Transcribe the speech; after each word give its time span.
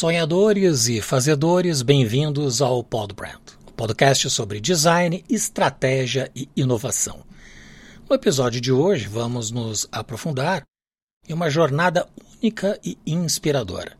Sonhadores 0.00 0.88
e 0.88 1.02
fazedores, 1.02 1.82
bem-vindos 1.82 2.62
ao 2.62 2.82
Podbrand, 2.82 3.38
o 3.66 3.72
podcast 3.72 4.30
sobre 4.30 4.58
design, 4.58 5.22
estratégia 5.28 6.32
e 6.34 6.48
inovação. 6.56 7.22
No 8.08 8.16
episódio 8.16 8.62
de 8.62 8.72
hoje, 8.72 9.06
vamos 9.06 9.50
nos 9.50 9.86
aprofundar 9.92 10.62
em 11.28 11.34
uma 11.34 11.50
jornada 11.50 12.08
única 12.42 12.80
e 12.82 12.96
inspiradora. 13.04 13.94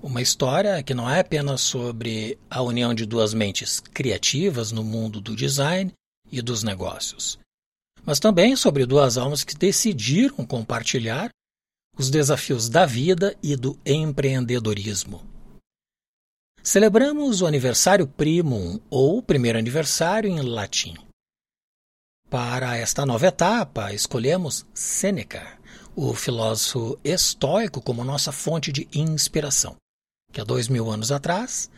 Uma 0.00 0.22
história 0.22 0.80
que 0.84 0.94
não 0.94 1.10
é 1.10 1.18
apenas 1.18 1.60
sobre 1.60 2.38
a 2.48 2.62
união 2.62 2.94
de 2.94 3.04
duas 3.04 3.34
mentes 3.34 3.80
criativas 3.80 4.70
no 4.70 4.84
mundo 4.84 5.20
do 5.20 5.34
design 5.34 5.92
e 6.30 6.40
dos 6.40 6.62
negócios, 6.62 7.36
mas 8.04 8.20
também 8.20 8.54
sobre 8.54 8.86
duas 8.86 9.18
almas 9.18 9.42
que 9.42 9.56
decidiram 9.56 10.46
compartilhar 10.46 11.30
os 11.96 12.10
desafios 12.10 12.68
da 12.68 12.84
vida 12.84 13.36
e 13.42 13.56
do 13.56 13.78
empreendedorismo. 13.84 15.24
Celebramos 16.62 17.40
o 17.40 17.46
aniversário 17.46 18.06
primum, 18.06 18.80
ou 18.90 19.22
primeiro 19.22 19.58
aniversário 19.58 20.28
em 20.28 20.40
latim. 20.40 20.94
Para 22.28 22.76
esta 22.76 23.06
nova 23.06 23.28
etapa, 23.28 23.92
escolhemos 23.94 24.66
Sêneca, 24.74 25.58
o 25.94 26.12
filósofo 26.12 26.98
estoico, 27.04 27.80
como 27.80 28.04
nossa 28.04 28.32
fonte 28.32 28.72
de 28.72 28.88
inspiração, 28.92 29.76
que 30.32 30.40
há 30.40 30.44
dois 30.44 30.68
mil 30.68 30.90
anos 30.90 31.12
atrás 31.12 31.70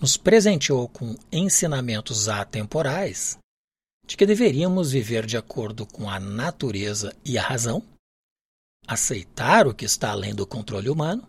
nos 0.00 0.16
presenteou 0.16 0.88
com 0.88 1.14
ensinamentos 1.30 2.28
atemporais 2.28 3.38
de 4.04 4.16
que 4.16 4.26
deveríamos 4.26 4.90
viver 4.90 5.24
de 5.26 5.36
acordo 5.36 5.86
com 5.86 6.10
a 6.10 6.18
natureza 6.18 7.14
e 7.24 7.38
a 7.38 7.42
razão, 7.42 7.82
aceitar 8.86 9.66
o 9.66 9.74
que 9.74 9.84
está 9.84 10.10
além 10.10 10.34
do 10.34 10.46
controle 10.46 10.88
humano 10.88 11.26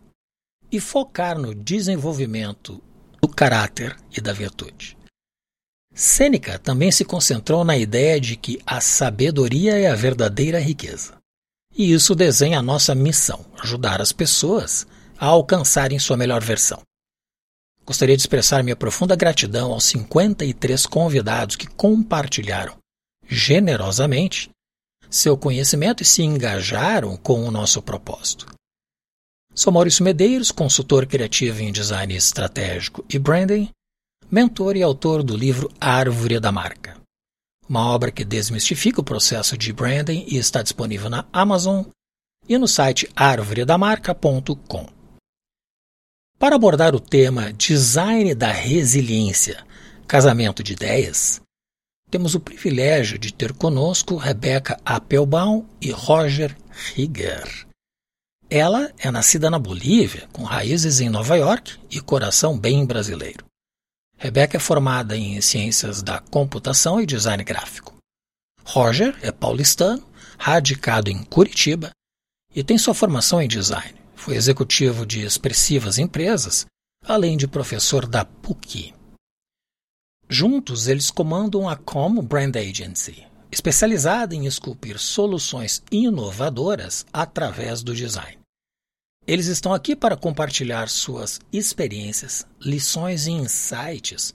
e 0.72 0.80
focar 0.80 1.38
no 1.38 1.54
desenvolvimento 1.54 2.82
do 3.22 3.28
caráter 3.28 3.95
e 4.16 4.20
da 4.20 4.34
virtude. 4.34 4.98
Sêneca 5.94 6.58
também 6.58 6.92
se 6.92 7.06
concentrou 7.06 7.64
na 7.64 7.78
ideia 7.78 8.20
de 8.20 8.36
que 8.36 8.60
a 8.66 8.82
sabedoria 8.82 9.78
é 9.78 9.88
a 9.88 9.95
verdadeira 9.95 10.60
riqueza. 10.60 11.16
E 11.76 11.94
isso 11.94 12.16
desenha 12.16 12.60
a 12.60 12.64
nossa 12.64 12.95
missão: 12.95 13.45
ajudar 13.60 14.02
as 14.02 14.12
pessoas 14.12 14.88
a 15.17 15.28
alcançarem 15.28 16.00
sua 16.00 16.17
melhor 16.17 16.42
versão. 16.44 16.82
Gostaria 17.86 18.16
de 18.16 18.22
expressar 18.22 18.64
minha 18.64 18.76
profunda 18.76 19.16
gratidão 19.16 19.72
aos 19.72 19.84
53 19.86 20.86
convidados 20.86 21.56
que 21.56 21.67
compartilharam 21.67 22.78
generosamente 23.28 24.50
seu 25.14 25.38
conhecimento 25.38 26.02
e 26.02 26.06
se 26.06 26.23
engajaram 26.23 27.16
com 27.16 27.44
o 27.44 27.52
nosso 27.52 27.81
propósito. 27.81 28.47
Sou 29.53 29.72
Maurício 29.72 30.03
Medeiros, 30.03 30.52
consultor 30.52 31.05
criativo 31.05 31.61
em 31.61 31.72
design 31.72 32.16
estratégico 32.16 33.05
e 33.08 33.20
branding, 33.20 33.70
mentor 34.31 34.75
e 34.75 34.81
autor 34.81 35.22
do 35.22 35.38
livro 35.38 35.72
Árvore 35.80 36.39
da 36.39 36.52
Marca, 36.52 36.97
uma 37.70 37.86
obra 37.88 38.11
que 38.11 38.25
desmistifica 38.25 39.02
o 39.02 39.03
processo 39.03 39.55
de 39.55 39.72
branding 39.72 40.25
e 40.28 40.38
está 40.38 40.64
disponível 40.64 41.11
na 41.11 41.25
Amazon 41.31 41.83
e 42.50 42.58
no 42.58 42.67
site 42.67 43.08
arvoredamarca.com. 43.16 44.88
Para 46.39 46.55
abordar 46.55 46.95
o 46.95 47.00
tema 47.00 47.53
Design 47.53 48.33
da 48.33 48.52
Resiliência, 48.52 49.64
Casamento 50.08 50.64
de 50.64 50.73
Ideias, 50.73 51.39
temos 52.14 52.36
o 52.36 52.40
privilégio 52.40 53.18
de 53.18 53.34
ter 53.34 53.54
conosco 53.54 54.18
Rebecca 54.18 54.80
Appelbaum 54.86 55.66
e 55.82 55.90
Roger 55.90 56.56
Rieger. 56.70 57.66
Ela 58.48 58.94
é 59.00 59.10
nascida 59.10 59.50
na 59.50 59.58
Bolívia, 59.58 60.30
com 60.32 60.44
raízes 60.44 61.00
em 61.00 61.10
Nova 61.10 61.36
York 61.36 61.76
e 61.90 62.00
coração 62.00 62.56
bem 62.56 62.86
brasileiro. 62.86 63.44
Rebecca 64.16 64.58
é 64.58 64.60
formada 64.60 65.18
em 65.18 65.42
Ciências 65.42 66.04
da 66.04 66.20
Computação 66.20 67.02
e 67.02 67.08
Design 67.08 67.44
Gráfico. 67.44 67.96
Roger 68.64 69.18
é 69.24 69.32
paulistano, 69.32 70.08
radicado 70.38 71.10
em 71.10 71.24
Curitiba 71.24 71.90
e 72.56 72.64
tem 72.64 72.78
sua 72.78 72.94
formação 72.94 73.42
em 73.42 73.48
design. 73.48 73.95
Foi 74.16 74.36
executivo 74.36 75.04
de 75.04 75.26
expressivas 75.26 75.98
empresas, 75.98 76.68
além 77.04 77.36
de 77.38 77.48
professor 77.48 78.06
da 78.06 78.24
PUC. 78.24 78.94
Juntos, 80.36 80.88
eles 80.88 81.11
comandam 81.11 81.70
a 81.70 81.76
Com 81.76 82.16
Brand 82.16 82.55
Agency, 82.55 83.23
especializada 83.52 84.33
em 84.33 84.48
esculpir 84.48 84.98
soluções 84.98 85.83
inovadoras 85.92 87.05
através 87.14 87.83
do 87.83 87.94
design. 87.94 88.39
Eles 89.27 89.45
estão 89.45 89.76
aqui 89.76 89.95
para 89.95 90.17
compartilhar 90.17 90.89
suas 90.89 91.39
experiências, 91.52 92.48
lições 92.60 93.27
e 93.27 93.32
insights 93.32 94.33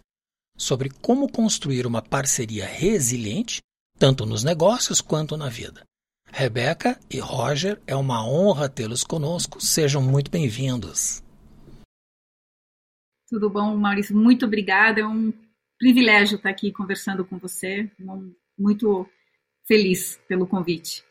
sobre 0.57 0.89
como 0.89 1.29
construir 1.29 1.85
uma 1.85 2.01
parceria 2.01 2.65
resiliente, 2.65 3.61
tanto 3.99 4.25
nos 4.25 4.45
negócios 4.45 5.01
quanto 5.01 5.37
na 5.37 5.49
vida. 5.49 5.83
Rebeca 6.31 6.97
e 7.11 7.19
Roger, 7.19 7.83
é 7.89 7.97
uma 7.97 8.25
honra 8.25 8.69
tê-los 8.69 9.03
conosco. 9.03 9.61
Sejam 9.61 10.01
muito 10.01 10.31
bem-vindos. 10.31 11.25
Tudo 13.29 13.51
bom, 13.51 13.77
Maurício? 13.77 14.17
Muito 14.17 14.47
obrigada. 14.47 15.01
É 15.01 15.05
um 15.05 15.33
privilégio 15.79 16.37
estar 16.37 16.51
aqui 16.51 16.73
conversando 16.73 17.25
com 17.25 17.39
você. 17.39 17.91
Muito 18.59 19.07
feliz 19.67 20.19
pelo 20.27 20.47
convite. 20.47 21.05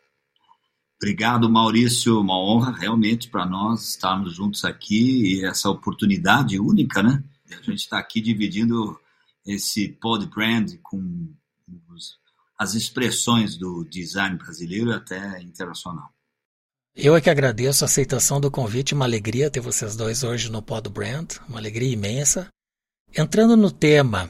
Obrigado, 1.01 1.49
Maurício. 1.49 2.19
Uma 2.19 2.37
honra 2.37 2.71
realmente 2.71 3.29
para 3.29 3.45
nós 3.45 3.89
estarmos 3.89 4.35
juntos 4.35 4.65
aqui 4.65 5.39
e 5.39 5.45
essa 5.45 5.69
oportunidade 5.69 6.59
única, 6.59 7.03
né? 7.03 7.23
A 7.51 7.61
gente 7.61 7.79
está 7.79 7.99
aqui 7.99 8.19
dividindo 8.19 8.99
esse 9.45 9.87
pod 9.87 10.25
brand 10.27 10.73
com 10.81 11.33
os, 11.89 12.17
as 12.57 12.73
expressões 12.73 13.55
do 13.55 13.85
design 13.85 14.37
brasileiro 14.37 14.91
até 14.91 15.41
internacional. 15.41 16.09
Eu 16.95 17.15
é 17.15 17.21
que 17.21 17.29
agradeço 17.29 17.83
a 17.83 17.85
aceitação 17.85 18.41
do 18.41 18.49
convite, 18.49 18.95
uma 18.95 19.05
alegria 19.05 19.51
ter 19.51 19.59
vocês 19.59 19.95
dois 19.95 20.23
hoje 20.23 20.51
no 20.51 20.63
Pod 20.63 20.89
Brand, 20.89 21.35
uma 21.47 21.59
alegria 21.59 21.93
imensa. 21.93 22.47
Entrando 23.15 23.55
no 23.55 23.69
tema, 23.69 24.27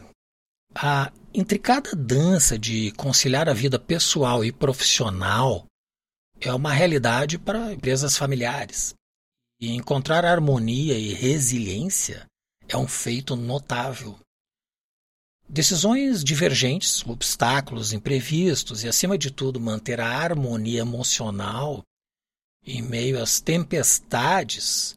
a 0.80 1.12
intricada 1.34 1.96
dança 1.96 2.58
de 2.58 2.92
conciliar 2.92 3.50
a 3.50 3.54
vida 3.54 3.80
pessoal 3.80 4.46
e 4.46 4.52
profissional 4.52 5.66
é 6.40 6.54
uma 6.54 6.72
realidade 6.72 7.40
para 7.40 7.74
empresas 7.74 8.16
familiares. 8.16 8.94
E 9.60 9.72
encontrar 9.72 10.24
harmonia 10.24 10.96
e 10.96 11.16
resiliência 11.16 12.28
é 12.68 12.78
um 12.78 12.88
feito 12.88 13.36
notável. 13.36 14.20
Decisões 15.50 16.24
divergentes, 16.24 17.04
obstáculos 17.08 17.92
imprevistos 17.92 18.84
e, 18.84 18.88
acima 18.88 19.18
de 19.18 19.32
tudo, 19.32 19.60
manter 19.60 20.00
a 20.00 20.08
harmonia 20.08 20.82
emocional 20.82 21.82
em 22.64 22.84
meio 22.84 23.20
às 23.20 23.40
tempestades 23.40 24.94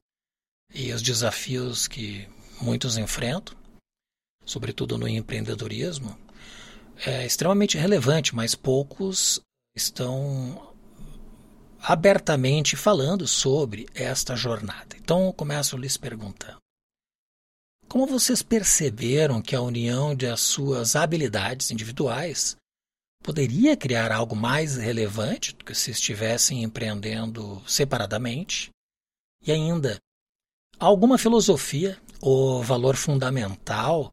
e 0.74 0.92
os 0.92 1.00
desafios 1.00 1.88
que 1.88 2.28
muitos 2.60 2.98
enfrentam 2.98 3.59
sobretudo 4.50 4.98
no 4.98 5.06
empreendedorismo, 5.06 6.18
é 7.06 7.24
extremamente 7.24 7.78
relevante, 7.78 8.34
mas 8.34 8.54
poucos 8.54 9.40
estão 9.76 10.74
abertamente 11.80 12.76
falando 12.76 13.26
sobre 13.26 13.86
esta 13.94 14.34
jornada. 14.34 14.96
Então, 14.96 15.26
eu 15.26 15.32
começo 15.32 15.76
lhes 15.76 15.96
perguntando: 15.96 16.58
como 17.88 18.06
vocês 18.06 18.42
perceberam 18.42 19.40
que 19.40 19.54
a 19.54 19.62
união 19.62 20.14
de 20.14 20.26
as 20.26 20.40
suas 20.40 20.96
habilidades 20.96 21.70
individuais 21.70 22.56
poderia 23.22 23.76
criar 23.76 24.10
algo 24.10 24.34
mais 24.34 24.76
relevante 24.76 25.54
do 25.54 25.64
que 25.64 25.74
se 25.74 25.92
estivessem 25.92 26.64
empreendendo 26.64 27.62
separadamente? 27.66 28.70
E 29.46 29.52
ainda, 29.52 29.98
alguma 30.78 31.16
filosofia 31.16 31.98
ou 32.20 32.62
valor 32.62 32.96
fundamental 32.96 34.10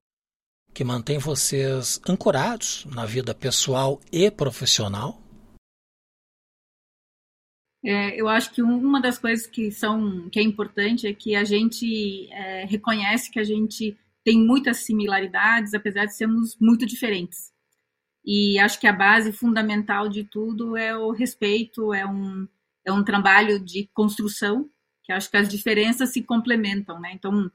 que 0.78 0.84
mantém 0.84 1.18
vocês 1.18 2.00
ancorados 2.08 2.86
na 2.86 3.04
vida 3.04 3.34
pessoal 3.34 4.00
e 4.12 4.30
profissional? 4.30 5.20
É, 7.84 8.16
eu 8.16 8.28
acho 8.28 8.54
que 8.54 8.62
uma 8.62 9.02
das 9.02 9.18
coisas 9.18 9.48
que 9.48 9.72
são 9.72 10.30
que 10.30 10.40
é 10.40 10.44
importante 10.44 11.08
é 11.08 11.14
que 11.14 11.36
a 11.36 11.44
gente 11.44 12.32
é, 12.32 12.66
reconhece 12.66 13.32
que 13.32 13.40
a 13.40 13.44
gente 13.44 13.98
tem 14.24 14.38
muitas 14.38 14.86
similaridades, 14.86 15.74
apesar 15.74 16.06
de 16.06 16.16
sermos 16.16 16.56
muito 16.62 16.86
diferentes. 16.86 17.52
E 18.24 18.60
acho 18.60 18.80
que 18.80 18.86
a 18.86 18.94
base 18.94 19.32
fundamental 19.32 20.08
de 20.08 20.26
tudo 20.26 20.78
é 20.78 20.96
o 20.96 21.10
respeito, 21.10 21.92
é 21.92 22.06
um, 22.06 22.48
é 22.86 22.94
um 22.94 23.04
trabalho 23.04 23.60
de 23.60 23.90
construção, 23.96 24.70
que 25.04 25.12
acho 25.12 25.32
que 25.32 25.38
as 25.38 25.50
diferenças 25.50 26.14
se 26.14 26.22
complementam, 26.22 27.00
né? 27.00 27.14
Então, 27.16 27.52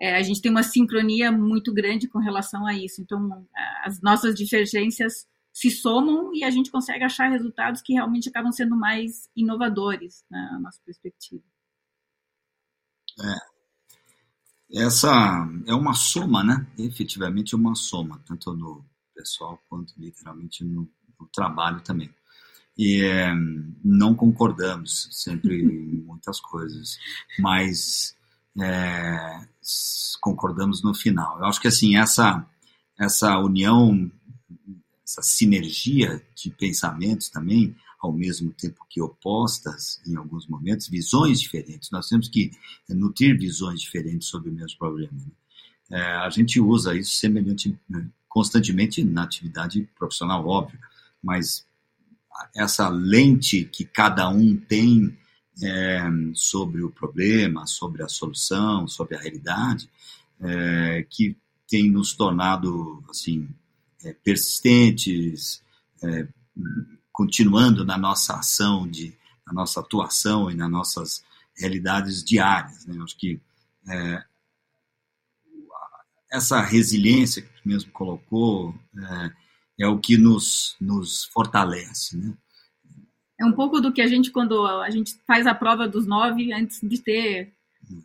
é, 0.00 0.16
a 0.16 0.22
gente 0.22 0.42
tem 0.42 0.50
uma 0.50 0.62
sincronia 0.62 1.32
muito 1.32 1.72
grande 1.72 2.08
com 2.08 2.18
relação 2.18 2.66
a 2.66 2.74
isso. 2.74 3.00
Então, 3.00 3.46
as 3.82 4.00
nossas 4.00 4.34
divergências 4.34 5.26
se 5.52 5.70
somam 5.70 6.34
e 6.34 6.44
a 6.44 6.50
gente 6.50 6.70
consegue 6.70 7.02
achar 7.02 7.30
resultados 7.30 7.80
que 7.80 7.94
realmente 7.94 8.28
acabam 8.28 8.52
sendo 8.52 8.76
mais 8.76 9.30
inovadores 9.34 10.22
na 10.30 10.60
nossa 10.60 10.78
perspectiva. 10.84 11.42
É. 13.18 14.82
essa 14.84 15.10
é 15.66 15.72
uma 15.72 15.94
soma, 15.94 16.44
né? 16.44 16.66
Efetivamente 16.78 17.54
é 17.54 17.56
uma 17.56 17.74
soma, 17.74 18.22
tanto 18.26 18.52
no 18.52 18.84
pessoal 19.14 19.58
quanto 19.66 19.94
literalmente 19.96 20.62
no, 20.62 20.86
no 21.18 21.26
trabalho 21.32 21.80
também. 21.80 22.14
E 22.76 23.02
é, 23.02 23.32
não 23.82 24.14
concordamos 24.14 25.08
sempre 25.10 25.62
em 25.62 26.02
muitas 26.04 26.38
coisas, 26.38 26.98
mas 27.38 28.14
é, 28.60 29.48
concordamos 30.20 30.82
no 30.82 30.94
final. 30.94 31.38
Eu 31.38 31.46
acho 31.46 31.60
que 31.60 31.68
assim 31.68 31.96
essa 31.96 32.44
essa 32.98 33.38
união, 33.38 34.10
essa 35.04 35.22
sinergia 35.22 36.22
de 36.34 36.50
pensamentos 36.50 37.28
também 37.28 37.76
ao 38.00 38.12
mesmo 38.12 38.52
tempo 38.52 38.86
que 38.88 39.00
opostas 39.00 40.00
em 40.06 40.16
alguns 40.16 40.46
momentos, 40.46 40.88
visões 40.88 41.40
diferentes. 41.40 41.90
Nós 41.90 42.08
temos 42.08 42.28
que 42.28 42.52
nutrir 42.88 43.38
visões 43.38 43.80
diferentes 43.80 44.28
sobre 44.28 44.50
o 44.50 44.52
mesmo 44.52 44.78
problema. 44.78 45.12
Né? 45.12 45.98
É, 45.98 46.02
a 46.16 46.30
gente 46.30 46.60
usa 46.60 46.94
isso 46.94 47.14
semelhante 47.14 47.78
né, 47.88 48.06
constantemente 48.28 49.02
na 49.04 49.24
atividade 49.24 49.88
profissional, 49.98 50.46
óbvio, 50.46 50.78
mas 51.22 51.66
essa 52.54 52.88
lente 52.88 53.64
que 53.64 53.84
cada 53.84 54.28
um 54.28 54.56
tem 54.56 55.16
é, 55.62 56.00
sobre 56.34 56.82
o 56.82 56.90
problema, 56.90 57.66
sobre 57.66 58.02
a 58.02 58.08
solução, 58.08 58.86
sobre 58.86 59.16
a 59.16 59.20
realidade, 59.20 59.88
é, 60.40 61.06
que 61.08 61.36
tem 61.68 61.90
nos 61.90 62.14
tornado 62.14 63.02
assim 63.08 63.48
é, 64.04 64.12
persistentes, 64.12 65.62
é, 66.02 66.28
continuando 67.12 67.84
na 67.84 67.96
nossa 67.96 68.34
ação, 68.34 68.86
de, 68.86 69.14
na 69.46 69.52
nossa 69.52 69.80
atuação 69.80 70.50
e 70.50 70.54
nas 70.54 70.70
nossas 70.70 71.24
realidades 71.56 72.22
diárias. 72.22 72.86
Né? 72.86 73.02
Acho 73.02 73.16
que 73.16 73.40
é, 73.88 74.24
essa 76.30 76.60
resiliência 76.60 77.42
que 77.42 77.48
tu 77.48 77.62
mesmo 77.64 77.90
colocou 77.92 78.74
é, 78.96 79.30
é, 79.80 79.88
o 79.88 79.98
que 79.98 80.16
nos, 80.16 80.76
nos 80.80 81.24
fortalece. 81.24 82.16
Né? 82.16 82.34
É 83.38 83.44
um 83.44 83.52
pouco 83.52 83.80
do 83.80 83.92
que 83.92 84.00
a 84.00 84.06
gente, 84.06 84.30
quando 84.30 84.66
a 84.66 84.90
gente 84.90 85.14
faz 85.26 85.46
a 85.46 85.54
prova 85.54 85.86
dos 85.86 86.06
nove, 86.06 86.52
antes 86.52 86.80
de 86.80 86.98
ter, 87.02 87.52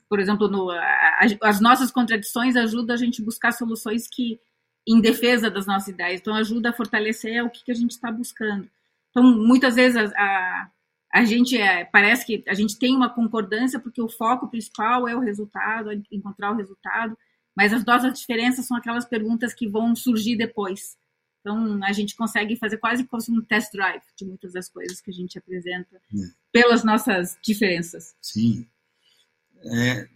por 0.10 0.20
exemplo, 0.20 0.48
no, 0.48 0.70
a, 0.70 1.20
as 1.44 1.62
nossas 1.62 1.92
contradições 1.92 2.56
ajudam 2.56 2.94
a 2.94 2.98
gente 2.98 3.22
buscar 3.22 3.52
soluções 3.52 4.08
que 4.08 4.40
em 4.88 5.00
defesa 5.00 5.50
das 5.50 5.66
nossas 5.66 5.90
ideias. 5.90 6.20
Então, 6.20 6.34
ajuda 6.34 6.70
a 6.70 6.74
fortalecer 6.74 7.44
o 7.44 7.50
que, 7.50 7.64
que 7.64 7.72
a 7.72 7.76
gente 7.76 7.92
está 7.92 8.12
buscando. 8.12 8.70
Então, 9.10 9.24
muitas 9.24 9.76
vezes 9.76 9.98
a, 9.98 10.06
a, 10.18 10.70
a 11.14 11.26
gente 11.26 11.58
é, 11.58 11.86
parece 11.86 12.26
que 12.26 12.44
a 12.48 12.54
gente 12.54 12.78
tem 12.80 12.96
uma 12.96 13.10
concordância 13.10 13.80
porque 13.80 14.02
o 14.02 14.10
foco 14.10 14.48
principal 14.48 15.08
é 15.08 15.16
o 15.16 15.20
resultado, 15.20 15.92
é 15.92 16.02
encontrar 16.12 16.52
o 16.52 16.56
resultado, 16.56 17.18
mas 17.56 17.74
as 17.74 17.86
nossas 17.86 18.18
diferenças 18.18 18.66
são 18.66 18.78
aquelas 18.78 19.06
perguntas 19.06 19.54
que 19.54 19.68
vão 19.68 19.96
surgir 19.96 20.38
depois. 20.38 20.98
Então, 21.42 21.84
a 21.84 21.92
gente 21.92 22.16
consegue 22.16 22.56
fazer 22.56 22.78
quase 22.78 23.04
como 23.04 23.24
um 23.30 23.42
test 23.42 23.72
drive 23.74 24.04
de 24.16 24.26
muitas 24.26 24.54
das 24.54 24.70
coisas 24.70 25.02
que 25.02 25.10
a 25.10 25.14
gente 25.14 25.38
apresenta 25.38 25.96
é. 25.96 26.18
pelas 26.52 26.84
nossas 26.84 27.38
diferenças. 27.44 28.16
Sim. 28.22 28.68
É, 29.66 30.08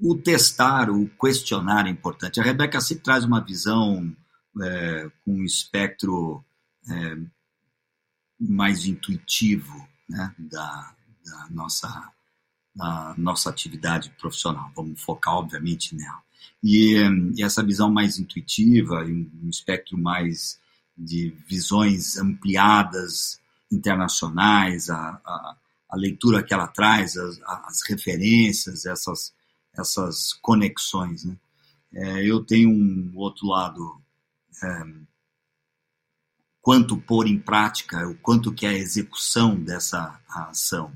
o 0.00 0.16
testar, 0.16 0.90
o 0.90 1.08
questionar 1.20 1.86
é 1.86 1.90
importante. 1.90 2.40
A 2.40 2.42
Rebeca 2.42 2.80
sempre 2.80 3.04
traz 3.04 3.24
uma 3.24 3.44
visão 3.44 4.14
é, 4.60 5.10
com 5.24 5.32
um 5.34 5.44
espectro 5.44 6.42
é, 6.90 7.16
mais 8.40 8.86
intuitivo 8.86 9.86
né, 10.08 10.34
da, 10.38 10.94
da, 11.24 11.48
nossa, 11.50 12.12
da 12.74 13.14
nossa 13.18 13.50
atividade 13.50 14.10
profissional. 14.18 14.72
Vamos 14.74 15.00
focar, 15.00 15.34
obviamente, 15.34 15.94
nela. 15.94 16.22
E, 16.62 16.94
e 17.36 17.42
essa 17.42 17.62
visão 17.62 17.90
mais 17.90 18.18
intuitiva, 18.18 19.04
um 19.04 19.48
espectro 19.48 19.98
mais 19.98 20.60
de 20.96 21.34
visões 21.48 22.16
ampliadas, 22.16 23.40
internacionais, 23.70 24.90
a, 24.90 25.20
a, 25.24 25.56
a 25.88 25.96
leitura 25.96 26.42
que 26.42 26.52
ela 26.52 26.68
traz, 26.68 27.16
as, 27.16 27.40
as 27.42 27.82
referências, 27.88 28.84
essas, 28.84 29.32
essas 29.74 30.34
conexões. 30.34 31.24
Né? 31.24 31.36
É, 31.92 32.24
eu 32.24 32.44
tenho 32.44 32.70
um 32.70 33.12
outro 33.16 33.46
lado 33.48 34.00
é, 34.62 34.84
quanto 36.60 36.96
pôr 36.96 37.26
em 37.26 37.38
prática, 37.38 38.06
o 38.08 38.14
quanto 38.16 38.52
que 38.52 38.66
é 38.66 38.70
a 38.70 38.78
execução 38.78 39.58
dessa 39.58 40.20
ação. 40.28 40.92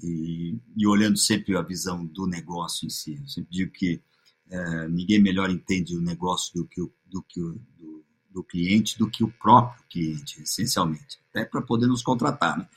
E, 0.00 0.56
e, 0.76 0.86
olhando 0.86 1.18
sempre 1.18 1.56
a 1.56 1.62
visão 1.62 2.06
do 2.06 2.24
negócio 2.24 2.86
em 2.86 2.90
si. 2.90 3.18
Eu 3.20 3.26
sempre 3.26 3.50
digo 3.50 3.72
que 3.72 4.00
é, 4.50 4.88
ninguém 4.88 5.20
melhor 5.20 5.50
entende 5.50 5.96
o 5.96 6.00
negócio 6.00 6.54
do 6.54 6.66
que 6.66 6.80
o, 6.80 6.92
do, 7.06 7.22
que 7.22 7.40
o, 7.40 7.52
do, 7.78 8.04
do 8.30 8.42
cliente 8.42 8.98
do 8.98 9.10
que 9.10 9.22
o 9.22 9.32
próprio 9.32 9.84
cliente, 9.90 10.42
essencialmente. 10.42 11.18
Até 11.30 11.44
para 11.44 11.62
poder 11.62 11.86
nos 11.86 12.02
contratar, 12.02 12.58
né? 12.58 12.68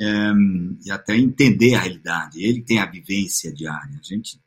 É, 0.00 0.32
e 0.86 0.90
até 0.90 1.16
entender 1.16 1.74
a 1.74 1.80
realidade. 1.80 2.42
Ele 2.42 2.62
tem 2.62 2.78
a 2.78 2.86
vivência 2.86 3.52
diária. 3.52 3.98
A 3.98 4.02
gente 4.02 4.40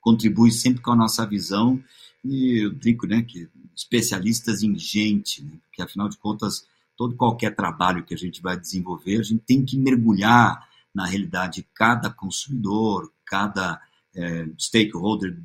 contribui 0.00 0.50
sempre 0.50 0.80
com 0.80 0.92
a 0.92 0.96
nossa 0.96 1.26
visão 1.26 1.82
e 2.24 2.64
eu 2.64 2.70
digo 2.72 3.06
né, 3.06 3.22
que 3.22 3.48
especialistas 3.76 4.62
em 4.62 4.76
gente, 4.78 5.44
né? 5.44 5.52
porque 5.64 5.82
afinal 5.82 6.08
de 6.08 6.18
contas 6.18 6.66
todo 6.96 7.14
qualquer 7.14 7.54
trabalho 7.54 8.04
que 8.04 8.12
a 8.12 8.16
gente 8.16 8.42
vai 8.42 8.58
desenvolver, 8.58 9.20
a 9.20 9.22
gente 9.22 9.44
tem 9.44 9.64
que 9.64 9.78
mergulhar 9.78 10.68
na 10.92 11.06
realidade 11.06 11.62
de 11.62 11.68
cada 11.72 12.10
consumidor, 12.10 13.12
cada 13.24 13.80
é, 14.16 14.48
stakeholder 14.58 15.38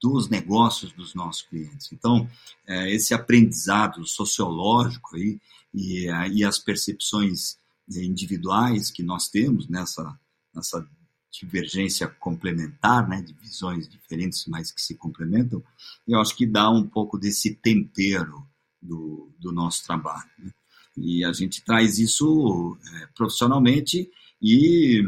dos 0.00 0.28
negócios 0.28 0.92
dos 0.92 1.14
nossos 1.14 1.42
clientes. 1.42 1.90
Então, 1.92 2.28
é, 2.66 2.92
esse 2.92 3.12
aprendizado 3.12 4.06
sociológico 4.06 5.16
aí, 5.16 5.38
e, 5.72 6.06
e 6.32 6.44
as 6.44 6.58
percepções 6.58 7.56
individuais 7.88 8.90
que 8.90 9.02
nós 9.02 9.28
temos 9.28 9.68
nessa, 9.68 10.18
nessa 10.54 10.86
divergência 11.30 12.08
complementar, 12.08 13.08
né, 13.08 13.22
de 13.22 13.32
visões 13.34 13.88
diferentes, 13.88 14.46
mas 14.46 14.72
que 14.72 14.82
se 14.82 14.94
complementam, 14.94 15.62
eu 16.06 16.20
acho 16.20 16.36
que 16.36 16.46
dá 16.46 16.68
um 16.70 16.86
pouco 16.86 17.18
desse 17.18 17.54
tempero 17.54 18.46
do, 18.82 19.30
do 19.38 19.52
nosso 19.52 19.84
trabalho. 19.84 20.30
Né? 20.38 20.52
E 20.96 21.24
a 21.24 21.32
gente 21.32 21.62
traz 21.62 21.98
isso 21.98 22.76
é, 22.94 23.06
profissionalmente 23.14 24.10
e 24.42 25.02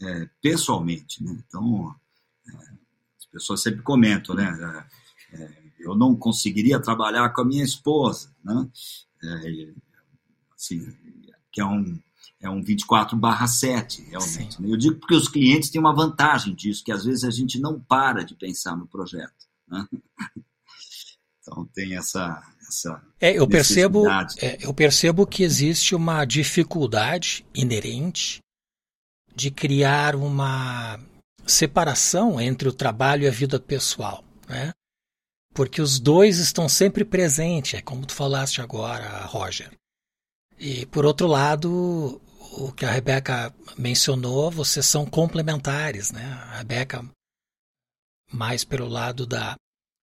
é, 0.00 0.28
pessoalmente. 0.40 1.22
Né? 1.22 1.42
Então, 1.46 1.88
é, 1.90 1.94
pessoas 3.32 3.62
sempre 3.62 3.82
comentam, 3.82 4.34
né? 4.34 4.86
É, 5.32 5.42
é, 5.42 5.62
eu 5.80 5.96
não 5.96 6.14
conseguiria 6.14 6.78
trabalhar 6.78 7.30
com 7.30 7.40
a 7.40 7.44
minha 7.44 7.64
esposa, 7.64 8.30
né? 8.44 8.68
É, 9.24 9.68
assim, 10.54 10.86
que 11.50 11.60
é 11.60 11.64
um, 11.64 11.98
é 12.40 12.50
um 12.50 12.62
24 12.62 13.16
barra 13.16 13.46
7, 13.46 14.02
realmente. 14.02 14.60
Né? 14.60 14.70
Eu 14.70 14.76
digo 14.76 14.96
porque 14.96 15.14
os 15.14 15.28
clientes 15.28 15.70
têm 15.70 15.80
uma 15.80 15.94
vantagem 15.94 16.54
disso, 16.54 16.84
que 16.84 16.92
às 16.92 17.04
vezes 17.04 17.24
a 17.24 17.30
gente 17.30 17.58
não 17.58 17.80
para 17.80 18.24
de 18.24 18.34
pensar 18.34 18.76
no 18.76 18.86
projeto. 18.86 19.46
Né? 19.68 19.86
Então 21.40 21.64
tem 21.74 21.96
essa, 21.96 22.40
essa 22.68 23.02
é, 23.20 23.36
eu 23.36 23.48
percebo, 23.48 24.08
é, 24.38 24.64
eu 24.64 24.72
percebo 24.72 25.26
que 25.26 25.42
existe 25.42 25.92
uma 25.92 26.24
dificuldade 26.24 27.44
inerente 27.52 28.40
de 29.34 29.50
criar 29.50 30.14
uma 30.14 31.00
separação 31.46 32.40
entre 32.40 32.68
o 32.68 32.72
trabalho 32.72 33.24
e 33.24 33.28
a 33.28 33.32
vida 33.32 33.58
pessoal, 33.58 34.24
né? 34.48 34.72
Porque 35.54 35.82
os 35.82 35.98
dois 35.98 36.38
estão 36.38 36.68
sempre 36.68 37.04
presentes, 37.04 37.74
é 37.74 37.82
como 37.82 38.06
tu 38.06 38.14
falaste 38.14 38.60
agora, 38.60 39.26
Roger. 39.26 39.70
E 40.58 40.86
por 40.86 41.04
outro 41.04 41.26
lado, 41.26 42.20
o 42.52 42.72
que 42.72 42.84
a 42.84 42.90
Rebeca 42.90 43.54
mencionou, 43.76 44.50
vocês 44.50 44.86
são 44.86 45.04
complementares, 45.04 46.10
né? 46.12 46.24
A 46.50 46.58
Rebeca 46.58 47.04
mais 48.32 48.64
pelo 48.64 48.88
lado 48.88 49.26
da 49.26 49.56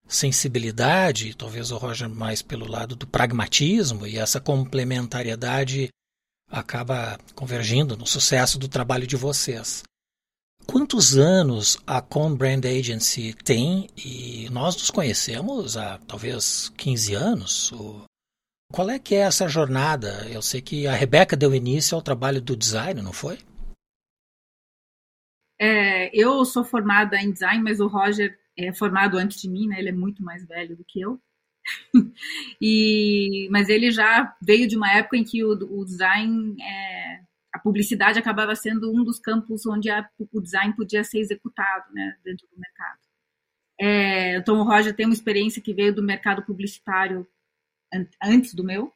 sensibilidade, 0.08 1.36
talvez 1.36 1.72
o 1.72 1.78
Roger 1.78 2.10
mais 2.10 2.42
pelo 2.42 2.68
lado 2.68 2.96
do 2.96 3.08
pragmatismo, 3.08 4.06
e 4.06 4.18
essa 4.18 4.40
complementariedade 4.40 5.90
acaba 6.50 7.20
convergindo 7.36 7.96
no 7.96 8.08
sucesso 8.08 8.58
do 8.58 8.68
trabalho 8.68 9.06
de 9.06 9.16
vocês. 9.16 9.84
Quantos 10.68 11.18
anos 11.18 11.78
a 11.86 12.02
Com 12.02 12.36
Brand 12.36 12.64
Agency 12.66 13.34
tem 13.34 13.90
e 13.98 14.50
nós 14.52 14.76
nos 14.76 14.92
conhecemos 14.92 15.76
há 15.76 15.98
talvez 16.00 16.70
15 16.78 17.14
anos? 17.16 17.72
Qual 18.72 18.90
é 18.90 19.00
que 19.00 19.16
é 19.16 19.20
essa 19.20 19.48
jornada? 19.48 20.30
Eu 20.30 20.42
sei 20.42 20.62
que 20.62 20.86
a 20.86 20.94
Rebeca 20.94 21.36
deu 21.36 21.56
início 21.56 21.96
ao 21.96 22.04
trabalho 22.04 22.40
do 22.40 22.56
design, 22.56 23.02
não 23.02 23.12
foi? 23.12 23.40
É, 25.60 26.10
eu 26.16 26.46
sou 26.46 26.64
formada 26.64 27.18
em 27.18 27.32
design, 27.32 27.62
mas 27.64 27.80
o 27.80 27.88
Roger 27.88 28.40
é 28.58 28.72
formado 28.72 29.18
antes 29.18 29.42
de 29.42 29.50
mim, 29.50 29.68
né? 29.68 29.80
Ele 29.80 29.90
é 29.90 29.94
muito 29.94 30.24
mais 30.24 30.46
velho 30.46 30.78
do 30.78 30.86
que 30.86 31.02
eu. 31.02 31.20
e, 32.62 33.48
mas 33.52 33.70
ele 33.70 33.92
já 33.92 34.36
veio 34.42 34.68
de 34.68 34.78
uma 34.78 34.92
época 34.92 35.18
em 35.18 35.24
que 35.24 35.44
o, 35.44 35.52
o 35.52 35.84
design, 35.84 36.56
é, 36.62 37.22
a 37.54 37.60
publicidade 37.60 38.20
acabava 38.20 38.56
sendo 38.56 38.92
um 38.92 39.04
dos 39.04 39.20
campos 39.20 39.66
onde 39.66 39.90
a, 39.90 40.08
o 40.32 40.42
design 40.42 40.76
podia 40.76 41.04
ser 41.04 41.20
executado, 41.20 41.92
né, 41.94 42.18
dentro 42.24 42.48
do 42.48 42.60
mercado. 42.60 43.00
É, 43.80 44.40
o 44.40 44.44
Tom 44.44 44.64
Roger 44.64 44.96
tem 44.96 45.06
uma 45.06 45.14
experiência 45.14 45.62
que 45.62 45.74
veio 45.74 45.96
do 45.96 46.04
mercado 46.04 46.44
publicitário 46.44 47.26
antes 48.22 48.54
do 48.54 48.64
meu. 48.64 48.94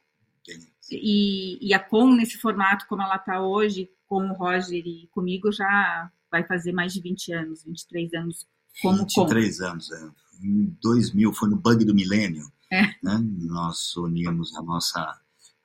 E, 0.91 1.57
e, 1.65 1.73
a 1.73 1.79
Com, 1.79 2.13
nesse 2.13 2.37
formato 2.37 2.85
como 2.87 3.01
ela 3.01 3.15
está 3.15 3.41
hoje, 3.41 3.89
com 4.05 4.29
o 4.29 4.33
Roger 4.33 4.85
e 4.85 5.07
comigo, 5.11 5.51
já 5.51 6.11
vai 6.29 6.43
fazer 6.43 6.73
mais 6.73 6.93
de 6.93 7.01
20 7.01 7.33
anos, 7.33 7.63
23 7.63 8.13
anos 8.13 8.45
como 8.81 8.97
23 8.99 9.59
Com. 9.59 9.65
anos, 9.65 9.91
é. 9.91 10.11
Em 10.43 10.77
2000, 10.81 11.33
foi 11.33 11.49
no 11.49 11.55
Bug 11.55 11.85
do 11.85 11.95
Milênio, 11.95 12.45
é. 12.71 12.81
né? 13.01 13.19
nós 13.39 13.95
unimos 13.95 14.53
a 14.55 14.61
nossa 14.61 15.21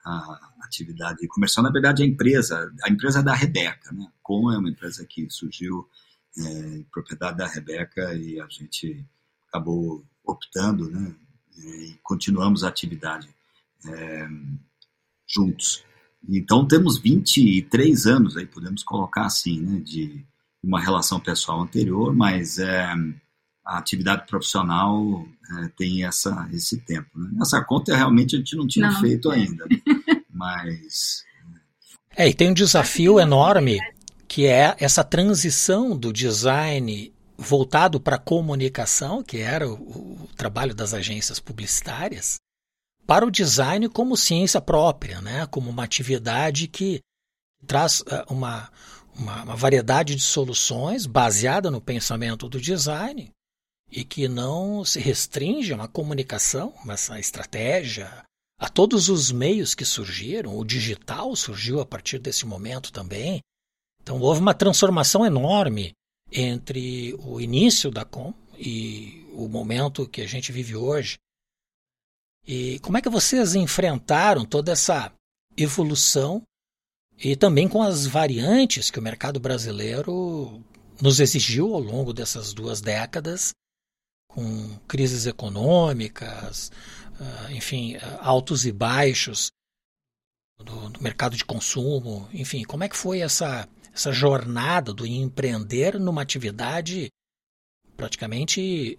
a 0.08 0.64
atividade 0.64 1.26
comercial. 1.28 1.62
Na 1.62 1.70
verdade, 1.70 2.02
a 2.02 2.06
empresa, 2.06 2.72
a 2.82 2.90
empresa 2.90 3.20
é 3.20 3.22
da 3.22 3.34
Rebeca, 3.34 3.92
né? 3.92 4.06
Com 4.22 4.50
é 4.52 4.58
uma 4.58 4.70
empresa 4.70 5.04
que 5.04 5.28
surgiu 5.30 5.88
é, 6.38 6.82
propriedade 6.90 7.38
da 7.38 7.46
Rebeca 7.46 8.14
e 8.14 8.40
a 8.40 8.46
gente 8.48 9.04
acabou 9.48 10.04
optando, 10.24 10.90
né? 10.90 11.14
E 11.58 11.98
continuamos 12.02 12.64
a 12.64 12.68
atividade 12.68 13.28
é, 13.86 14.28
juntos. 15.26 15.84
Então 16.28 16.66
temos 16.66 16.98
23 16.98 18.06
anos 18.06 18.36
aí, 18.36 18.46
podemos 18.46 18.82
colocar 18.82 19.26
assim, 19.26 19.60
né, 19.60 19.80
de 19.80 20.24
uma 20.62 20.80
relação 20.80 21.20
pessoal 21.20 21.60
anterior, 21.60 22.14
mas 22.14 22.58
é, 22.58 22.84
a 23.64 23.78
atividade 23.78 24.26
profissional 24.26 25.26
é, 25.50 25.68
tem 25.76 26.04
essa, 26.04 26.48
esse 26.52 26.78
tempo. 26.78 27.18
Né? 27.18 27.38
Essa 27.40 27.62
conta 27.62 27.94
realmente 27.94 28.34
a 28.34 28.38
gente 28.38 28.56
não 28.56 28.66
tinha 28.66 28.90
não. 28.90 29.00
feito 29.00 29.30
ainda, 29.30 29.66
né? 29.66 29.80
Mas... 30.38 31.24
É, 32.16 32.28
e 32.28 32.34
tem 32.34 32.50
um 32.50 32.54
desafio 32.54 33.20
enorme 33.20 33.78
que 34.26 34.46
é 34.46 34.76
essa 34.78 35.02
transição 35.02 35.96
do 35.96 36.12
design 36.12 37.12
voltado 37.36 38.00
para 38.00 38.16
a 38.16 38.20
comunicação, 38.20 39.22
que 39.22 39.38
era 39.38 39.68
o, 39.68 39.74
o, 39.74 40.28
trabalho 40.36 40.74
das 40.74 40.92
agências 40.92 41.40
publicitárias, 41.40 42.36
para 43.06 43.24
o 43.24 43.30
design 43.30 43.88
como 43.88 44.16
ciência 44.16 44.60
própria, 44.60 45.20
né? 45.20 45.46
como 45.46 45.70
uma 45.70 45.84
atividade 45.84 46.68
que 46.68 47.00
traz 47.66 48.00
uh, 48.00 48.24
uma, 48.28 48.70
uma, 49.14 49.44
uma, 49.44 49.56
variedade 49.56 50.14
de 50.14 50.22
soluções 50.22 51.06
baseada 51.06 51.70
no 51.70 51.80
pensamento 51.80 52.48
do 52.48 52.60
design 52.60 53.30
e 53.90 54.04
que 54.04 54.28
não 54.28 54.84
se 54.84 55.00
restringe 55.00 55.72
a 55.72 55.76
uma 55.76 55.88
comunicação, 55.88 56.74
mas 56.84 57.10
a 57.10 57.18
estratégia, 57.18 58.24
a 58.58 58.68
todos 58.68 59.08
os 59.08 59.30
meios 59.30 59.74
que 59.74 59.84
surgiram. 59.84 60.58
O 60.58 60.64
digital 60.64 61.34
surgiu 61.36 61.80
a 61.80 61.86
partir 61.86 62.18
desse 62.18 62.44
momento 62.44 62.92
também. 62.92 63.40
Então 64.02 64.20
houve 64.20 64.40
uma 64.40 64.54
transformação 64.54 65.24
enorme 65.24 65.92
entre 66.32 67.14
o 67.20 67.40
início 67.40 67.90
da 67.90 68.04
Com 68.04 68.34
e 68.58 69.24
o 69.32 69.48
momento 69.48 70.08
que 70.08 70.20
a 70.20 70.26
gente 70.26 70.50
vive 70.50 70.74
hoje. 70.74 71.16
E 72.46 72.78
como 72.80 72.98
é 72.98 73.02
que 73.02 73.08
vocês 73.08 73.54
enfrentaram 73.54 74.44
toda 74.44 74.72
essa 74.72 75.12
evolução 75.56 76.42
e 77.18 77.36
também 77.36 77.68
com 77.68 77.82
as 77.82 78.06
variantes 78.06 78.90
que 78.90 78.98
o 78.98 79.02
mercado 79.02 79.38
brasileiro 79.38 80.62
nos 81.00 81.20
exigiu 81.20 81.74
ao 81.74 81.80
longo 81.80 82.12
dessas 82.12 82.52
duas 82.52 82.80
décadas, 82.80 83.52
com 84.28 84.78
crises 84.86 85.26
econômicas, 85.26 86.70
enfim, 87.50 87.96
altos 88.20 88.66
e 88.66 88.72
baixos 88.72 89.50
do, 90.58 90.90
do 90.90 91.02
mercado 91.02 91.36
de 91.36 91.44
consumo, 91.44 92.28
enfim, 92.32 92.64
como 92.64 92.84
é 92.84 92.88
que 92.88 92.96
foi 92.96 93.20
essa, 93.20 93.68
essa 93.92 94.12
jornada 94.12 94.92
do 94.92 95.06
empreender 95.06 95.98
numa 95.98 96.22
atividade 96.22 97.08
praticamente 97.96 98.96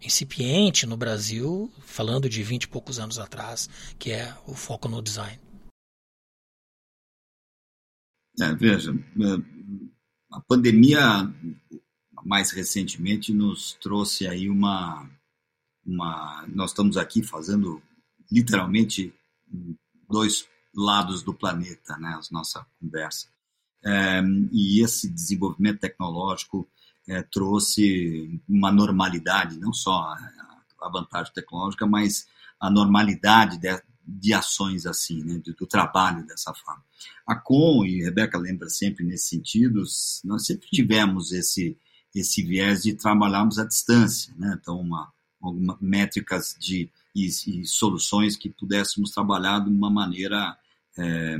incipiente 0.00 0.86
no 0.86 0.96
Brasil, 0.96 1.72
falando 1.80 2.28
de 2.28 2.42
20 2.42 2.64
e 2.64 2.68
poucos 2.68 2.98
anos 2.98 3.18
atrás, 3.18 3.68
que 3.98 4.12
é 4.12 4.36
o 4.46 4.54
foco 4.54 4.88
no 4.88 5.02
design. 5.02 5.40
É, 8.40 8.54
veja, 8.54 8.92
é, 8.92 10.32
a 10.32 10.40
pandemia 10.42 11.02
mais 12.24 12.52
recentemente 12.52 13.32
nos 13.32 13.72
trouxe 13.80 14.28
aí 14.28 14.48
uma, 14.48 15.10
uma 15.88 16.44
nós 16.48 16.70
estamos 16.70 16.96
aqui 16.96 17.22
fazendo 17.22 17.82
literalmente 18.30 19.12
dois 20.08 20.46
lados 20.74 21.22
do 21.22 21.32
planeta, 21.32 21.96
né, 21.96 22.08
a 22.08 22.20
nossa 22.32 22.64
conversa. 22.78 23.26
É, 23.84 24.20
e 24.52 24.82
esse 24.82 25.08
desenvolvimento 25.08 25.80
tecnológico 25.80 26.68
é, 27.08 27.22
trouxe 27.22 28.40
uma 28.48 28.70
normalidade, 28.70 29.58
não 29.58 29.72
só 29.72 30.14
a 30.80 30.90
vantagem 30.90 31.32
tecnológica, 31.32 31.86
mas 31.86 32.26
a 32.60 32.70
normalidade 32.70 33.58
de, 33.58 33.82
de 34.06 34.34
ações 34.34 34.84
assim, 34.84 35.22
né, 35.24 35.38
do, 35.38 35.54
do, 35.54 35.66
trabalho 35.66 36.26
dessa 36.26 36.52
forma. 36.52 36.84
A 37.26 37.34
Com, 37.34 37.84
e 37.84 38.02
a 38.02 38.06
Rebeca 38.06 38.36
lembra 38.36 38.68
sempre 38.68 39.04
nesse 39.04 39.28
sentido, 39.28 39.82
nós 40.24 40.44
sempre 40.44 40.68
tivemos 40.68 41.32
esse, 41.32 41.76
esse 42.14 42.42
viés 42.42 42.82
de 42.82 42.94
trabalharmos 42.94 43.58
à 43.58 43.64
distância, 43.64 44.34
né, 44.36 44.58
então 44.60 44.78
uma, 44.78 45.12
algumas 45.40 45.78
métricas 45.80 46.56
de, 46.58 46.90
e, 47.14 47.26
e, 47.26 47.66
soluções 47.66 48.36
que 48.36 48.48
pudéssemos 48.48 49.10
trabalhar 49.10 49.60
de 49.60 49.70
uma 49.70 49.90
maneira 49.90 50.56
é, 50.96 51.38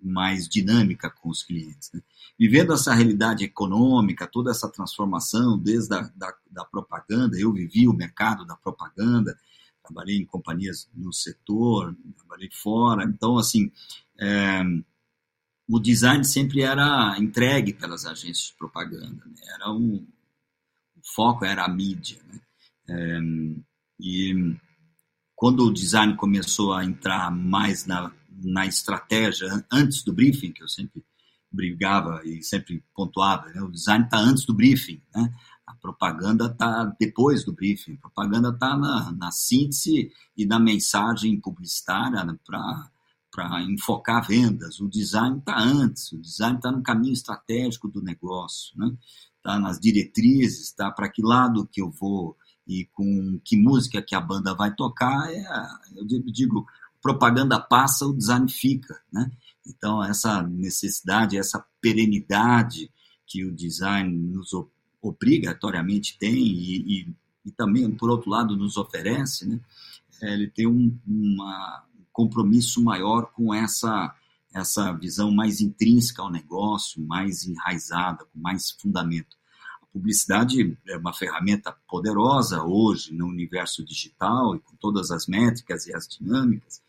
mais 0.00 0.48
dinâmica 0.48 1.10
com 1.10 1.28
os 1.28 1.42
clientes. 1.42 1.90
Né? 1.92 2.00
Vivendo 2.38 2.72
essa 2.72 2.94
realidade 2.94 3.44
econômica, 3.44 4.26
toda 4.26 4.50
essa 4.50 4.68
transformação, 4.68 5.58
desde 5.58 5.94
a 5.94 6.10
da, 6.16 6.34
da 6.50 6.64
propaganda, 6.64 7.38
eu 7.38 7.52
vivi 7.52 7.86
o 7.86 7.92
mercado 7.92 8.44
da 8.44 8.56
propaganda, 8.56 9.38
trabalhei 9.82 10.16
em 10.16 10.24
companhias 10.24 10.88
no 10.94 11.12
setor, 11.12 11.94
trabalhei 12.16 12.48
fora, 12.50 13.04
então, 13.04 13.36
assim, 13.38 13.70
é, 14.18 14.62
o 15.68 15.78
design 15.78 16.24
sempre 16.24 16.62
era 16.62 17.16
entregue 17.18 17.72
pelas 17.72 18.06
agências 18.06 18.48
de 18.48 18.54
propaganda, 18.54 19.24
né? 19.24 19.34
era 19.54 19.70
um, 19.70 20.06
o 20.96 21.14
foco 21.14 21.44
era 21.44 21.64
a 21.64 21.68
mídia, 21.68 22.20
né? 22.28 22.40
É, 22.90 23.20
e 24.00 24.56
quando 25.34 25.64
o 25.64 25.72
design 25.72 26.16
começou 26.16 26.72
a 26.74 26.84
entrar 26.84 27.30
mais 27.30 27.86
na 27.86 28.12
na 28.42 28.66
estratégia 28.66 29.48
antes 29.70 30.02
do 30.02 30.12
briefing, 30.12 30.52
que 30.52 30.62
eu 30.62 30.68
sempre 30.68 31.04
brigava 31.52 32.22
e 32.24 32.42
sempre 32.42 32.82
pontuava, 32.94 33.48
né? 33.48 33.60
o 33.60 33.70
design 33.70 34.04
está 34.04 34.18
antes 34.18 34.44
do 34.44 34.54
briefing, 34.54 35.02
né? 35.14 35.32
a 35.66 35.74
propaganda 35.74 36.46
está 36.46 36.84
depois 36.98 37.44
do 37.44 37.52
briefing, 37.52 37.94
a 37.94 38.00
propaganda 38.00 38.50
está 38.50 38.76
na, 38.76 39.12
na, 39.12 39.30
síntese 39.32 40.12
e 40.36 40.46
na 40.46 40.60
mensagem 40.60 41.40
publicitária 41.40 42.24
né? 42.24 42.36
para 42.44 43.62
enfocar 43.62 44.26
vendas, 44.26 44.80
o 44.80 44.88
design 44.88 45.38
está 45.38 45.58
antes, 45.58 46.12
o 46.12 46.20
design 46.20 46.56
está 46.56 46.70
no 46.70 46.82
caminho 46.82 47.12
estratégico 47.12 47.88
do 47.88 48.00
negócio, 48.00 48.72
está 48.74 48.86
né? 48.86 48.96
Tá 49.42 49.58
nas 49.58 49.80
diretrizes, 49.80 50.66
está 50.66 50.90
para 50.90 51.08
que 51.08 51.22
lado 51.22 51.66
que 51.66 51.80
eu 51.80 51.90
vou 51.90 52.36
e 52.66 52.86
com 52.92 53.40
que 53.44 53.56
música 53.56 54.02
que 54.02 54.14
a 54.14 54.20
banda 54.20 54.54
vai 54.54 54.74
tocar, 54.74 55.30
é, 55.32 55.44
eu 55.96 56.04
digo, 56.06 56.66
propaganda 57.02 57.58
passa, 57.58 58.06
o 58.06 58.16
design 58.16 58.48
fica, 58.50 59.00
né? 59.12 59.30
Então, 59.66 60.02
essa 60.02 60.42
necessidade, 60.42 61.38
essa 61.38 61.64
perenidade 61.80 62.90
que 63.26 63.44
o 63.44 63.54
design 63.54 64.10
nos 64.10 64.50
obrigatoriamente 65.00 66.18
tem 66.18 66.34
e, 66.34 67.02
e, 67.02 67.14
e 67.46 67.50
também, 67.52 67.90
por 67.90 68.10
outro 68.10 68.30
lado, 68.30 68.56
nos 68.56 68.76
oferece, 68.76 69.46
né? 69.46 69.60
ele 70.22 70.48
tem 70.48 70.66
um 70.66 70.98
uma, 71.06 71.84
compromisso 72.12 72.82
maior 72.82 73.32
com 73.32 73.54
essa, 73.54 74.14
essa 74.52 74.92
visão 74.92 75.30
mais 75.30 75.60
intrínseca 75.60 76.22
ao 76.22 76.30
negócio, 76.30 77.02
mais 77.02 77.44
enraizada, 77.44 78.24
com 78.24 78.38
mais 78.38 78.70
fundamento. 78.72 79.36
Publicidade 79.92 80.78
é 80.86 80.96
uma 80.96 81.12
ferramenta 81.12 81.74
poderosa 81.88 82.62
hoje 82.62 83.12
no 83.12 83.26
universo 83.26 83.84
digital 83.84 84.54
e 84.54 84.60
com 84.60 84.76
todas 84.76 85.10
as 85.10 85.26
métricas 85.26 85.86
e 85.86 85.94
as 85.94 86.06
dinâmicas, 86.06 86.80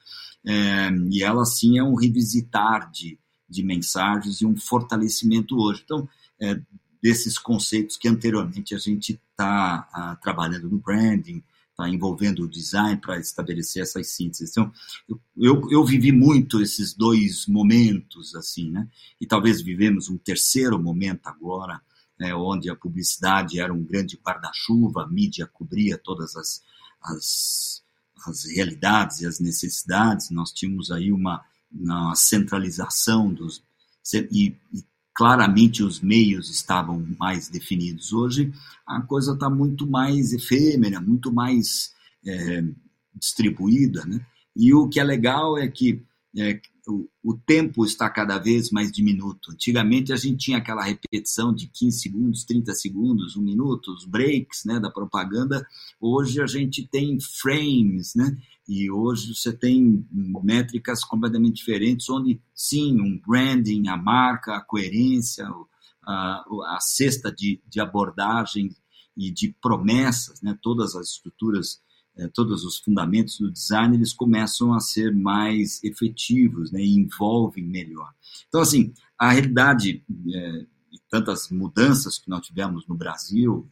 é, 0.45 0.89
e 1.09 1.23
ela, 1.23 1.45
sim, 1.45 1.77
é 1.77 1.83
um 1.83 1.95
revisitar 1.95 2.91
de, 2.91 3.17
de 3.49 3.63
mensagens 3.63 4.41
e 4.41 4.45
um 4.45 4.55
fortalecimento 4.55 5.57
hoje. 5.57 5.81
Então, 5.83 6.07
é, 6.39 6.59
desses 7.01 7.37
conceitos 7.37 7.97
que 7.97 8.07
anteriormente 8.07 8.75
a 8.75 8.77
gente 8.77 9.19
está 9.31 9.87
ah, 9.91 10.17
trabalhando 10.21 10.69
no 10.69 10.77
branding, 10.77 11.43
está 11.71 11.89
envolvendo 11.89 12.43
o 12.43 12.47
design 12.47 12.97
para 12.97 13.19
estabelecer 13.19 13.81
essas 13.81 14.07
sínteses. 14.09 14.51
Então, 14.51 14.71
eu, 15.35 15.67
eu, 15.71 15.83
vivi 15.83 16.11
muito 16.11 16.61
esses 16.61 16.93
dois 16.93 17.47
momentos, 17.47 18.35
assim, 18.35 18.69
né? 18.69 18.87
E 19.19 19.25
talvez 19.25 19.61
vivemos 19.61 20.09
um 20.09 20.17
terceiro 20.17 20.77
momento 20.77 21.27
agora, 21.27 21.81
né, 22.21 22.35
onde 22.35 22.69
a 22.69 22.75
publicidade 22.75 23.59
era 23.59 23.73
um 23.73 23.83
grande 23.83 24.15
guarda-chuva, 24.23 25.03
a 25.03 25.07
mídia 25.07 25.47
cobria 25.47 25.97
todas 25.97 26.35
as, 26.35 26.61
as 27.01 27.81
as 28.27 28.45
realidades 28.45 29.21
e 29.21 29.25
as 29.25 29.39
necessidades, 29.39 30.29
nós 30.29 30.51
tínhamos 30.51 30.91
aí 30.91 31.11
uma, 31.11 31.43
uma 31.71 32.13
centralização 32.15 33.33
dos. 33.33 33.63
E, 34.13 34.55
e, 34.73 34.83
claramente 35.13 35.83
os 35.83 35.99
meios 35.99 36.49
estavam 36.49 37.05
mais 37.19 37.49
definidos. 37.49 38.13
Hoje 38.13 38.53
a 38.87 39.01
coisa 39.01 39.33
está 39.33 39.49
muito 39.49 39.85
mais 39.85 40.33
efêmera, 40.33 41.01
muito 41.01 41.31
mais 41.31 41.93
é, 42.25 42.63
distribuída, 43.15 44.05
né? 44.05 44.25
E 44.55 44.73
o 44.73 44.87
que 44.87 44.99
é 44.99 45.03
legal 45.03 45.57
é 45.57 45.67
que 45.67 46.01
é, 46.37 46.59
o, 46.87 47.37
tempo 47.45 47.85
está 47.85 48.09
cada 48.09 48.39
vez 48.39 48.71
mais 48.71 48.91
diminuto. 48.91 49.51
Antigamente 49.51 50.11
a 50.11 50.15
gente 50.15 50.37
tinha 50.37 50.57
aquela 50.57 50.83
repetição 50.83 51.53
de 51.53 51.67
15 51.67 51.99
segundos, 51.99 52.43
30 52.43 52.73
segundos, 52.73 53.35
um 53.35 53.41
minuto, 53.41 53.93
os 53.93 54.05
breaks 54.05 54.65
né, 54.65 54.79
da 54.79 54.89
propaganda. 54.89 55.65
Hoje 55.99 56.41
a 56.41 56.47
gente 56.47 56.87
tem 56.87 57.19
frames, 57.19 58.15
né? 58.15 58.35
E 58.67 58.89
hoje 58.89 59.35
você 59.35 59.51
tem 59.51 60.05
métricas 60.43 61.03
completamente 61.03 61.55
diferentes, 61.55 62.09
onde 62.09 62.41
sim, 62.53 62.99
um 62.99 63.19
branding, 63.19 63.87
a 63.87 63.97
marca, 63.97 64.55
a 64.55 64.61
coerência, 64.61 65.47
a, 66.03 66.43
a 66.75 66.77
cesta 66.79 67.31
de, 67.31 67.61
de 67.67 67.79
abordagem 67.79 68.69
e 69.15 69.29
de 69.29 69.53
promessas, 69.61 70.41
né? 70.41 70.57
todas 70.61 70.95
as 70.95 71.09
estruturas 71.09 71.81
todos 72.33 72.63
os 72.63 72.77
fundamentos 72.77 73.39
do 73.39 73.51
design, 73.51 73.95
eles 73.95 74.13
começam 74.13 74.73
a 74.73 74.79
ser 74.79 75.15
mais 75.15 75.83
efetivos 75.83 76.71
né, 76.71 76.81
e 76.81 76.95
envolvem 76.95 77.63
melhor. 77.63 78.11
Então, 78.47 78.61
assim, 78.61 78.93
a 79.17 79.31
realidade 79.31 80.03
é, 80.33 80.65
e 80.91 80.99
tantas 81.09 81.49
mudanças 81.49 82.19
que 82.19 82.29
nós 82.29 82.45
tivemos 82.45 82.85
no 82.87 82.95
Brasil, 82.95 83.67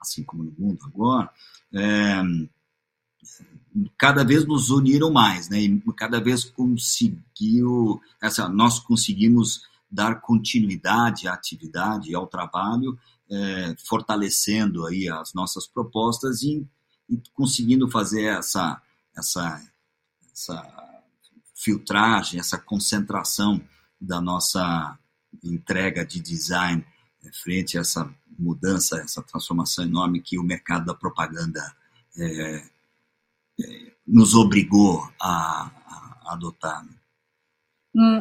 assim 0.00 0.22
como 0.22 0.44
no 0.44 0.54
mundo 0.58 0.84
agora, 0.84 1.30
é, 1.72 2.22
cada 3.96 4.24
vez 4.24 4.46
nos 4.46 4.70
uniram 4.70 5.10
mais, 5.10 5.48
né? 5.48 5.60
E 5.60 5.82
cada 5.96 6.20
vez 6.20 6.44
conseguiu, 6.44 8.00
essa, 8.20 8.48
nós 8.48 8.78
conseguimos 8.78 9.62
dar 9.90 10.20
continuidade 10.20 11.26
à 11.26 11.32
atividade 11.32 12.14
ao 12.14 12.26
trabalho, 12.26 12.98
é, 13.30 13.74
fortalecendo 13.86 14.86
aí 14.86 15.08
as 15.08 15.32
nossas 15.32 15.66
propostas 15.66 16.42
e 16.42 16.66
e 17.08 17.20
conseguindo 17.32 17.90
fazer 17.90 18.24
essa, 18.24 18.80
essa, 19.16 19.62
essa 20.32 21.02
filtragem, 21.54 22.38
essa 22.38 22.58
concentração 22.58 23.60
da 24.00 24.20
nossa 24.20 24.98
entrega 25.42 26.04
de 26.04 26.20
design 26.20 26.84
frente 27.42 27.76
a 27.76 27.80
essa 27.80 28.12
mudança, 28.38 29.00
essa 29.00 29.22
transformação 29.22 29.84
enorme 29.84 30.20
que 30.20 30.38
o 30.38 30.42
mercado 30.42 30.86
da 30.86 30.94
propaganda 30.94 31.60
é, 32.16 32.62
é, 33.60 33.92
nos 34.06 34.34
obrigou 34.34 35.02
a, 35.20 35.70
a 35.86 36.32
adotar. 36.32 36.84
Né? 36.84 36.92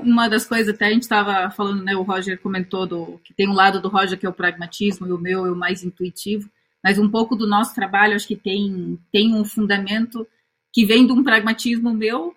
Uma 0.04 0.28
das 0.28 0.46
coisas, 0.46 0.74
até 0.74 0.88
a 0.88 0.92
gente 0.92 1.04
estava 1.04 1.52
falando, 1.52 1.84
né, 1.84 1.96
o 1.96 2.02
Roger 2.02 2.42
comentou 2.42 2.88
do, 2.88 3.20
que 3.24 3.34
tem 3.34 3.48
um 3.48 3.54
lado 3.54 3.80
do 3.80 3.90
Roger 3.90 4.18
que 4.18 4.26
é 4.26 4.30
o 4.30 4.34
pragmatismo 4.34 5.06
e 5.06 5.12
o 5.12 5.20
meu 5.20 5.46
é 5.46 5.52
o 5.52 5.56
mais 5.56 5.84
intuitivo 5.84 6.50
mas 6.84 6.98
um 6.98 7.10
pouco 7.10 7.36
do 7.36 7.48
nosso 7.48 7.74
trabalho 7.74 8.16
acho 8.16 8.28
que 8.28 8.36
tem, 8.36 9.00
tem 9.12 9.34
um 9.34 9.44
fundamento 9.44 10.28
que 10.72 10.86
vem 10.86 11.06
de 11.06 11.12
um 11.12 11.24
pragmatismo 11.24 11.94
meu 11.94 12.36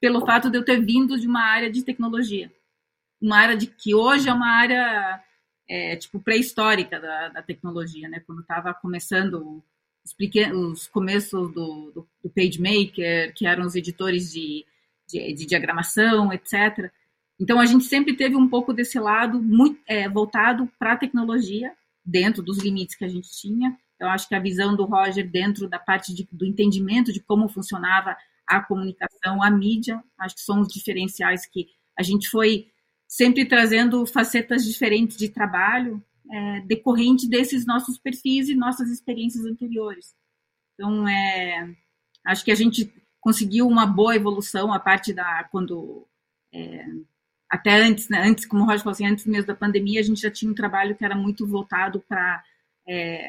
pelo 0.00 0.24
fato 0.24 0.50
de 0.50 0.56
eu 0.56 0.64
ter 0.64 0.80
vindo 0.80 1.18
de 1.18 1.26
uma 1.26 1.42
área 1.42 1.70
de 1.70 1.84
tecnologia. 1.84 2.50
Uma 3.20 3.36
área 3.36 3.56
de 3.56 3.66
que 3.66 3.94
hoje 3.94 4.28
é 4.28 4.32
uma 4.32 4.48
área 4.48 5.22
é, 5.68 5.94
tipo 5.96 6.18
pré-histórica 6.18 6.98
da, 6.98 7.28
da, 7.28 7.42
tecnologia, 7.42 8.08
né? 8.08 8.20
Quando 8.26 8.40
estava 8.40 8.72
começando 8.72 9.62
os, 10.04 10.16
os 10.54 10.88
começos 10.88 11.52
do, 11.52 11.92
do, 11.92 12.08
do, 12.24 12.30
PageMaker, 12.30 13.34
que 13.34 13.46
eram 13.46 13.66
os 13.66 13.74
editores 13.74 14.32
de, 14.32 14.64
de, 15.06 15.34
de, 15.34 15.46
diagramação, 15.46 16.32
etc. 16.32 16.90
Então 17.38 17.60
a 17.60 17.66
gente 17.66 17.84
sempre 17.84 18.16
teve 18.16 18.34
um 18.36 18.48
pouco 18.48 18.72
desse 18.72 18.98
lado 18.98 19.40
muito 19.40 19.78
é, 19.86 20.08
voltado 20.08 20.66
para 20.78 20.94
a 20.94 20.96
tecnologia 20.96 21.72
dentro 22.04 22.42
dos 22.42 22.58
limites 22.58 22.96
que 22.96 23.04
a 23.04 23.08
gente 23.08 23.30
tinha 23.30 23.78
eu 24.00 24.08
acho 24.08 24.28
que 24.28 24.34
a 24.34 24.40
visão 24.40 24.74
do 24.74 24.84
Roger 24.84 25.28
dentro 25.28 25.68
da 25.68 25.78
parte 25.78 26.14
de, 26.14 26.26
do 26.32 26.46
entendimento 26.46 27.12
de 27.12 27.20
como 27.20 27.48
funcionava 27.48 28.16
a 28.46 28.60
comunicação, 28.60 29.42
a 29.42 29.50
mídia, 29.50 30.02
acho 30.18 30.34
que 30.36 30.40
são 30.40 30.60
os 30.60 30.68
diferenciais 30.68 31.46
que 31.46 31.68
a 31.96 32.02
gente 32.02 32.28
foi 32.28 32.68
sempre 33.06 33.44
trazendo 33.44 34.04
facetas 34.06 34.64
diferentes 34.64 35.16
de 35.16 35.28
trabalho 35.28 36.02
é, 36.30 36.60
decorrente 36.60 37.28
desses 37.28 37.66
nossos 37.66 37.98
perfis 37.98 38.48
e 38.48 38.54
nossas 38.54 38.88
experiências 38.88 39.44
anteriores. 39.44 40.14
Então, 40.74 41.06
é, 41.06 41.74
acho 42.24 42.44
que 42.44 42.52
a 42.52 42.54
gente 42.54 42.92
conseguiu 43.20 43.68
uma 43.68 43.84
boa 43.84 44.16
evolução 44.16 44.72
a 44.72 44.80
parte 44.80 45.12
da 45.12 45.44
quando 45.50 46.06
é, 46.52 46.86
até 47.50 47.82
antes, 47.82 48.08
né, 48.08 48.22
antes 48.22 48.46
como 48.46 48.62
o 48.62 48.66
Roger 48.66 48.80
falou 48.80 48.92
assim, 48.92 49.06
antes 49.06 49.26
mesmo 49.26 49.48
da 49.48 49.54
pandemia, 49.54 50.00
a 50.00 50.04
gente 50.04 50.20
já 50.20 50.30
tinha 50.30 50.50
um 50.50 50.54
trabalho 50.54 50.96
que 50.96 51.04
era 51.04 51.16
muito 51.16 51.46
voltado 51.46 52.00
para 52.08 52.42
é, 52.88 53.28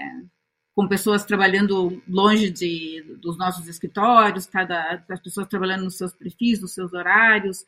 com 0.76 0.88
pessoas 0.88 1.26
trabalhando 1.26 2.02
longe 2.08 2.50
de, 2.50 3.04
dos 3.22 3.38
nossos 3.38 3.68
escritórios, 3.68 4.46
cada 4.46 5.04
as 5.10 5.20
pessoas 5.20 5.48
trabalhando 5.48 5.84
nos 5.84 5.98
seus 5.98 6.14
perfis, 6.14 6.62
nos 6.62 6.74
seus 6.74 6.94
horários, 6.94 7.66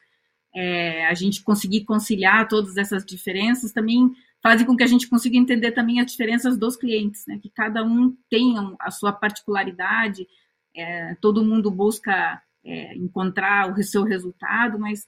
é, 0.56 1.06
a 1.08 1.14
gente 1.14 1.44
conseguir 1.44 1.84
conciliar 1.84 2.48
todas 2.48 2.78
essas 2.78 3.06
diferenças 3.06 3.72
também 3.72 4.12
fazem 4.42 4.66
com 4.66 4.76
que 4.76 4.84
a 4.84 4.88
gente 4.88 5.08
consiga 5.08 5.38
entender 5.38 5.72
também 5.72 6.00
as 6.00 6.12
diferenças 6.12 6.58
dos 6.58 6.76
clientes, 6.76 7.26
né? 7.28 7.40
Que 7.42 7.50
cada 7.50 7.84
um 7.84 8.16
tem 8.30 8.56
a 8.80 8.92
sua 8.92 9.12
particularidade, 9.12 10.28
é, 10.76 11.16
todo 11.16 11.44
mundo 11.44 11.72
busca 11.72 12.42
é, 12.64 12.96
encontrar 12.96 13.72
o 13.72 13.84
seu 13.84 14.04
resultado, 14.04 14.78
mas 14.78 15.08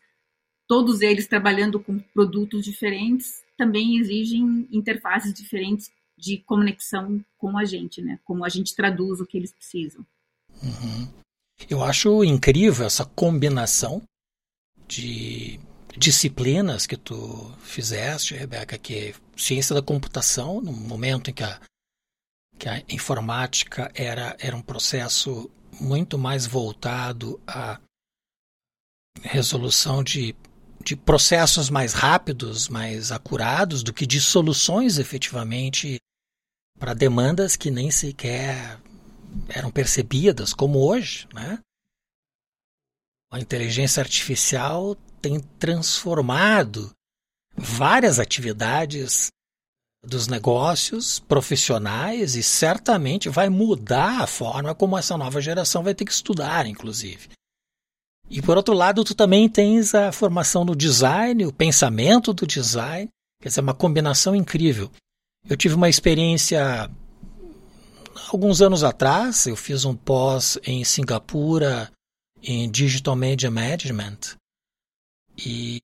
todos 0.67 1.01
eles 1.01 1.27
trabalhando 1.27 1.79
com 1.79 1.99
produtos 2.13 2.63
diferentes 2.63 3.43
também 3.57 3.97
exigem 3.97 4.67
interfaces 4.71 5.33
diferentes 5.33 5.91
de 6.25 6.39
conexão 6.39 7.23
com 7.37 7.55
a 7.55 7.63
gente, 7.63 8.01
né? 8.01 8.19
Como 8.23 8.43
a 8.43 8.49
gente 8.49 8.75
traduz 8.75 9.21
o 9.21 9.25
que 9.25 9.37
eles 9.37 9.53
precisam. 9.53 10.03
Uhum. 10.63 11.07
Eu 11.69 11.83
acho 11.83 12.23
incrível 12.23 12.85
essa 12.85 13.05
combinação 13.05 14.01
de 14.87 15.59
disciplinas 15.95 16.87
que 16.87 16.97
tu 16.97 17.53
fizeste, 17.59 18.33
Rebeca, 18.33 18.77
que 18.77 18.95
é 18.95 19.13
ciência 19.37 19.75
da 19.75 19.81
computação, 19.81 20.59
no 20.59 20.73
momento 20.73 21.29
em 21.29 21.33
que 21.33 21.43
a, 21.43 21.61
que 22.57 22.67
a 22.67 22.83
informática 22.89 23.91
era, 23.93 24.35
era 24.39 24.55
um 24.55 24.61
processo 24.61 25.49
muito 25.79 26.17
mais 26.17 26.47
voltado 26.47 27.39
à 27.45 27.79
resolução 29.21 30.03
de, 30.03 30.35
de 30.83 30.95
processos 30.95 31.69
mais 31.69 31.93
rápidos, 31.93 32.67
mais 32.67 33.11
acurados, 33.11 33.83
do 33.83 33.93
que 33.93 34.05
de 34.05 34.19
soluções 34.19 34.97
efetivamente 34.97 35.99
para 36.79 36.93
demandas 36.93 37.55
que 37.55 37.71
nem 37.71 37.89
sequer 37.89 38.79
eram 39.49 39.71
percebidas, 39.71 40.53
como 40.53 40.79
hoje, 40.79 41.27
né? 41.33 41.59
A 43.31 43.39
inteligência 43.39 44.01
artificial 44.01 44.95
tem 45.21 45.39
transformado 45.59 46.91
várias 47.57 48.19
atividades 48.19 49.29
dos 50.03 50.27
negócios 50.27 51.19
profissionais 51.19 52.35
e 52.35 52.43
certamente 52.43 53.27
vai 53.27 53.49
mudar 53.49 54.21
a 54.21 54.27
forma 54.27 54.75
como 54.75 54.97
essa 54.97 55.17
nova 55.17 55.41
geração 55.41 55.83
vai 55.83 55.95
ter 55.95 56.05
que 56.05 56.11
estudar, 56.11 56.65
inclusive. 56.67 57.29
E 58.29 58.41
por 58.41 58.57
outro 58.57 58.73
lado, 58.73 59.03
tu 59.03 59.13
também 59.13 59.49
tens 59.49 59.93
a 59.93 60.11
formação 60.11 60.65
do 60.65 60.75
design, 60.75 61.45
o 61.45 61.53
pensamento 61.53 62.33
do 62.33 62.45
design, 62.45 63.09
quer 63.41 63.49
dizer, 63.49 63.61
uma 63.61 63.73
combinação 63.73 64.35
incrível. 64.35 64.91
Eu 65.47 65.55
tive 65.55 65.75
uma 65.75 65.87
experiência 65.89 66.89
alguns 68.31 68.61
anos 68.61 68.83
atrás, 68.83 69.45
eu 69.45 69.55
fiz 69.55 69.85
um 69.85 69.95
pós 69.95 70.57
em 70.65 70.83
Singapura 70.83 71.91
em 72.41 72.69
Digital 72.69 73.15
Media 73.15 73.51
Management. 73.51 74.35
E 75.37 75.81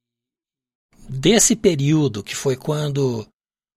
desse 1.07 1.55
período, 1.55 2.23
que 2.23 2.35
foi 2.35 2.55
quando 2.55 3.27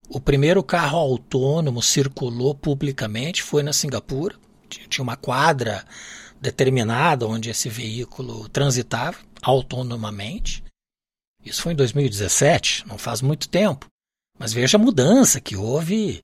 o 0.08 0.20
primeiro 0.20 0.62
carro 0.62 0.98
autônomo 0.98 1.82
circulou 1.82 2.54
publicamente, 2.54 3.42
foi 3.42 3.62
na 3.62 3.72
Singapura. 3.72 4.36
Tinha 4.68 5.02
uma 5.02 5.16
quadra 5.16 5.84
determinada 6.40 7.26
onde 7.26 7.50
esse 7.50 7.68
veículo 7.68 8.48
transitava 8.48 9.18
autonomamente. 9.42 10.64
Isso 11.44 11.62
foi 11.62 11.72
em 11.72 11.76
2017, 11.76 12.86
não 12.86 12.96
faz 12.96 13.20
muito 13.20 13.48
tempo. 13.48 13.86
Mas 14.38 14.52
veja 14.52 14.76
a 14.76 14.80
mudança 14.80 15.40
que 15.40 15.56
houve 15.56 16.20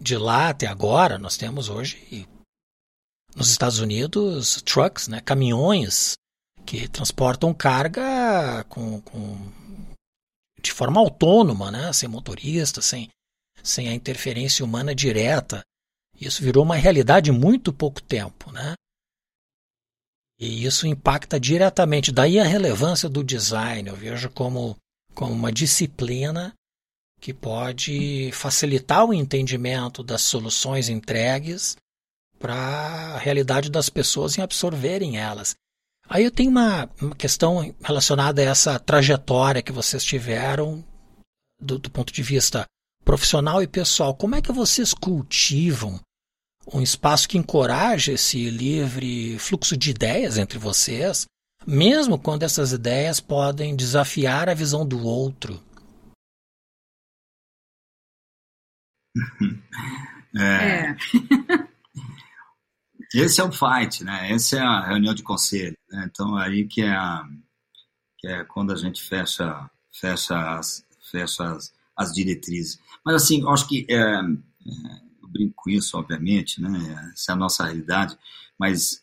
de 0.00 0.16
lá 0.16 0.50
até 0.50 0.66
agora. 0.66 1.18
Nós 1.18 1.36
temos 1.36 1.68
hoje 1.68 2.26
nos 3.34 3.50
Estados 3.50 3.78
Unidos 3.78 4.62
trucks, 4.62 5.08
né, 5.08 5.20
caminhões 5.20 6.14
que 6.64 6.88
transportam 6.88 7.54
carga 7.54 8.64
com, 8.64 9.00
com, 9.02 9.52
de 10.60 10.72
forma 10.72 11.00
autônoma, 11.00 11.70
né, 11.70 11.92
sem 11.92 12.08
motorista, 12.08 12.82
sem, 12.82 13.08
sem 13.62 13.88
a 13.88 13.94
interferência 13.94 14.64
humana 14.64 14.94
direta. 14.94 15.62
Isso 16.18 16.42
virou 16.42 16.64
uma 16.64 16.76
realidade 16.76 17.30
em 17.30 17.38
muito 17.38 17.72
pouco 17.72 18.02
tempo, 18.02 18.50
né? 18.50 18.74
E 20.38 20.64
isso 20.64 20.86
impacta 20.86 21.38
diretamente. 21.38 22.12
Daí 22.12 22.38
a 22.38 22.44
relevância 22.44 23.08
do 23.08 23.22
design, 23.22 23.88
eu 23.88 23.96
vejo 23.96 24.30
como, 24.30 24.76
como 25.14 25.32
uma 25.32 25.52
disciplina 25.52 26.54
que 27.20 27.32
pode 27.32 28.30
facilitar 28.32 29.04
o 29.04 29.14
entendimento 29.14 30.02
das 30.02 30.22
soluções 30.22 30.88
entregues 30.88 31.76
para 32.38 32.54
a 32.54 33.18
realidade 33.18 33.70
das 33.70 33.88
pessoas 33.88 34.36
em 34.36 34.42
absorverem 34.42 35.18
elas. 35.18 35.54
Aí 36.08 36.24
eu 36.24 36.30
tenho 36.30 36.50
uma, 36.50 36.88
uma 37.00 37.14
questão 37.16 37.74
relacionada 37.82 38.40
a 38.40 38.44
essa 38.44 38.78
trajetória 38.78 39.62
que 39.62 39.72
vocês 39.72 40.04
tiveram 40.04 40.84
do, 41.60 41.78
do 41.78 41.90
ponto 41.90 42.12
de 42.12 42.22
vista 42.22 42.64
profissional 43.04 43.62
e 43.62 43.66
pessoal. 43.66 44.14
Como 44.14 44.34
é 44.34 44.42
que 44.42 44.52
vocês 44.52 44.94
cultivam 44.94 45.98
um 46.72 46.80
espaço 46.80 47.28
que 47.28 47.38
encoraje 47.38 48.12
esse 48.12 48.50
livre 48.50 49.38
fluxo 49.38 49.76
de 49.76 49.90
ideias 49.90 50.36
entre 50.36 50.58
vocês, 50.58 51.26
mesmo 51.66 52.18
quando 52.18 52.42
essas 52.42 52.72
ideias 52.72 53.20
podem 53.20 53.74
desafiar 53.74 54.48
a 54.48 54.54
visão 54.54 54.86
do 54.86 55.04
outro? 55.04 55.62
É. 60.34 60.90
é. 60.90 60.96
Esse 63.14 63.40
é 63.40 63.44
o 63.44 63.52
fight, 63.52 64.04
né? 64.04 64.32
Essa 64.32 64.56
é 64.56 64.60
a 64.60 64.86
reunião 64.88 65.14
de 65.14 65.22
conselho. 65.22 65.76
Né? 65.90 66.08
Então, 66.10 66.36
aí 66.36 66.66
que 66.66 66.82
é, 66.82 66.90
a, 66.90 67.24
que 68.18 68.28
é 68.28 68.44
quando 68.44 68.72
a 68.72 68.76
gente 68.76 69.02
fecha, 69.02 69.70
fecha, 69.92 70.58
as, 70.58 70.84
fecha 71.10 71.44
as, 71.44 71.72
as 71.96 72.12
diretrizes. 72.12 72.78
Mas, 73.04 73.14
assim, 73.14 73.40
eu 73.42 73.50
acho 73.50 73.66
que, 73.68 73.86
é, 73.88 73.94
é, 73.96 74.20
eu 75.22 75.28
brinco 75.28 75.54
com 75.56 75.70
isso, 75.70 75.96
obviamente, 75.96 76.60
né? 76.60 77.10
Essa 77.12 77.32
é 77.32 77.34
a 77.34 77.38
nossa 77.38 77.64
realidade, 77.64 78.18
mas 78.58 79.02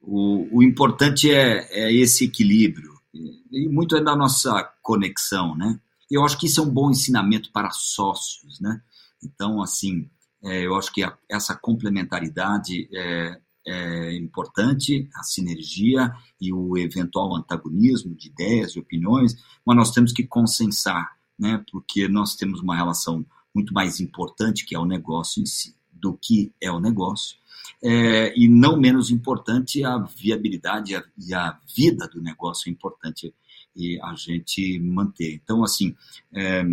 o, 0.00 0.58
o 0.58 0.62
importante 0.62 1.30
é, 1.30 1.66
é 1.70 1.92
esse 1.92 2.24
equilíbrio. 2.24 2.98
E 3.12 3.68
muito 3.68 3.96
é 3.96 4.02
da 4.02 4.14
nossa 4.14 4.62
conexão, 4.80 5.56
né? 5.56 5.80
Eu 6.10 6.24
acho 6.24 6.38
que 6.38 6.46
isso 6.46 6.60
é 6.60 6.64
um 6.64 6.70
bom 6.70 6.90
ensinamento 6.90 7.50
para 7.52 7.70
sócios, 7.70 8.60
né? 8.60 8.80
Então, 9.22 9.62
assim, 9.62 10.08
é, 10.42 10.66
eu 10.66 10.74
acho 10.74 10.92
que 10.92 11.02
a, 11.02 11.16
essa 11.28 11.54
complementaridade 11.54 12.88
é, 12.92 13.40
é, 13.66 14.16
importante, 14.16 15.08
a 15.14 15.22
sinergia 15.22 16.12
e 16.40 16.52
o 16.52 16.76
eventual 16.78 17.36
antagonismo 17.36 18.14
de 18.14 18.28
ideias 18.28 18.72
e 18.72 18.80
opiniões, 18.80 19.36
mas 19.64 19.76
nós 19.76 19.90
temos 19.90 20.12
que 20.12 20.26
consensar, 20.26 21.16
né, 21.38 21.62
porque 21.70 22.08
nós 22.08 22.34
temos 22.34 22.60
uma 22.60 22.76
relação 22.76 23.24
muito 23.54 23.74
mais 23.74 24.00
importante, 24.00 24.64
que 24.64 24.74
é 24.74 24.78
o 24.78 24.86
negócio 24.86 25.42
em 25.42 25.46
si, 25.46 25.74
do 25.92 26.14
que 26.14 26.52
é 26.60 26.70
o 26.70 26.80
negócio, 26.80 27.36
é, 27.82 28.32
e 28.38 28.48
não 28.48 28.78
menos 28.78 29.10
importante 29.10 29.84
a 29.84 29.98
viabilidade 29.98 30.92
e 31.18 31.34
a 31.34 31.58
vida 31.76 32.08
do 32.08 32.20
negócio 32.22 32.68
é 32.68 32.72
importante 32.72 33.34
e 33.74 34.00
a 34.02 34.14
gente 34.14 34.78
manter. 34.78 35.34
Então, 35.34 35.62
assim, 35.62 35.94
é, 36.32 36.64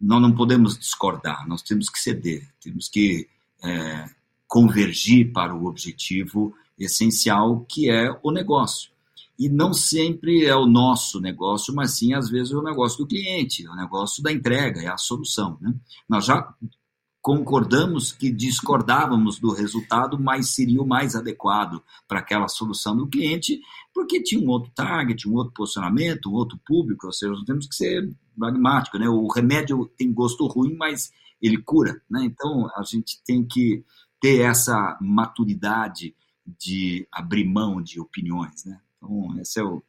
nós 0.00 0.22
não 0.22 0.34
podemos 0.34 0.78
discordar, 0.78 1.46
nós 1.48 1.62
temos 1.62 1.88
que 1.88 1.98
ceder, 1.98 2.48
temos 2.60 2.88
que 2.88 3.28
é, 3.62 4.08
convergir 4.46 5.32
para 5.32 5.54
o 5.54 5.66
objetivo 5.66 6.54
essencial 6.78 7.64
que 7.68 7.90
é 7.90 8.16
o 8.22 8.30
negócio. 8.30 8.90
E 9.38 9.48
não 9.48 9.72
sempre 9.72 10.44
é 10.44 10.56
o 10.56 10.66
nosso 10.66 11.20
negócio, 11.20 11.72
mas 11.72 11.92
sim, 11.92 12.12
às 12.12 12.28
vezes, 12.28 12.52
o 12.52 12.62
negócio 12.62 12.98
do 12.98 13.06
cliente, 13.06 13.68
o 13.68 13.76
negócio 13.76 14.20
da 14.20 14.32
entrega, 14.32 14.82
é 14.82 14.88
a 14.88 14.96
solução. 14.96 15.56
Né? 15.60 15.72
Nós 16.08 16.24
já 16.24 16.52
concordamos 17.20 18.10
que 18.10 18.30
discordávamos 18.30 19.38
do 19.38 19.52
resultado, 19.52 20.18
mas 20.18 20.48
seria 20.48 20.82
o 20.82 20.86
mais 20.86 21.14
adequado 21.14 21.82
para 22.08 22.20
aquela 22.20 22.48
solução 22.48 22.96
do 22.96 23.06
cliente, 23.06 23.60
porque 23.94 24.22
tinha 24.22 24.40
um 24.40 24.48
outro 24.48 24.72
target, 24.74 25.28
um 25.28 25.34
outro 25.34 25.52
posicionamento, 25.52 26.30
um 26.30 26.34
outro 26.34 26.58
público, 26.66 27.06
ou 27.06 27.12
seja, 27.12 27.32
nós 27.32 27.44
temos 27.44 27.66
que 27.66 27.76
ser 27.76 28.10
pragmáticos. 28.38 29.00
Né? 29.00 29.08
O 29.08 29.26
remédio 29.28 29.90
tem 29.96 30.12
gosto 30.12 30.46
ruim, 30.46 30.76
mas 30.76 31.12
ele 31.40 31.58
cura. 31.58 32.00
Né? 32.10 32.24
Então, 32.24 32.68
a 32.76 32.82
gente 32.82 33.22
tem 33.24 33.44
que 33.44 33.84
ter 34.20 34.42
essa 34.42 34.96
maturidade 35.00 36.14
de 36.46 37.06
abrir 37.12 37.44
mão 37.44 37.82
de 37.82 38.00
opiniões. 38.00 38.64
Né? 38.64 38.80
Então, 38.96 39.40
esse 39.40 39.60
é 39.60 39.62
o, 39.62 39.82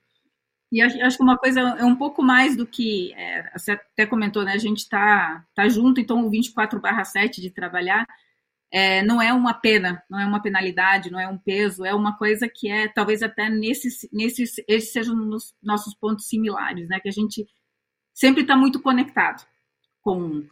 e 0.72 0.82
acho 0.82 1.18
que 1.18 1.24
uma 1.24 1.38
coisa 1.38 1.62
é 1.62 1.84
um 1.84 1.96
pouco 1.96 2.22
mais 2.22 2.56
do 2.56 2.66
que, 2.66 3.12
é, 3.14 3.58
você 3.58 3.72
até 3.72 4.06
comentou, 4.06 4.44
né? 4.44 4.54
A 4.54 4.58
gente 4.58 4.80
está 4.80 5.44
tá 5.56 5.68
junto, 5.68 6.00
então 6.00 6.26
o 6.26 6.30
24 6.30 6.80
barra 6.80 7.04
7 7.04 7.42
de 7.42 7.50
trabalhar 7.50 8.06
é, 8.72 9.02
não 9.02 9.20
é 9.20 9.34
uma 9.34 9.54
pena, 9.54 10.04
não 10.08 10.20
é 10.20 10.26
uma 10.28 10.42
penalidade, 10.42 11.10
não 11.10 11.20
é 11.20 11.28
um 11.28 11.40
peso, 11.40 11.84
é 11.84 11.94
uma 11.94 12.16
coisa 12.16 12.48
que 12.48 12.70
é, 12.70 12.88
talvez 12.88 13.24
até 13.24 13.50
nesses, 13.50 14.08
nesses 14.14 14.56
esses 14.68 14.92
sejam 14.94 15.16
nos 15.16 15.56
nossos 15.62 15.96
pontos 15.96 16.28
similares, 16.28 16.88
né? 16.88 17.00
Que 17.00 17.10
a 17.10 17.12
gente 17.12 17.48
sempre 18.20 18.42
está 18.42 18.54
muito 18.54 18.82
conectado 18.82 19.48
com 20.02 20.46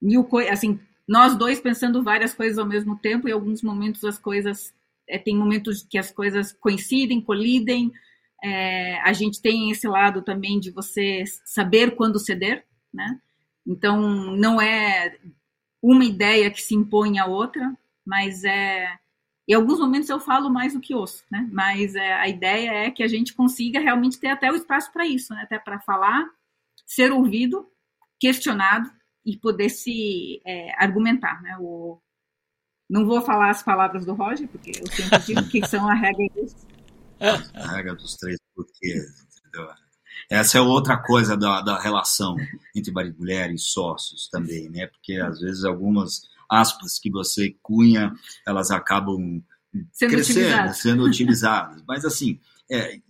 mil 0.00 0.22
coisas, 0.24 0.52
assim, 0.52 0.78
nós 1.08 1.34
dois 1.34 1.58
pensando 1.58 2.02
várias 2.02 2.34
coisas 2.34 2.58
ao 2.58 2.66
mesmo 2.66 2.94
tempo, 2.98 3.26
e 3.26 3.32
alguns 3.32 3.62
momentos 3.62 4.04
as 4.04 4.18
coisas, 4.18 4.74
é, 5.08 5.18
tem 5.18 5.34
momentos 5.34 5.82
que 5.82 5.96
as 5.96 6.10
coisas 6.10 6.52
coincidem, 6.52 7.22
colidem, 7.22 7.90
é, 8.44 9.00
a 9.00 9.14
gente 9.14 9.40
tem 9.40 9.70
esse 9.70 9.88
lado 9.88 10.20
também 10.20 10.60
de 10.60 10.70
você 10.70 11.24
saber 11.42 11.96
quando 11.96 12.18
ceder, 12.18 12.66
né? 12.92 13.18
Então, 13.66 14.36
não 14.36 14.60
é 14.60 15.16
uma 15.82 16.04
ideia 16.04 16.50
que 16.50 16.62
se 16.62 16.74
impõe 16.74 17.18
à 17.18 17.24
outra, 17.24 17.74
mas 18.04 18.44
é. 18.44 18.98
Em 19.48 19.54
alguns 19.54 19.80
momentos 19.80 20.08
eu 20.08 20.20
falo 20.20 20.48
mais 20.48 20.74
do 20.74 20.80
que 20.80 20.94
ouço, 20.94 21.24
né? 21.30 21.48
Mas 21.50 21.94
é, 21.94 22.12
a 22.12 22.28
ideia 22.28 22.70
é 22.72 22.90
que 22.90 23.02
a 23.02 23.08
gente 23.08 23.34
consiga 23.34 23.80
realmente 23.80 24.18
ter 24.18 24.28
até 24.28 24.52
o 24.52 24.54
espaço 24.54 24.92
para 24.92 25.06
isso, 25.06 25.34
né? 25.34 25.42
Até 25.42 25.58
para 25.58 25.80
falar, 25.80 26.24
ser 26.90 27.12
ouvido, 27.12 27.68
questionado 28.18 28.90
e 29.24 29.36
poder 29.36 29.68
se 29.68 30.40
é, 30.44 30.72
argumentar, 30.82 31.40
né? 31.42 31.56
O, 31.60 32.00
não 32.88 33.06
vou 33.06 33.22
falar 33.22 33.50
as 33.50 33.62
palavras 33.62 34.04
do 34.04 34.14
Roger, 34.14 34.48
porque 34.48 34.70
eu 34.70 34.86
sempre 34.90 35.18
digo 35.20 35.48
que 35.48 35.66
são 35.66 35.88
a 35.88 35.94
regra 35.94 36.26
disso 36.34 36.70
a 37.20 37.76
regra 37.76 37.94
dos 37.94 38.16
três 38.16 38.38
porquês, 38.54 39.26
entendeu? 39.38 39.70
Essa 40.30 40.58
é 40.58 40.60
outra 40.60 40.96
coisa 40.96 41.36
da, 41.36 41.60
da 41.60 41.80
relação 41.80 42.36
entre 42.74 42.92
marido 42.92 43.16
e 43.16 43.18
mulher 43.18 43.52
e 43.52 43.58
sócios 43.58 44.28
também, 44.28 44.68
né? 44.70 44.86
Porque 44.86 45.14
às 45.14 45.40
vezes 45.40 45.64
algumas 45.64 46.22
aspas 46.48 46.98
que 46.98 47.10
você 47.10 47.54
cunha, 47.62 48.14
elas 48.46 48.70
acabam 48.70 49.42
sendo 49.92 50.10
crescendo, 50.10 50.40
utilizadas. 50.40 50.76
sendo 50.78 51.04
utilizadas. 51.04 51.82
Mas 51.86 52.04
assim, 52.04 52.40
é, 52.70 53.00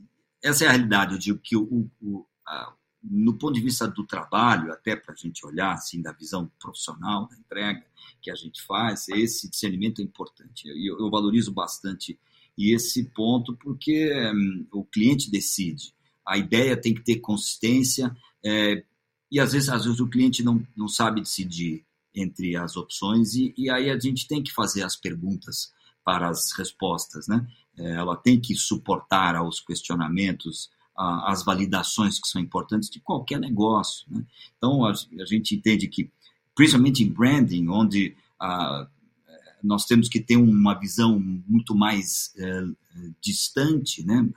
essa 0.42 0.64
é 0.64 0.68
a 0.68 0.72
realidade. 0.72 1.12
Eu 1.12 1.18
digo 1.18 1.38
que 1.38 1.56
o, 1.56 1.88
o 2.00 2.26
a, 2.46 2.72
no 3.02 3.34
ponto 3.34 3.54
de 3.54 3.60
vista 3.60 3.88
do 3.88 4.06
trabalho, 4.06 4.72
até 4.72 4.94
para 4.94 5.14
a 5.14 5.16
gente 5.16 5.44
olhar 5.46 5.72
assim 5.72 6.02
da 6.02 6.12
visão 6.12 6.50
profissional 6.58 7.28
da 7.28 7.36
entrega 7.36 7.84
que 8.20 8.30
a 8.30 8.34
gente 8.34 8.62
faz, 8.62 9.08
esse 9.08 9.48
discernimento 9.48 10.00
é 10.00 10.04
importante. 10.04 10.68
Eu, 10.68 10.98
eu 10.98 11.10
valorizo 11.10 11.52
bastante 11.52 12.18
esse 12.58 13.04
ponto 13.04 13.56
porque 13.56 14.12
hum, 14.34 14.66
o 14.72 14.84
cliente 14.84 15.30
decide. 15.30 15.94
A 16.26 16.36
ideia 16.36 16.76
tem 16.76 16.94
que 16.94 17.02
ter 17.02 17.20
consistência 17.20 18.14
é, 18.44 18.84
e 19.30 19.40
às 19.40 19.52
vezes, 19.52 19.68
às 19.68 19.84
vezes 19.84 20.00
o 20.00 20.08
cliente 20.08 20.42
não, 20.42 20.66
não 20.76 20.88
sabe 20.88 21.20
decidir 21.20 21.84
entre 22.14 22.56
as 22.56 22.76
opções 22.76 23.34
e, 23.34 23.54
e 23.56 23.70
aí 23.70 23.88
a 23.88 23.98
gente 23.98 24.26
tem 24.26 24.42
que 24.42 24.52
fazer 24.52 24.82
as 24.82 24.96
perguntas 24.96 25.72
para 26.04 26.28
as 26.28 26.52
respostas, 26.52 27.28
né? 27.28 27.46
É, 27.78 27.92
ela 27.92 28.16
tem 28.16 28.40
que 28.40 28.54
suportar 28.54 29.36
aos 29.36 29.60
questionamentos, 29.60 30.70
a, 31.00 31.32
as 31.32 31.42
validações 31.42 32.20
que 32.20 32.28
são 32.28 32.40
importantes 32.40 32.90
de 32.90 33.00
qualquer 33.00 33.40
negócio. 33.40 34.06
Né? 34.10 34.22
Então 34.58 34.84
a, 34.84 34.90
a, 34.90 35.24
gente 35.24 35.54
entende 35.54 35.88
que, 35.88 36.10
principalmente 36.54 37.02
em 37.02 37.10
branding, 37.10 37.68
onde 37.68 38.14
a, 38.38 38.86
nós 39.62 39.86
temos 39.86 40.08
que 40.08 40.20
ter 40.20 40.36
uma 40.36 40.78
visão 40.78 41.18
muito 41.18 41.74
mais 41.74 42.34
é, 42.36 42.64
distante, 43.20 44.04
né? 44.04 44.28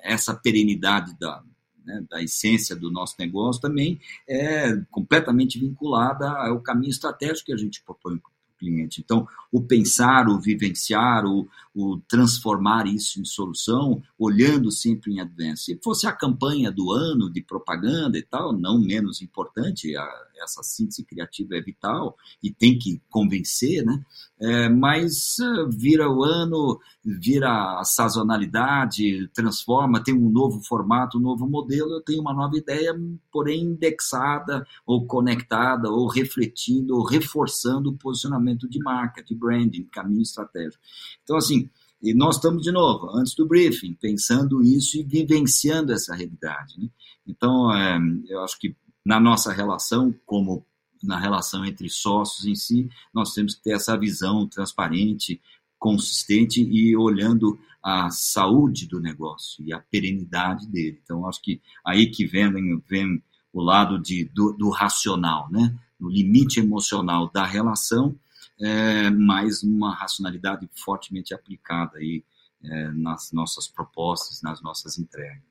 Essa 0.00 0.32
perenidade 0.34 1.16
da, 1.18 1.42
né, 1.84 2.04
da 2.08 2.22
essência 2.22 2.76
do 2.76 2.90
nosso 2.90 3.16
negócio 3.18 3.60
também 3.60 4.00
é 4.28 4.76
completamente 4.90 5.58
vinculada 5.58 6.30
ao 6.30 6.60
caminho 6.60 6.90
estratégico 6.90 7.46
que 7.46 7.52
a 7.52 7.56
gente 7.56 7.82
propõe 7.82 8.20
cliente. 8.58 9.00
Então, 9.00 9.26
o 9.50 9.62
pensar, 9.62 10.28
o 10.28 10.40
vivenciar, 10.40 11.24
o, 11.24 11.48
o 11.74 11.98
transformar 12.08 12.86
isso 12.86 13.20
em 13.20 13.24
solução, 13.24 14.02
olhando 14.18 14.70
sempre 14.70 15.12
em 15.12 15.20
advance. 15.20 15.64
Se 15.64 15.80
fosse 15.82 16.06
a 16.06 16.12
campanha 16.12 16.70
do 16.70 16.90
ano 16.92 17.30
de 17.30 17.42
propaganda 17.42 18.18
e 18.18 18.22
tal, 18.22 18.52
não 18.52 18.78
menos 18.78 19.22
importante, 19.22 19.96
a, 19.96 20.02
essa 20.42 20.62
síntese 20.62 21.04
criativa 21.04 21.56
é 21.56 21.60
vital 21.60 22.16
e 22.42 22.50
tem 22.50 22.78
que 22.78 23.00
convencer, 23.10 23.84
né? 23.84 24.02
É, 24.40 24.68
mas 24.68 25.36
uh, 25.40 25.68
vira 25.68 26.08
o 26.08 26.22
ano, 26.22 26.78
vira 27.04 27.80
a 27.80 27.84
sazonalidade, 27.84 29.28
transforma, 29.34 30.02
tem 30.02 30.14
um 30.14 30.30
novo 30.30 30.60
formato, 30.62 31.18
um 31.18 31.20
novo 31.20 31.48
modelo, 31.48 31.92
eu 31.92 32.02
tenho 32.02 32.20
uma 32.20 32.32
nova 32.32 32.56
ideia, 32.56 32.94
porém 33.32 33.62
indexada 33.62 34.66
ou 34.86 35.06
conectada 35.06 35.90
ou 35.90 36.06
refletindo 36.08 36.94
ou 36.96 37.04
reforçando 37.04 37.90
o 37.90 37.96
posicionamento 37.96 38.68
de 38.68 38.78
marca, 38.78 39.22
de 39.22 39.34
branding, 39.34 39.84
caminho 39.90 40.22
estratégico. 40.22 40.82
Então, 41.24 41.36
assim, 41.36 41.68
e 42.00 42.14
nós 42.14 42.36
estamos, 42.36 42.62
de 42.62 42.70
novo, 42.70 43.10
antes 43.10 43.34
do 43.34 43.46
briefing, 43.46 43.94
pensando 43.94 44.62
isso 44.62 44.96
e 44.96 45.02
vivenciando 45.02 45.92
essa 45.92 46.14
realidade. 46.14 46.78
Né? 46.78 46.88
Então, 47.26 47.74
é, 47.74 47.98
eu 48.28 48.40
acho 48.42 48.58
que 48.58 48.74
na 49.04 49.18
nossa 49.20 49.52
relação 49.52 50.14
como 50.26 50.64
na 51.02 51.18
relação 51.18 51.64
entre 51.64 51.88
sócios 51.88 52.44
em 52.46 52.54
si, 52.54 52.90
nós 53.14 53.32
temos 53.32 53.54
que 53.54 53.62
ter 53.62 53.72
essa 53.72 53.96
visão 53.96 54.46
transparente, 54.46 55.40
consistente 55.78 56.60
e 56.60 56.96
olhando 56.96 57.58
a 57.82 58.10
saúde 58.10 58.86
do 58.86 59.00
negócio 59.00 59.64
e 59.64 59.72
a 59.72 59.78
perenidade 59.78 60.66
dele. 60.66 61.00
Então, 61.02 61.26
acho 61.28 61.40
que 61.40 61.60
aí 61.84 62.08
que 62.10 62.26
vem, 62.26 62.82
vem 62.88 63.22
o 63.52 63.62
lado 63.62 63.98
de, 63.98 64.24
do, 64.24 64.52
do 64.52 64.70
racional, 64.70 65.48
né? 65.50 65.74
o 66.00 66.08
limite 66.08 66.60
emocional 66.60 67.30
da 67.30 67.44
relação, 67.44 68.18
é, 68.60 69.10
mas 69.10 69.62
uma 69.62 69.94
racionalidade 69.94 70.68
fortemente 70.74 71.32
aplicada 71.32 71.98
aí, 71.98 72.24
é, 72.62 72.90
nas 72.90 73.32
nossas 73.32 73.68
propostas, 73.68 74.42
nas 74.42 74.60
nossas 74.60 74.98
entregas. 74.98 75.47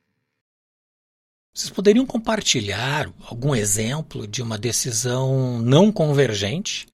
Vocês 1.58 1.72
poderiam 1.72 2.06
compartilhar 2.06 3.12
algum 3.28 3.56
exemplo 3.56 4.28
de 4.28 4.44
uma 4.44 4.60
decisão 4.60 5.60
não 5.60 5.92
convergente 5.92 6.86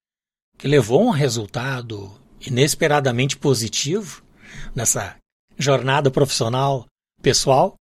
que 0.57 0.69
levou 0.69 1.01
a 1.01 1.07
um 1.07 1.09
resultado 1.09 2.09
inesperadamente 2.39 3.35
positivo 3.35 4.23
nessa 4.73 5.17
jornada 5.57 6.09
profissional 6.09 6.85
pessoal? 7.21 7.75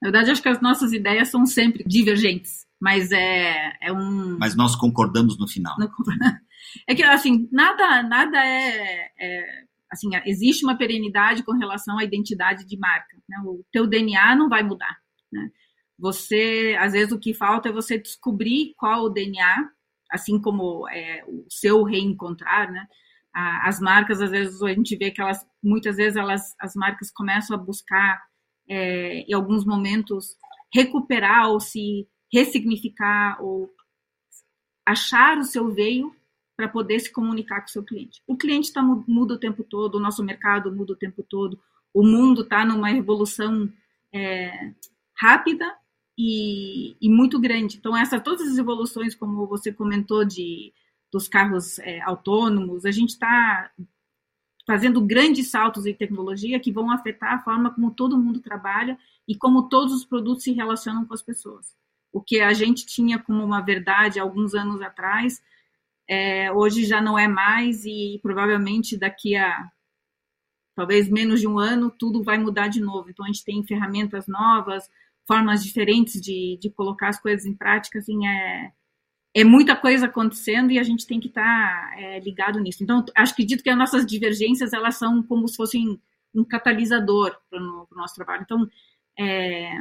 Na 0.00 0.12
verdade, 0.12 0.30
acho 0.30 0.40
que 0.40 0.50
as 0.50 0.62
nossas 0.62 0.92
ideias 0.92 1.26
são 1.26 1.44
sempre 1.44 1.82
divergentes, 1.84 2.64
mas 2.80 3.10
é, 3.10 3.72
é 3.82 3.92
um. 3.92 4.38
Mas 4.38 4.54
nós 4.54 4.76
concordamos 4.76 5.36
no 5.36 5.48
final. 5.48 5.74
É 6.86 6.94
que, 6.94 7.02
assim, 7.02 7.48
nada, 7.50 8.02
nada 8.02 8.36
é, 8.44 9.10
é 9.18 9.64
assim, 9.90 10.10
existe 10.26 10.64
uma 10.64 10.76
perenidade 10.76 11.42
com 11.42 11.52
relação 11.52 11.98
à 11.98 12.04
identidade 12.04 12.66
de 12.66 12.76
marca. 12.76 13.16
Né? 13.28 13.38
O 13.44 13.64
teu 13.72 13.86
DNA 13.86 14.36
não 14.36 14.48
vai 14.48 14.62
mudar. 14.62 14.98
Né? 15.32 15.50
Você, 15.98 16.76
às 16.78 16.92
vezes, 16.92 17.12
o 17.12 17.18
que 17.18 17.34
falta 17.34 17.68
é 17.68 17.72
você 17.72 17.98
descobrir 17.98 18.74
qual 18.76 19.04
o 19.04 19.08
DNA, 19.08 19.70
assim 20.10 20.40
como 20.40 20.88
é, 20.88 21.24
o 21.26 21.46
seu 21.48 21.82
reencontrar, 21.82 22.70
né? 22.70 22.86
As 23.32 23.78
marcas, 23.78 24.20
às 24.20 24.30
vezes, 24.30 24.60
a 24.62 24.68
gente 24.68 24.96
vê 24.96 25.10
que 25.10 25.20
elas, 25.20 25.46
muitas 25.62 25.96
vezes, 25.96 26.16
elas, 26.16 26.54
as 26.58 26.74
marcas 26.74 27.10
começam 27.10 27.56
a 27.56 27.60
buscar, 27.60 28.20
é, 28.68 29.20
em 29.20 29.32
alguns 29.32 29.64
momentos, 29.64 30.36
recuperar 30.72 31.48
ou 31.48 31.60
se 31.60 32.08
ressignificar 32.32 33.40
ou 33.40 33.70
achar 34.84 35.38
o 35.38 35.44
seu 35.44 35.70
veio 35.72 36.14
para 36.56 36.68
poder 36.68 36.98
se 36.98 37.12
comunicar 37.12 37.60
com 37.60 37.66
o 37.66 37.70
seu 37.70 37.84
cliente. 37.84 38.22
O 38.26 38.36
cliente 38.36 38.72
tá, 38.72 38.82
muda 38.82 39.34
o 39.34 39.38
tempo 39.38 39.62
todo, 39.62 39.94
o 39.94 40.00
nosso 40.00 40.24
mercado 40.24 40.74
muda 40.74 40.92
o 40.92 40.96
tempo 40.96 41.22
todo, 41.22 41.60
o 41.94 42.02
mundo 42.02 42.42
está 42.42 42.64
numa 42.64 42.88
revolução 42.88 43.72
é, 44.12 44.72
rápida 45.18 45.76
e, 46.16 46.96
e, 47.00 47.08
muito 47.08 47.38
grande. 47.40 47.76
Então, 47.76 47.96
essas 47.96 48.22
todas 48.22 48.50
as 48.50 48.58
evoluções, 48.58 49.14
como 49.14 49.46
você 49.46 49.72
comentou, 49.72 50.24
de 50.24 50.72
dos 51.10 51.26
carros 51.26 51.78
é, 51.78 52.00
autônomos, 52.02 52.84
a 52.84 52.90
gente 52.90 53.10
está 53.10 53.70
fazendo 54.66 55.00
grandes 55.00 55.50
saltos 55.50 55.86
em 55.86 55.94
tecnologia 55.94 56.60
que 56.60 56.70
vão 56.70 56.90
afetar 56.90 57.32
a 57.32 57.38
forma 57.38 57.72
como 57.74 57.90
todo 57.90 58.18
mundo 58.18 58.40
trabalha 58.40 58.98
e 59.26 59.34
como 59.34 59.70
todos 59.70 59.94
os 59.94 60.04
produtos 60.04 60.44
se 60.44 60.52
relacionam 60.52 61.06
com 61.06 61.14
as 61.14 61.22
pessoas. 61.22 61.74
O 62.12 62.20
que 62.20 62.40
a 62.40 62.52
gente 62.52 62.84
tinha 62.84 63.18
como 63.18 63.42
uma 63.42 63.62
verdade 63.62 64.20
alguns 64.20 64.54
anos 64.54 64.82
atrás, 64.82 65.42
é, 66.06 66.52
hoje 66.52 66.84
já 66.84 67.00
não 67.00 67.18
é 67.18 67.26
mais 67.26 67.86
e 67.86 68.18
provavelmente 68.22 68.98
daqui 68.98 69.34
a 69.36 69.70
talvez 70.74 71.08
menos 71.08 71.40
de 71.40 71.48
um 71.48 71.58
ano 71.58 71.90
tudo 71.90 72.22
vai 72.22 72.36
mudar 72.36 72.68
de 72.68 72.80
novo. 72.80 73.08
Então 73.08 73.24
a 73.24 73.28
gente 73.28 73.44
tem 73.44 73.64
ferramentas 73.64 74.26
novas, 74.26 74.88
formas 75.28 75.62
diferentes 75.62 76.20
de, 76.22 76.58
de 76.58 76.70
colocar 76.70 77.10
as 77.10 77.20
coisas 77.20 77.44
em 77.44 77.54
prática, 77.54 77.98
assim, 77.98 78.26
é, 78.26 78.72
é 79.36 79.44
muita 79.44 79.76
coisa 79.76 80.06
acontecendo 80.06 80.72
e 80.72 80.78
a 80.78 80.82
gente 80.82 81.06
tem 81.06 81.20
que 81.20 81.28
estar 81.28 81.42
tá, 81.42 82.00
é, 82.00 82.18
ligado 82.20 82.58
nisso. 82.58 82.82
Então, 82.82 83.04
acho 83.14 83.36
que 83.36 83.44
dito 83.44 83.62
que 83.62 83.68
as 83.68 83.76
nossas 83.76 84.06
divergências, 84.06 84.72
elas 84.72 84.96
são 84.96 85.22
como 85.22 85.46
se 85.46 85.56
fossem 85.56 86.00
um 86.34 86.42
catalisador 86.42 87.36
para 87.50 87.60
o 87.60 87.62
no, 87.62 87.88
nosso 87.92 88.14
trabalho. 88.14 88.42
Então, 88.42 88.66
é... 89.18 89.74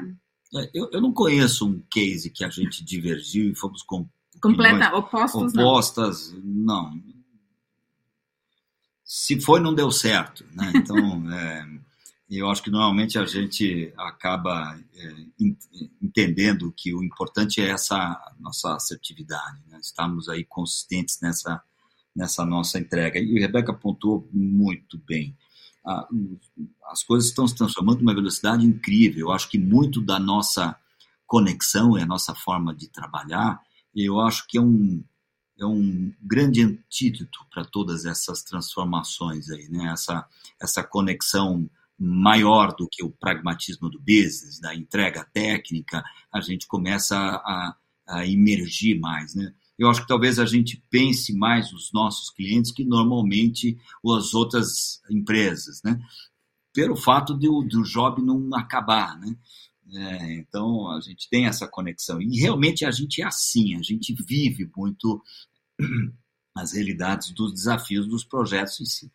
é... 0.53 0.69
Eu, 0.73 0.89
eu 0.91 1.01
não 1.01 1.13
conheço 1.13 1.65
um 1.65 1.81
case 1.89 2.29
que 2.29 2.43
a 2.43 2.49
gente 2.49 2.83
divergiu 2.83 3.49
e 3.49 3.55
fomos 3.55 3.81
com 3.83 4.05
completa 4.39 4.95
opostos 4.95 5.51
opostas 5.55 6.31
não. 6.43 6.91
não 6.91 7.03
se 9.03 9.41
foi 9.41 9.59
não 9.59 9.73
deu 9.73 9.89
certo 9.89 10.45
né 10.53 10.71
então 10.75 10.95
é, 11.33 11.67
eu 12.29 12.49
acho 12.49 12.61
que 12.61 12.69
normalmente 12.69 13.17
a 13.17 13.25
gente 13.25 13.93
acaba 13.97 14.77
é, 14.95 15.15
entendendo 16.01 16.73
que 16.75 16.93
o 16.93 17.01
importante 17.01 17.61
é 17.61 17.69
essa 17.69 18.19
nossa 18.39 18.75
assertividade, 18.75 19.61
né? 19.67 19.79
estarmos 19.79 20.27
aí 20.27 20.43
consistentes 20.43 21.19
nessa, 21.21 21.61
nessa 22.13 22.45
nossa 22.45 22.77
entrega. 22.77 23.17
E 23.17 23.37
a 23.37 23.39
Rebeca 23.39 23.71
apontou 23.71 24.27
muito 24.33 24.97
bem. 25.07 25.37
as 26.91 27.01
coisas 27.03 27.29
estão 27.29 27.47
se 27.47 27.55
transformando 27.55 27.99
numa 27.99 28.13
velocidade 28.13 28.65
incrível. 28.65 29.27
Eu 29.27 29.31
acho 29.31 29.49
que 29.49 29.57
muito 29.57 30.01
da 30.01 30.19
nossa 30.19 30.75
conexão 31.25 31.97
e 31.97 32.01
a 32.01 32.05
nossa 32.05 32.35
forma 32.35 32.75
de 32.75 32.89
trabalhar, 32.89 33.61
eu 33.95 34.19
acho 34.19 34.45
que 34.47 34.57
é 34.57 34.61
um, 34.61 35.01
é 35.57 35.65
um 35.65 36.13
grande 36.21 36.61
antídoto 36.61 37.39
para 37.49 37.63
todas 37.63 38.05
essas 38.05 38.43
transformações 38.43 39.49
aí, 39.49 39.69
né? 39.69 39.91
Essa, 39.93 40.27
essa 40.61 40.83
conexão 40.83 41.69
maior 41.99 42.75
do 42.75 42.87
que 42.89 43.03
o 43.03 43.11
pragmatismo 43.11 43.89
do 43.89 43.99
business, 43.99 44.59
da 44.59 44.75
entrega 44.75 45.25
técnica, 45.33 46.03
a 46.31 46.39
gente 46.41 46.67
começa 46.67 47.17
a, 47.17 47.75
a 48.07 48.27
emergir 48.27 48.99
mais, 48.99 49.33
né? 49.33 49.53
Eu 49.77 49.89
acho 49.89 50.01
que 50.01 50.07
talvez 50.07 50.39
a 50.39 50.45
gente 50.45 50.83
pense 50.89 51.33
mais 51.33 51.71
nos 51.71 51.91
nossos 51.93 52.31
clientes 52.31 52.71
que 52.71 52.83
normalmente 52.83 53.77
as 54.05 54.33
outras 54.33 55.01
empresas, 55.09 55.81
né? 55.83 55.99
Pelo 56.73 56.95
fato 56.95 57.37
de 57.37 57.47
o 57.47 57.61
do 57.61 57.83
job 57.83 58.21
não 58.21 58.55
acabar, 58.55 59.19
né? 59.19 59.35
É, 59.93 60.33
então 60.35 60.91
a 60.91 60.99
gente 60.99 61.29
tem 61.29 61.45
essa 61.45 61.67
conexão 61.67 62.21
e 62.21 62.39
realmente 62.39 62.85
a 62.85 62.91
gente 62.91 63.21
é 63.21 63.25
assim, 63.25 63.75
a 63.75 63.81
gente 63.81 64.13
vive 64.27 64.69
muito 64.75 65.21
as 66.57 66.73
realidades 66.73 67.31
dos 67.31 67.53
desafios 67.53 68.07
dos 68.07 68.23
projetos 68.23 68.79
em 68.79 68.85
si. 68.85 69.11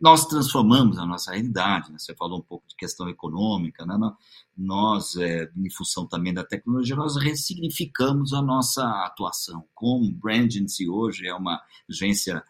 Nós 0.00 0.26
transformamos 0.26 0.98
a 0.98 1.06
nossa 1.06 1.32
realidade, 1.32 1.90
né? 1.90 1.98
você 1.98 2.14
falou 2.14 2.38
um 2.38 2.42
pouco 2.42 2.66
de 2.68 2.76
questão 2.76 3.08
econômica, 3.08 3.84
né? 3.84 3.96
nós, 4.56 5.16
é, 5.16 5.50
em 5.56 5.70
função 5.70 6.06
também 6.06 6.32
da 6.32 6.44
tecnologia, 6.44 6.96
nós 6.96 7.16
ressignificamos 7.16 8.32
a 8.32 8.42
nossa 8.42 8.82
atuação. 9.04 9.64
Como 9.74 10.10
Brandincy 10.12 10.88
hoje 10.88 11.26
é 11.26 11.34
uma 11.34 11.60
agência 11.88 12.42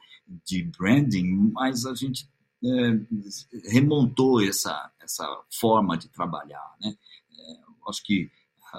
de 0.45 0.65
branding, 0.65 1.53
mas 1.53 1.87
a 1.87 1.95
gente 1.95 2.29
é, 2.65 3.71
remontou 3.71 4.43
essa, 4.43 4.91
essa 5.01 5.27
forma 5.51 5.97
de 5.97 6.09
trabalhar. 6.09 6.75
Né? 6.81 6.97
É, 7.39 7.57
acho 7.89 8.03
que 8.03 8.31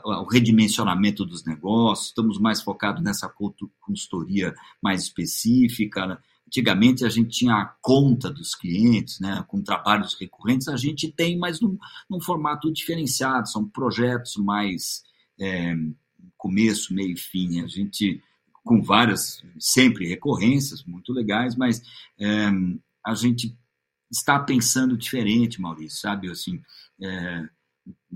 o 0.04 0.26
redimensionamento 0.26 1.26
dos 1.26 1.46
negócios, 1.46 2.08
estamos 2.08 2.40
mais 2.40 2.62
focados 2.62 3.04
nessa 3.04 3.32
consultoria 3.80 4.54
mais 4.82 5.04
específica. 5.04 6.06
Né? 6.06 6.18
Antigamente 6.48 7.06
a 7.06 7.10
gente 7.10 7.30
tinha 7.30 7.56
a 7.56 7.66
conta 7.82 8.32
dos 8.32 8.56
clientes, 8.56 9.20
né, 9.20 9.44
com 9.48 9.62
trabalhos 9.62 10.16
recorrentes, 10.20 10.68
a 10.68 10.78
gente 10.78 11.12
tem, 11.12 11.38
mas 11.38 11.60
num, 11.60 11.78
num 12.10 12.22
formato 12.22 12.72
diferenciado, 12.72 13.50
são 13.50 13.68
projetos 13.68 14.38
mais 14.38 15.04
é, 15.40 15.76
começo, 16.38 16.94
meio 16.94 17.14
e 17.14 17.20
fim. 17.20 17.62
A 17.62 17.68
gente, 17.68 18.22
com 18.64 18.82
várias, 18.82 19.44
sempre 19.60 20.08
recorrências 20.08 20.84
muito 20.84 21.12
legais, 21.12 21.56
mas 21.56 21.82
é, 22.20 22.50
a 23.06 23.14
gente 23.14 23.54
está 24.10 24.40
pensando 24.40 24.98
diferente, 24.98 25.62
Maurício, 25.62 26.00
sabe? 26.00 26.30
Assim, 26.30 26.62
é, 27.02 27.50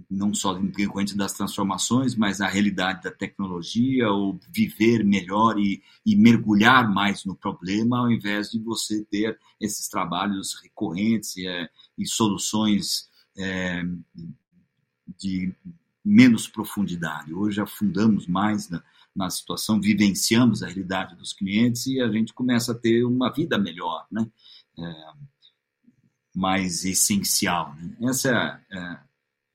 não 0.09 0.33
só 0.33 0.53
decorrente 0.53 1.15
das 1.15 1.33
transformações, 1.33 2.15
mas 2.15 2.41
a 2.41 2.47
realidade 2.47 3.03
da 3.03 3.11
tecnologia, 3.11 4.09
ou 4.09 4.39
viver 4.49 5.03
melhor 5.03 5.57
e, 5.59 5.81
e, 6.05 6.15
mergulhar 6.15 6.89
mais 6.89 7.25
no 7.25 7.35
problema, 7.35 7.99
ao 7.99 8.11
invés 8.11 8.51
de 8.51 8.59
você 8.59 9.03
ter 9.05 9.37
esses 9.59 9.87
trabalhos 9.87 10.55
recorrentes 10.61 11.37
e, 11.37 11.47
é, 11.47 11.69
e 11.97 12.05
soluções 12.05 13.09
é, 13.37 13.83
de 15.19 15.53
menos 16.03 16.47
profundidade. 16.47 17.33
Hoje 17.33 17.61
afundamos 17.61 18.27
mais 18.27 18.69
na, 18.69 18.83
na 19.15 19.29
situação, 19.29 19.79
vivenciamos 19.79 20.63
a 20.63 20.67
realidade 20.67 21.15
dos 21.15 21.33
clientes 21.33 21.85
e 21.87 22.01
a 22.01 22.09
gente 22.11 22.33
começa 22.33 22.71
a 22.71 22.75
ter 22.75 23.03
uma 23.03 23.31
vida 23.31 23.57
melhor, 23.57 24.05
né? 24.11 24.27
É, 24.77 25.31
mais 26.33 26.85
essencial. 26.85 27.75
Né? 27.75 28.09
Essa 28.09 28.61
é, 28.71 28.77
é 28.77 29.10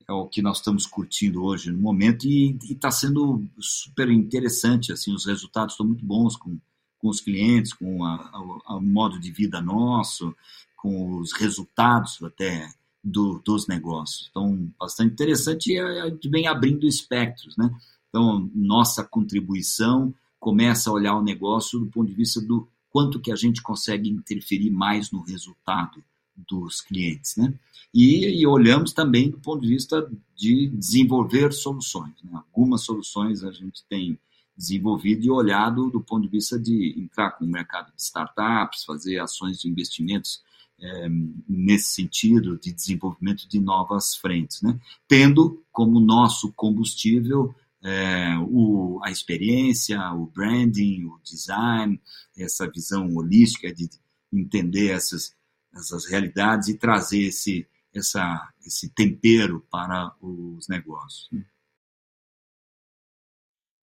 é 0.07 0.13
o 0.13 0.27
que 0.27 0.41
nós 0.41 0.57
estamos 0.57 0.85
curtindo 0.85 1.43
hoje 1.43 1.69
no 1.69 1.79
momento 1.79 2.25
e 2.25 2.57
está 2.63 2.89
sendo 2.89 3.43
super 3.59 4.09
interessante, 4.09 4.91
assim, 4.91 5.13
os 5.13 5.25
resultados 5.25 5.73
estão 5.73 5.85
muito 5.85 6.05
bons 6.05 6.37
com, 6.37 6.57
com 6.97 7.09
os 7.09 7.19
clientes, 7.19 7.73
com 7.73 8.01
o 8.01 8.81
modo 8.81 9.19
de 9.19 9.31
vida 9.31 9.61
nosso, 9.61 10.33
com 10.77 11.17
os 11.17 11.33
resultados 11.33 12.23
até 12.23 12.69
do, 13.03 13.41
dos 13.43 13.67
negócios. 13.67 14.27
Então, 14.29 14.71
bastante 14.79 15.11
interessante 15.11 15.73
e 15.73 15.79
a 15.79 16.09
gente 16.09 16.29
vem 16.29 16.47
abrindo 16.47 16.87
espectros, 16.87 17.57
né? 17.57 17.69
Então, 18.07 18.49
nossa 18.55 19.03
contribuição 19.03 20.13
começa 20.39 20.89
a 20.89 20.93
olhar 20.93 21.15
o 21.15 21.23
negócio 21.23 21.79
do 21.79 21.87
ponto 21.87 22.07
de 22.07 22.13
vista 22.13 22.39
do 22.39 22.65
quanto 22.89 23.19
que 23.19 23.31
a 23.31 23.35
gente 23.35 23.61
consegue 23.61 24.09
interferir 24.09 24.69
mais 24.69 25.11
no 25.11 25.21
resultado 25.21 26.01
dos 26.37 26.81
clientes, 26.81 27.35
né? 27.35 27.53
E, 27.93 28.41
e 28.41 28.45
olhamos 28.45 28.93
também 28.93 29.29
do 29.29 29.39
ponto 29.39 29.61
de 29.61 29.69
vista 29.69 30.07
de 30.35 30.67
desenvolver 30.67 31.51
soluções. 31.51 32.13
Né? 32.23 32.31
Algumas 32.33 32.83
soluções 32.83 33.43
a 33.43 33.51
gente 33.51 33.83
tem 33.89 34.19
desenvolvido 34.55 35.25
e 35.25 35.31
olhado 35.31 35.89
do 35.89 36.01
ponto 36.01 36.23
de 36.23 36.29
vista 36.29 36.59
de 36.59 36.93
entrar 36.97 37.37
no 37.39 37.47
mercado 37.47 37.93
de 37.95 38.01
startups, 38.01 38.83
fazer 38.83 39.19
ações 39.19 39.59
de 39.59 39.69
investimentos 39.69 40.41
é, 40.79 41.07
nesse 41.47 41.89
sentido 41.89 42.57
de 42.57 42.71
desenvolvimento 42.71 43.47
de 43.47 43.59
novas 43.59 44.15
frentes, 44.15 44.61
né? 44.61 44.79
tendo 45.07 45.63
como 45.71 45.99
nosso 45.99 46.51
combustível 46.53 47.55
é, 47.83 48.37
o, 48.49 48.99
a 49.03 49.11
experiência, 49.11 49.99
o 50.13 50.25
branding, 50.25 51.05
o 51.05 51.19
design, 51.23 51.99
essa 52.37 52.69
visão 52.69 53.15
holística 53.15 53.73
de 53.73 53.89
entender 54.33 54.89
essas, 54.89 55.33
essas 55.75 56.05
realidades 56.05 56.67
e 56.67 56.77
trazer 56.77 57.23
esse, 57.23 57.67
essa, 57.93 58.51
esse 58.65 58.89
tempero 58.89 59.65
para 59.69 60.15
os 60.21 60.67
negócios. 60.67 61.29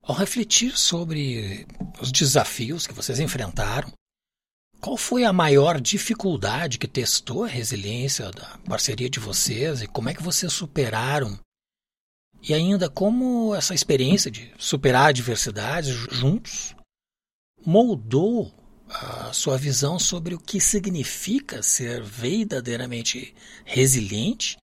Ao 0.02 0.14
refletir 0.14 0.76
sobre 0.76 1.66
os 2.00 2.12
desafios 2.12 2.86
que 2.86 2.92
vocês 2.92 3.18
enfrentaram, 3.18 3.90
qual 4.80 4.98
foi 4.98 5.24
a 5.24 5.32
maior 5.32 5.80
dificuldade 5.80 6.78
que 6.78 6.86
testou 6.86 7.44
a 7.44 7.48
resiliência 7.48 8.30
da 8.30 8.58
parceria 8.68 9.08
de 9.08 9.18
vocês 9.18 9.80
e 9.80 9.86
como 9.86 10.10
é 10.10 10.14
que 10.14 10.22
vocês 10.22 10.52
superaram? 10.52 11.38
E 12.42 12.52
ainda 12.52 12.90
como 12.90 13.54
essa 13.54 13.74
experiência 13.74 14.30
de 14.30 14.52
superar 14.58 15.08
adversidades 15.08 15.88
juntos 15.88 16.76
moldou 17.64 18.52
a 18.88 19.32
sua 19.32 19.56
visão 19.56 19.98
sobre 19.98 20.34
o 20.34 20.38
que 20.38 20.60
significa 20.60 21.62
ser 21.62 22.02
verdadeiramente 22.02 23.34
resiliente 23.64 24.56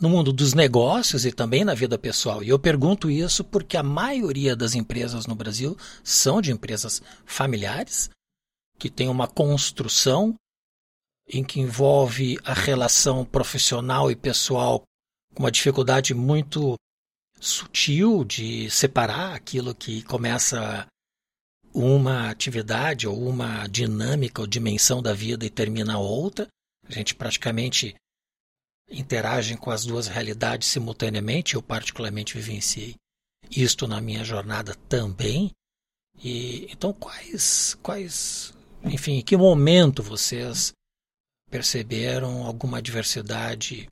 no 0.00 0.08
mundo 0.08 0.32
dos 0.32 0.54
negócios 0.54 1.26
e 1.26 1.32
também 1.32 1.64
na 1.64 1.74
vida 1.74 1.98
pessoal. 1.98 2.42
E 2.42 2.48
eu 2.48 2.58
pergunto 2.58 3.10
isso 3.10 3.44
porque 3.44 3.76
a 3.76 3.82
maioria 3.82 4.56
das 4.56 4.74
empresas 4.74 5.26
no 5.26 5.34
Brasil 5.34 5.76
são 6.02 6.40
de 6.40 6.50
empresas 6.50 7.02
familiares, 7.26 8.08
que 8.78 8.88
têm 8.88 9.08
uma 9.08 9.28
construção 9.28 10.34
em 11.28 11.44
que 11.44 11.60
envolve 11.60 12.38
a 12.44 12.54
relação 12.54 13.24
profissional 13.24 14.10
e 14.10 14.16
pessoal 14.16 14.82
com 15.34 15.42
uma 15.42 15.52
dificuldade 15.52 16.14
muito 16.14 16.74
sutil 17.38 18.24
de 18.24 18.70
separar 18.70 19.34
aquilo 19.34 19.74
que 19.74 20.02
começa 20.02 20.86
uma 21.72 22.30
atividade 22.30 23.06
ou 23.06 23.28
uma 23.28 23.66
dinâmica 23.66 24.40
ou 24.40 24.46
dimensão 24.46 25.02
da 25.02 25.12
vida 25.12 25.44
e 25.44 25.50
termina 25.50 25.98
outra. 25.98 26.48
A 26.88 26.92
gente 26.92 27.14
praticamente 27.14 27.94
interagem 28.88 29.56
com 29.56 29.70
as 29.70 29.84
duas 29.84 30.08
realidades 30.08 30.68
simultaneamente. 30.68 31.54
Eu 31.54 31.62
particularmente 31.62 32.34
vivenciei 32.34 32.94
isto 33.50 33.86
na 33.86 34.00
minha 34.00 34.24
jornada 34.24 34.74
também. 34.88 35.50
E 36.22 36.66
então 36.70 36.92
quais 36.92 37.74
quais 37.82 38.52
enfim, 38.84 39.18
em 39.18 39.22
que 39.22 39.36
momento 39.36 40.02
vocês 40.02 40.72
perceberam 41.50 42.44
alguma 42.46 42.78
adversidade 42.78 43.86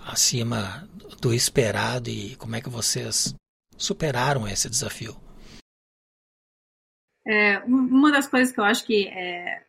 acima 0.00 0.88
do 1.20 1.32
esperado 1.32 2.10
e 2.10 2.36
como 2.36 2.56
é 2.56 2.60
que 2.60 2.68
vocês 2.68 3.34
superaram 3.76 4.46
esse 4.46 4.68
desafio? 4.68 5.23
É, 7.26 7.58
uma 7.60 8.12
das 8.12 8.28
coisas 8.28 8.52
que 8.52 8.60
eu 8.60 8.64
acho 8.64 8.84
que 8.84 9.08
é, 9.08 9.64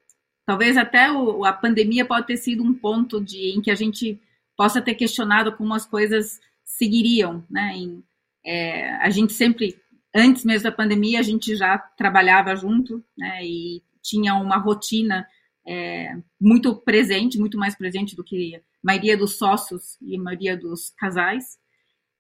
Talvez 0.45 0.77
até 0.77 1.11
o, 1.11 1.43
a 1.43 1.51
pandemia 1.51 2.05
pode 2.05 2.27
ter 2.27 2.37
sido 2.37 2.63
um 2.63 2.73
ponto 2.73 3.19
de, 3.19 3.57
em 3.57 3.61
que 3.61 3.71
a 3.71 3.75
gente 3.75 4.21
possa 4.55 4.81
ter 4.81 4.93
questionado 4.93 5.51
como 5.57 5.73
as 5.73 5.85
coisas 5.85 6.39
seguiriam, 6.63 7.43
né? 7.49 7.73
Em, 7.75 8.03
é, 8.45 8.91
a 8.97 9.09
gente 9.09 9.33
sempre, 9.33 9.75
antes 10.15 10.45
mesmo 10.45 10.69
da 10.69 10.71
pandemia, 10.71 11.19
a 11.19 11.23
gente 11.23 11.55
já 11.55 11.79
trabalhava 11.79 12.55
junto, 12.55 13.03
né? 13.17 13.43
E 13.43 13.81
tinha 14.03 14.35
uma 14.35 14.57
rotina 14.57 15.27
é, 15.67 16.15
muito 16.39 16.75
presente, 16.75 17.39
muito 17.39 17.57
mais 17.57 17.75
presente 17.75 18.15
do 18.15 18.23
que 18.23 18.55
a 18.55 18.61
maioria 18.83 19.17
dos 19.17 19.39
sócios 19.39 19.97
e 19.99 20.15
a 20.15 20.21
maioria 20.21 20.55
dos 20.55 20.91
casais. 20.91 21.57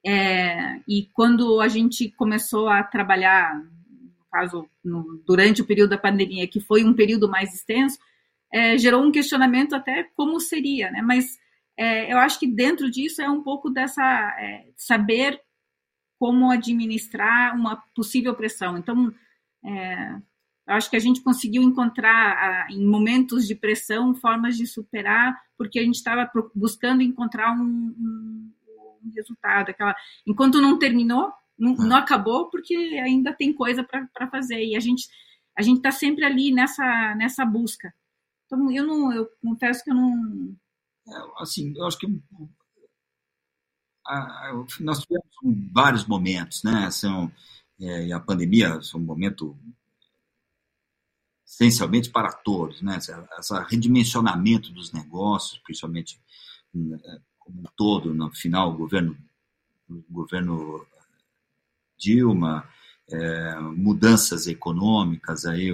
É, 0.03 0.79
e 0.87 1.09
quando 1.13 1.61
a 1.61 1.67
gente 1.67 2.09
começou 2.09 2.69
a 2.69 2.83
trabalhar, 2.83 3.53
caso, 4.35 4.67
no, 4.83 5.23
durante 5.25 5.61
o 5.61 5.65
período 5.65 5.91
da 5.91 5.97
pandemia, 5.97 6.45
que 6.47 6.59
foi 6.59 6.83
um 6.83 6.93
período 6.93 7.29
mais 7.29 7.53
extenso, 7.53 7.97
é, 8.51 8.77
gerou 8.77 9.01
um 9.01 9.11
questionamento 9.11 9.73
até 9.73 10.03
como 10.13 10.41
seria, 10.41 10.91
né? 10.91 11.01
Mas 11.01 11.39
é, 11.77 12.11
eu 12.11 12.17
acho 12.17 12.37
que 12.37 12.47
dentro 12.47 12.91
disso 12.91 13.21
é 13.21 13.29
um 13.29 13.41
pouco 13.41 13.69
dessa 13.69 14.03
é, 14.03 14.67
saber 14.75 15.41
como 16.19 16.51
administrar 16.51 17.55
uma 17.55 17.81
possível 17.95 18.35
pressão. 18.35 18.77
Então, 18.77 19.13
é, 19.63 20.15
eu 20.67 20.73
acho 20.73 20.89
que 20.89 20.97
a 20.97 20.99
gente 20.99 21.21
conseguiu 21.21 21.63
encontrar 21.63 22.67
em 22.69 22.85
momentos 22.85 23.47
de 23.47 23.55
pressão 23.55 24.13
formas 24.15 24.57
de 24.57 24.67
superar, 24.67 25.33
porque 25.57 25.79
a 25.79 25.83
gente 25.83 25.95
estava 25.95 26.29
buscando 26.53 27.01
encontrar 27.01 27.53
um, 27.53 27.63
um, 27.63 28.51
um 29.05 29.11
resultado. 29.15 29.69
Aquela, 29.69 29.95
enquanto 30.27 30.61
não 30.61 30.77
terminou, 30.77 31.31
não, 31.57 31.73
é. 31.73 31.77
não 31.77 31.95
acabou, 31.97 32.49
porque 32.49 32.75
ainda 32.75 33.33
tem 33.33 33.53
coisa 33.53 33.83
para 33.83 34.29
fazer. 34.29 34.63
E 34.63 34.75
a 34.75 34.79
gente 34.79 35.07
a 35.57 35.61
gente 35.61 35.77
está 35.77 35.91
sempre 35.91 36.25
ali 36.25 36.51
nessa 36.51 37.15
nessa 37.15 37.45
busca. 37.45 37.93
Então, 38.45 38.71
eu 38.71 38.85
não, 38.85 39.11
eu 39.11 39.27
confesso 39.41 39.83
que 39.83 39.91
eu 39.91 39.95
não. 39.95 40.55
É, 41.07 41.41
assim, 41.41 41.73
eu 41.75 41.85
acho 41.85 41.97
que 41.97 42.07
a, 44.05 44.17
a, 44.17 44.65
nós 44.79 44.99
tivemos 44.99 45.71
vários 45.71 46.05
momentos, 46.05 46.63
né? 46.63 46.89
São, 46.91 47.31
é, 47.79 48.11
a 48.11 48.19
pandemia 48.19 48.79
foi 48.81 49.01
um 49.01 49.03
momento 49.03 49.57
essencialmente 51.45 52.09
para 52.09 52.31
todos, 52.31 52.81
né? 52.81 52.97
Esse 52.97 53.13
redimensionamento 53.67 54.71
dos 54.71 54.91
negócios, 54.91 55.59
principalmente 55.59 56.19
é, 56.75 57.19
como 57.39 57.61
um 57.61 57.65
todo, 57.75 58.13
no 58.13 58.31
final, 58.31 58.71
o 58.71 58.77
governo, 58.77 59.17
o 59.89 60.03
governo 60.09 60.85
Dilma, 61.97 62.67
é, 63.09 63.59
mudanças 63.59 64.47
econômicas, 64.47 65.45
aí 65.45 65.71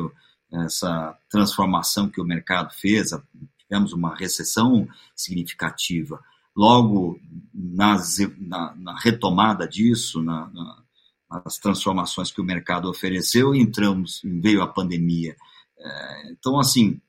essa 0.52 1.18
transformação 1.30 2.10
que 2.10 2.20
o 2.20 2.26
mercado 2.26 2.74
fez, 2.74 3.12
tivemos 3.58 3.94
uma 3.94 4.16
recessão 4.16 4.88
significativa. 5.16 6.22
Logo, 6.56 7.20
nas, 7.54 8.18
na, 8.38 8.76
na, 8.76 9.00
retomada 9.00 9.66
disso, 9.66 10.22
na, 10.22 10.48
na, 10.48 10.84
nas 11.30 11.58
transformações 11.58 12.32
que 12.32 12.42
o 12.42 12.46
mercado 12.46 12.90
ofereceu, 12.90 13.56
entramos, 13.56 14.20
veio 14.24 14.62
a 14.62 14.68
pandemia. 14.68 15.38
É, 15.78 16.32
então, 16.32 16.60
assim, 16.60 17.00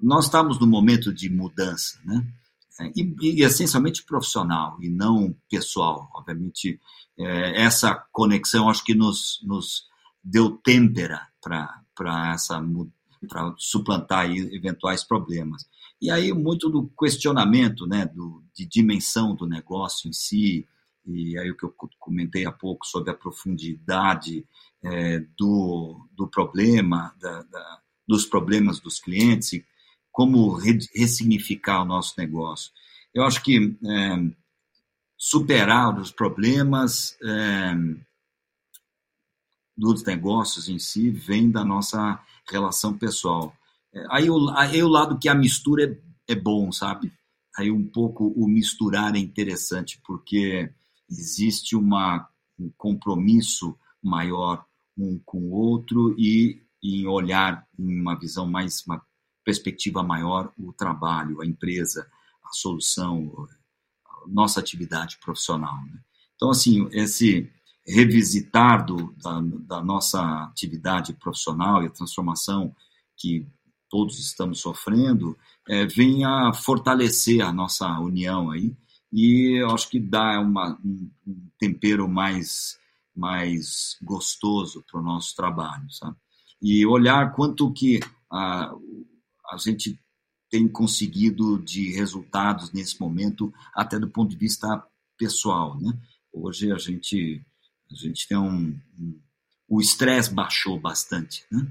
nós 0.00 0.24
estamos 0.24 0.58
num 0.58 0.66
momento 0.66 1.12
de 1.12 1.28
mudança, 1.28 1.98
né? 2.04 2.26
É, 2.80 2.92
e, 2.96 3.14
e, 3.20 3.42
essencialmente 3.42 4.02
profissional 4.04 4.76
e 4.80 4.88
não 4.88 5.36
pessoal. 5.50 6.10
Obviamente, 6.14 6.80
é, 7.18 7.62
essa 7.62 7.94
conexão 8.10 8.70
acho 8.70 8.82
que 8.82 8.94
nos, 8.94 9.38
nos 9.42 9.84
deu 10.24 10.50
têmpera 10.56 11.28
para 11.40 12.32
essa 12.32 12.60
para 13.28 13.54
suplantar 13.58 14.30
eventuais 14.30 15.04
problemas. 15.04 15.68
E 16.00 16.10
aí 16.10 16.32
muito 16.32 16.70
do 16.70 16.88
questionamento, 16.98 17.86
né, 17.86 18.06
do, 18.06 18.42
de 18.54 18.64
dimensão 18.64 19.34
do 19.34 19.46
negócio 19.46 20.08
em 20.08 20.12
si, 20.12 20.66
e 21.06 21.38
aí 21.38 21.50
o 21.50 21.56
que 21.56 21.64
eu 21.64 21.74
comentei 21.98 22.46
há 22.46 22.52
pouco 22.52 22.86
sobre 22.86 23.10
a 23.10 23.14
profundidade 23.14 24.46
é, 24.82 25.18
do, 25.36 26.08
do 26.16 26.26
problema, 26.28 27.14
da, 27.20 27.42
da, 27.42 27.80
dos 28.08 28.24
problemas 28.24 28.80
dos 28.80 28.98
clientes 28.98 29.52
e 29.52 29.66
como 30.10 30.52
re, 30.54 30.78
ressignificar 30.94 31.82
o 31.82 31.84
nosso 31.84 32.14
negócio. 32.18 32.70
Eu 33.14 33.24
acho 33.24 33.42
que 33.42 33.76
é, 33.84 34.30
superar 35.16 35.98
os 35.98 36.10
problemas 36.10 37.16
é, 37.22 37.74
dos 39.76 40.04
negócios 40.04 40.68
em 40.68 40.78
si 40.78 41.10
vem 41.10 41.50
da 41.50 41.64
nossa 41.64 42.20
relação 42.48 42.96
pessoal. 42.96 43.54
É, 43.92 44.04
aí, 44.10 44.30
o, 44.30 44.50
aí 44.50 44.82
o 44.82 44.88
lado 44.88 45.18
que 45.18 45.28
a 45.28 45.34
mistura 45.34 45.84
é, 46.28 46.32
é 46.32 46.34
bom, 46.34 46.70
sabe? 46.70 47.12
Aí 47.56 47.70
um 47.70 47.84
pouco 47.84 48.28
o 48.36 48.46
misturar 48.46 49.14
é 49.16 49.18
interessante, 49.18 50.00
porque 50.06 50.70
existe 51.10 51.74
uma, 51.74 52.28
um 52.58 52.70
compromisso 52.76 53.76
maior 54.02 54.64
um 54.96 55.18
com 55.24 55.38
o 55.38 55.52
outro 55.52 56.14
e 56.18 56.62
em 56.82 57.06
olhar 57.06 57.66
em 57.78 58.00
uma 58.00 58.18
visão 58.18 58.46
mais, 58.46 58.84
uma 58.86 59.02
perspectiva 59.50 60.00
maior, 60.02 60.52
o 60.56 60.72
trabalho, 60.72 61.40
a 61.40 61.46
empresa, 61.46 62.06
a 62.44 62.52
solução, 62.52 63.48
a 64.06 64.28
nossa 64.28 64.60
atividade 64.60 65.18
profissional. 65.18 65.76
Né? 65.86 65.98
Então, 66.36 66.50
assim, 66.50 66.88
esse 66.92 67.50
revisitar 67.84 68.86
do, 68.86 69.12
da, 69.20 69.40
da, 69.42 69.82
nossa 69.82 70.44
atividade 70.44 71.12
profissional 71.14 71.82
e 71.82 71.86
a 71.86 71.90
transformação 71.90 72.74
que 73.16 73.44
todos 73.88 74.20
estamos 74.20 74.60
sofrendo, 74.60 75.36
é, 75.68 75.84
vem 75.84 76.24
a 76.24 76.52
fortalecer 76.52 77.40
a 77.40 77.52
nossa 77.52 77.88
união 77.98 78.52
aí 78.52 78.72
e 79.12 79.60
acho 79.72 79.90
que 79.90 79.98
dá 79.98 80.38
uma, 80.38 80.78
um, 80.84 81.10
um 81.26 81.48
tempero 81.58 82.08
mais 82.08 82.78
mais 83.16 83.98
gostoso 84.00 84.84
para 84.88 85.00
o 85.00 85.02
nosso 85.02 85.34
trabalho, 85.34 85.90
sabe? 85.90 86.16
E 86.62 86.86
olhar 86.86 87.32
quanto 87.32 87.70
que 87.72 87.98
a, 88.30 88.72
a 89.50 89.56
gente 89.56 89.98
tem 90.50 90.66
conseguido 90.68 91.58
de 91.62 91.92
resultados 91.92 92.72
nesse 92.72 93.00
momento, 93.00 93.52
até 93.74 93.98
do 93.98 94.08
ponto 94.10 94.30
de 94.30 94.36
vista 94.36 94.84
pessoal, 95.16 95.78
né? 95.80 95.92
Hoje 96.32 96.72
a 96.72 96.78
gente 96.78 97.40
a 97.90 97.94
gente 97.94 98.26
tem 98.28 98.38
um, 98.38 98.78
um 98.98 99.20
o 99.68 99.80
estresse 99.80 100.34
baixou 100.34 100.78
bastante, 100.80 101.44
né? 101.50 101.66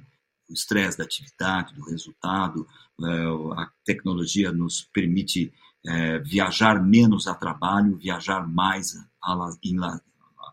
O 0.50 0.54
estresse 0.54 0.98
da 0.98 1.04
atividade, 1.04 1.74
do 1.74 1.84
resultado, 1.84 2.66
é, 3.04 3.62
a 3.62 3.70
tecnologia 3.86 4.52
nos 4.52 4.82
permite 4.94 5.52
é, 5.86 6.20
viajar 6.20 6.82
menos 6.82 7.28
a 7.28 7.36
trabalho, 7.36 7.98
viajar 7.98 8.48
mais 8.48 8.96
a, 9.22 9.36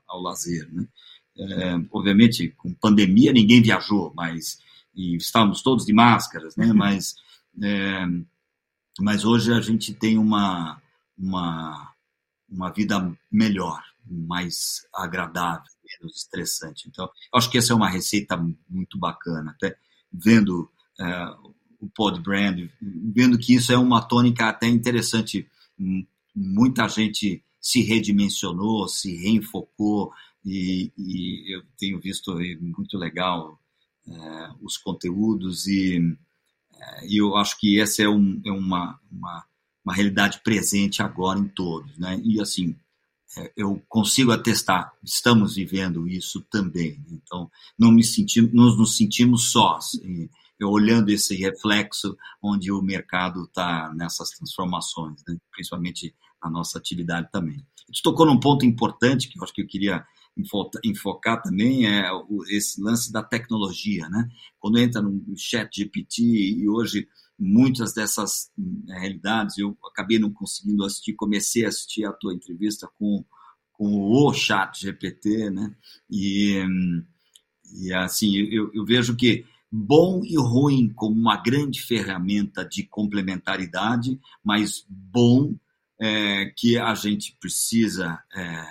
ao 0.09 0.20
lazer, 0.20 0.68
né? 0.72 0.87
É, 1.39 1.74
obviamente, 1.93 2.49
com 2.57 2.72
pandemia 2.74 3.33
ninguém 3.33 3.62
viajou, 3.62 4.12
mas 4.16 4.59
e 4.97 5.16
estávamos 5.16 5.62
todos 5.62 5.84
de 5.84 5.92
máscaras, 5.92 6.57
né? 6.57 6.66
Mas 6.74 7.14
é, 7.62 8.07
mas 8.99 9.24
hoje 9.24 9.53
a 9.53 9.61
gente 9.61 9.94
tem 9.94 10.18
uma 10.18 10.80
uma 11.16 11.94
uma 12.49 12.70
vida 12.70 13.16
melhor, 13.30 13.82
mais 14.05 14.86
agradável, 14.94 15.70
menos 15.84 16.16
estressante. 16.18 16.88
Então, 16.88 17.11
acho 17.34 17.51
que 17.51 17.59
essa 17.59 17.72
é 17.72 17.76
uma 17.76 17.88
receita 17.88 18.36
muito 18.68 18.99
bacana, 18.99 19.51
até 19.51 19.76
vendo 20.12 20.70
é, 20.99 21.26
o 21.80 21.88
Pod 21.88 22.20
Brand, 22.20 22.68
vendo 22.80 23.38
que 23.38 23.55
isso 23.55 23.72
é 23.72 23.76
uma 23.76 24.01
tônica 24.01 24.49
até 24.49 24.68
interessante. 24.68 25.49
Muita 26.34 26.88
gente 26.88 27.42
se 27.61 27.82
redimensionou, 27.82 28.86
se 28.88 29.16
reenfocou, 29.16 30.12
e, 30.44 30.92
e 30.97 31.57
eu 31.57 31.62
tenho 31.76 32.01
visto 32.01 32.38
muito 32.61 32.97
legal 32.97 33.59
os 34.61 34.76
conteúdos 34.76 35.66
e, 35.66 35.98
é, 36.74 37.07
e, 37.07 37.20
eu 37.20 37.36
acho 37.36 37.59
que 37.59 37.80
essa 37.80 38.02
é, 38.02 38.09
um, 38.09 38.40
é 38.44 38.50
uma, 38.50 38.98
uma, 39.11 39.44
uma, 39.84 39.94
realidade 39.94 40.40
presente 40.42 41.02
agora 41.02 41.38
em 41.38 41.48
todos, 41.48 41.96
né? 41.98 42.20
E 42.24 42.40
assim, 42.40 42.76
é, 43.36 43.52
eu 43.57 43.82
consigo 43.88 44.32
atestar, 44.32 44.92
estamos 45.02 45.57
vivendo 45.57 46.07
isso 46.09 46.40
também. 46.50 47.04
Então, 47.11 47.50
não 47.78 47.90
me 47.90 48.04
sentimos, 48.04 48.52
nós 48.52 48.76
nos 48.76 48.96
sentimos 48.96 49.50
sós. 49.50 49.94
E, 49.94 50.30
olhando 50.62 51.11
esse 51.11 51.36
reflexo 51.36 52.16
onde 52.42 52.72
o 52.72 52.80
mercado 52.80 53.44
está 53.44 53.92
nessas 53.94 54.30
transformações, 54.30 55.22
né? 55.28 55.36
principalmente 55.50 56.14
a 56.40 56.48
nossa 56.48 56.78
atividade 56.78 57.30
também. 57.30 57.62
Tu 57.92 58.02
tocou 58.02 58.24
num 58.24 58.40
ponto 58.40 58.64
importante 58.64 59.28
que 59.28 59.38
eu 59.38 59.44
acho 59.44 59.52
que 59.52 59.61
eu 59.61 59.66
queria 59.66 60.07
enfocar 60.84 61.43
também 61.43 61.87
é 61.87 62.11
esse 62.51 62.80
lance 62.80 63.12
da 63.12 63.22
tecnologia, 63.22 64.09
né? 64.09 64.28
Quando 64.59 64.78
entra 64.78 65.01
no 65.01 65.37
chat 65.37 65.74
GPT 65.74 66.22
e 66.22 66.68
hoje 66.68 67.09
muitas 67.39 67.93
dessas 67.93 68.51
né, 68.57 68.99
realidades 68.99 69.59
eu 69.59 69.76
acabei 69.84 70.18
não 70.18 70.32
conseguindo 70.32 70.84
assistir, 70.84 71.14
comecei 71.14 71.64
a 71.64 71.68
assistir 71.68 72.05
a 72.05 72.12
tua 72.12 72.34
entrevista 72.34 72.89
com, 72.99 73.24
com 73.72 74.11
o 74.11 74.32
chat 74.32 74.80
GPT, 74.80 75.51
né? 75.51 75.74
E, 76.11 76.62
e 77.74 77.93
assim, 77.93 78.37
eu, 78.37 78.70
eu 78.74 78.84
vejo 78.84 79.16
que 79.16 79.45
bom 79.70 80.22
e 80.24 80.37
ruim 80.37 80.93
como 80.95 81.16
uma 81.16 81.37
grande 81.37 81.82
ferramenta 81.82 82.64
de 82.64 82.84
complementaridade, 82.84 84.18
mas 84.43 84.84
bom 84.89 85.55
é, 86.01 86.47
que 86.57 86.78
a 86.78 86.95
gente 86.95 87.37
precisa 87.41 88.18
é, 88.34 88.64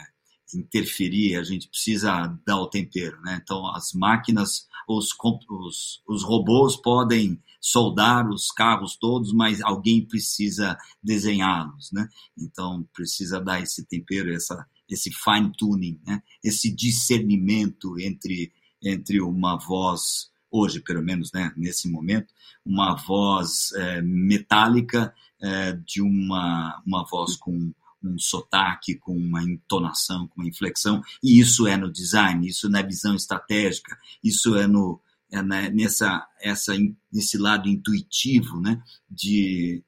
interferir, 0.53 1.35
a 1.37 1.43
gente 1.43 1.67
precisa 1.67 2.37
dar 2.45 2.57
o 2.57 2.67
tempero, 2.67 3.19
né? 3.21 3.39
Então 3.41 3.67
as 3.75 3.93
máquinas, 3.93 4.67
os, 4.87 5.09
os, 5.49 6.01
os 6.07 6.23
robôs 6.23 6.75
podem 6.75 7.41
soldar 7.59 8.29
os 8.29 8.51
carros 8.51 8.95
todos, 8.95 9.33
mas 9.33 9.61
alguém 9.61 10.05
precisa 10.05 10.77
desenhá-los, 11.01 11.91
né? 11.91 12.07
Então 12.37 12.87
precisa 12.93 13.41
dar 13.41 13.61
esse 13.61 13.83
tempero, 13.85 14.31
essa, 14.31 14.65
esse 14.87 15.11
fine 15.11 15.51
tuning, 15.57 15.99
né? 16.05 16.21
Esse 16.43 16.73
discernimento 16.73 17.99
entre 17.99 18.53
entre 18.83 19.19
uma 19.19 19.57
voz 19.57 20.29
hoje, 20.51 20.79
pelo 20.79 21.01
menos, 21.01 21.31
né? 21.33 21.51
Nesse 21.57 21.89
momento, 21.89 22.31
uma 22.63 22.95
voz 22.95 23.71
é, 23.73 24.01
metálica 24.01 25.11
é, 25.41 25.73
de 25.73 26.01
uma 26.01 26.81
uma 26.85 27.03
voz 27.05 27.35
com 27.35 27.73
um 28.07 28.19
sotaque, 28.19 28.95
com 28.95 29.15
uma 29.15 29.43
entonação, 29.43 30.27
com 30.27 30.41
uma 30.41 30.47
inflexão, 30.47 31.01
e 31.23 31.39
isso 31.39 31.67
é 31.67 31.77
no 31.77 31.91
design, 31.91 32.47
isso 32.47 32.69
na 32.69 32.81
visão 32.81 33.15
estratégica, 33.15 33.97
isso 34.23 34.55
é 34.55 34.67
no 34.67 35.01
é 35.31 35.41
na, 35.41 35.69
nessa 35.69 36.27
essa 36.39 36.73
nesse 37.11 37.37
lado 37.37 37.67
intuitivo, 37.67 38.59
né, 38.59 38.81
de, 39.09 39.83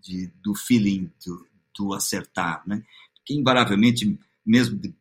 de 0.00 0.32
do 0.42 0.54
feeling 0.54 1.10
do, 1.24 1.46
do 1.78 1.94
acertar, 1.94 2.62
né, 2.66 2.84
que 3.24 3.34
invariavelmente 3.34 4.18
mesmo 4.44 4.76
de 4.78 4.94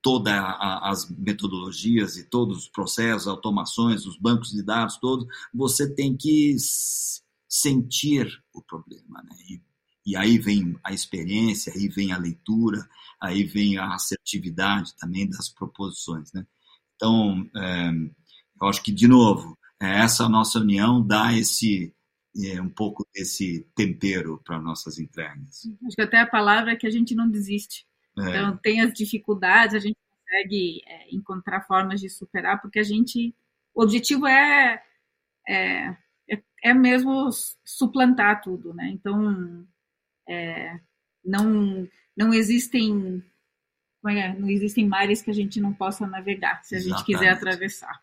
todas 0.00 0.34
as 0.34 1.08
metodologias 1.10 2.18
e 2.18 2.24
todos 2.24 2.58
os 2.58 2.68
processos, 2.68 3.26
automações, 3.26 4.04
os 4.04 4.18
bancos 4.18 4.50
de 4.50 4.62
dados 4.62 4.98
todos, 4.98 5.26
você 5.52 5.88
tem 5.88 6.14
que 6.14 6.56
sentir 7.48 8.42
o 8.52 8.60
problema, 8.60 9.22
né, 9.22 9.36
e 9.48 9.60
e 10.06 10.16
aí 10.16 10.38
vem 10.38 10.78
a 10.84 10.92
experiência, 10.92 11.72
aí 11.74 11.88
vem 11.88 12.12
a 12.12 12.18
leitura, 12.18 12.86
aí 13.20 13.42
vem 13.44 13.78
a 13.78 13.94
assertividade 13.94 14.94
também 14.96 15.28
das 15.28 15.48
proposições. 15.48 16.32
Né? 16.32 16.46
Então, 16.94 17.48
é, 17.56 17.90
eu 18.60 18.68
acho 18.68 18.82
que, 18.82 18.92
de 18.92 19.08
novo, 19.08 19.58
é, 19.80 20.00
essa 20.00 20.28
nossa 20.28 20.58
união 20.58 21.04
dá 21.04 21.32
esse 21.32 21.94
é, 22.36 22.60
um 22.60 22.68
pouco 22.68 23.06
desse 23.14 23.66
tempero 23.74 24.40
para 24.44 24.60
nossas 24.60 24.98
entregas. 24.98 25.62
Acho 25.86 25.96
que 25.96 26.02
até 26.02 26.20
a 26.20 26.26
palavra 26.26 26.72
é 26.72 26.76
que 26.76 26.86
a 26.86 26.90
gente 26.90 27.14
não 27.14 27.30
desiste. 27.30 27.86
É. 28.18 28.28
Então, 28.28 28.56
tem 28.58 28.80
as 28.80 28.92
dificuldades, 28.92 29.74
a 29.74 29.78
gente 29.78 29.96
consegue 30.20 30.82
é, 30.86 31.14
encontrar 31.14 31.62
formas 31.62 32.00
de 32.00 32.08
superar, 32.08 32.60
porque 32.60 32.78
a 32.78 32.84
gente. 32.84 33.34
O 33.74 33.82
objetivo 33.82 34.26
é, 34.26 34.82
é, 35.48 35.96
é, 36.30 36.42
é 36.62 36.74
mesmo 36.74 37.28
suplantar 37.64 38.40
tudo, 38.40 38.72
né? 38.72 38.88
Então, 38.88 39.66
é, 40.28 40.78
não, 41.24 41.88
não 42.16 42.32
existem 42.32 43.22
é, 44.06 44.34
não 44.34 44.48
existem 44.48 44.86
mares 44.86 45.22
que 45.22 45.30
a 45.30 45.34
gente 45.34 45.60
não 45.60 45.72
possa 45.72 46.06
navegar 46.06 46.62
se 46.62 46.74
a 46.74 46.78
Exatamente. 46.78 47.06
gente 47.06 47.06
quiser 47.06 47.30
atravessar. 47.30 48.02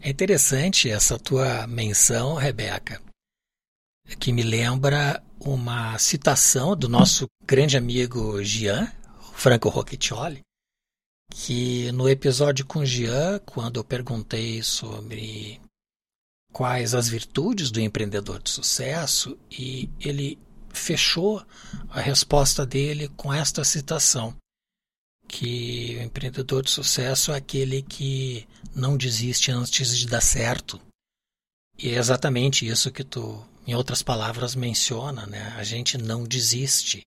É 0.00 0.10
interessante 0.10 0.90
essa 0.90 1.18
tua 1.18 1.66
menção, 1.66 2.34
Rebeca, 2.34 3.00
que 4.20 4.32
me 4.32 4.42
lembra 4.42 5.22
uma 5.40 5.98
citação 5.98 6.76
do 6.76 6.88
nosso 6.88 7.26
grande 7.44 7.76
amigo 7.76 8.42
Gian, 8.44 8.92
Franco 9.32 9.68
Rocchioli, 9.68 10.42
que 11.30 11.90
no 11.92 12.08
episódio 12.08 12.66
com 12.66 12.84
Gian, 12.84 13.38
quando 13.40 13.80
eu 13.80 13.84
perguntei 13.84 14.62
sobre 14.62 15.60
quais 16.52 16.94
as 16.94 17.08
virtudes 17.08 17.70
do 17.70 17.80
empreendedor 17.80 18.42
de 18.42 18.50
sucesso, 18.50 19.38
e 19.50 19.90
ele 20.00 20.38
fechou 20.78 21.44
a 21.90 22.00
resposta 22.00 22.64
dele 22.64 23.08
com 23.16 23.32
esta 23.32 23.64
citação: 23.64 24.36
que 25.28 25.96
o 25.98 26.02
empreendedor 26.02 26.62
de 26.62 26.70
sucesso 26.70 27.32
é 27.32 27.36
aquele 27.36 27.82
que 27.82 28.46
não 28.74 28.96
desiste 28.96 29.50
antes 29.50 29.96
de 29.96 30.06
dar 30.06 30.20
certo. 30.20 30.80
E 31.78 31.90
é 31.90 31.98
exatamente 31.98 32.66
isso 32.66 32.90
que 32.90 33.04
tu, 33.04 33.44
em 33.66 33.74
outras 33.74 34.02
palavras, 34.02 34.54
menciona, 34.54 35.26
né? 35.26 35.52
A 35.56 35.62
gente 35.62 35.98
não 35.98 36.24
desiste. 36.24 37.02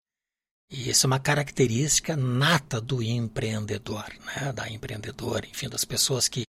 E 0.72 0.90
isso 0.90 1.06
é 1.06 1.08
uma 1.08 1.20
característica 1.20 2.16
nata 2.16 2.80
do 2.80 3.02
empreendedor, 3.02 4.06
né? 4.26 4.54
Da 4.54 4.70
empreendedora, 4.70 5.48
enfim, 5.48 5.68
das 5.68 5.84
pessoas 5.84 6.28
que 6.28 6.44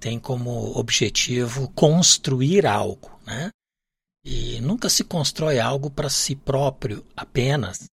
têm 0.00 0.18
como 0.18 0.78
objetivo 0.78 1.70
construir 1.70 2.66
algo, 2.66 3.10
né? 3.26 3.50
E 4.24 4.60
nunca 4.60 4.88
se 4.88 5.04
constrói 5.04 5.58
algo 5.58 5.90
para 5.90 6.08
si 6.08 6.34
próprio 6.34 7.04
apenas. 7.14 7.84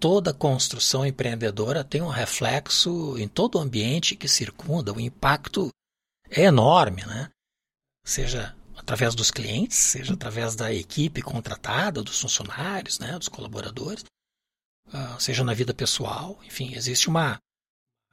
Toda 0.00 0.32
construção 0.32 1.04
empreendedora 1.04 1.84
tem 1.84 2.00
um 2.00 2.08
reflexo 2.08 3.18
em 3.18 3.28
todo 3.28 3.56
o 3.56 3.60
ambiente 3.60 4.16
que 4.16 4.28
circunda. 4.28 4.92
O 4.92 5.00
impacto 5.00 5.68
é 6.30 6.44
enorme, 6.44 7.04
né? 7.04 7.30
Seja 8.04 8.54
através 8.76 9.14
dos 9.14 9.30
clientes, 9.30 9.76
seja 9.76 10.14
através 10.14 10.54
da 10.54 10.72
equipe 10.72 11.20
contratada, 11.20 12.02
dos 12.02 12.20
funcionários, 12.20 12.98
né, 12.98 13.18
dos 13.18 13.28
colaboradores, 13.28 14.04
uh, 14.88 15.20
seja 15.20 15.42
na 15.42 15.52
vida 15.54 15.74
pessoal. 15.74 16.38
Enfim, 16.46 16.72
existe 16.74 17.08
uma, 17.08 17.38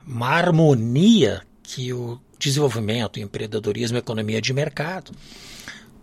uma 0.05 0.29
harmonia 0.29 1.45
que 1.61 1.93
o 1.93 2.19
desenvolvimento, 2.39 3.19
empreendedorismo, 3.19 3.97
economia 3.97 4.41
de 4.41 4.53
mercado 4.53 5.11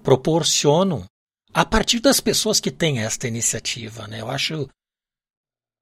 proporcionam 0.03 1.05
a 1.53 1.65
partir 1.65 2.01
das 2.01 2.21
pessoas 2.21 2.61
que 2.61 2.71
têm 2.71 3.01
esta 3.01 3.27
iniciativa. 3.27 4.07
Né? 4.07 4.21
Eu 4.21 4.31
acho 4.31 4.69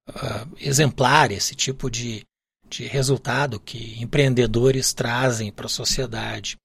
uh, 0.08 0.56
exemplar 0.58 1.30
esse 1.30 1.54
tipo 1.54 1.90
de, 1.90 2.24
de 2.68 2.86
resultado 2.86 3.60
que 3.60 4.00
empreendedores 4.02 4.92
trazem 4.92 5.52
para 5.52 5.66
a 5.66 5.70
sociedade. 5.70 6.56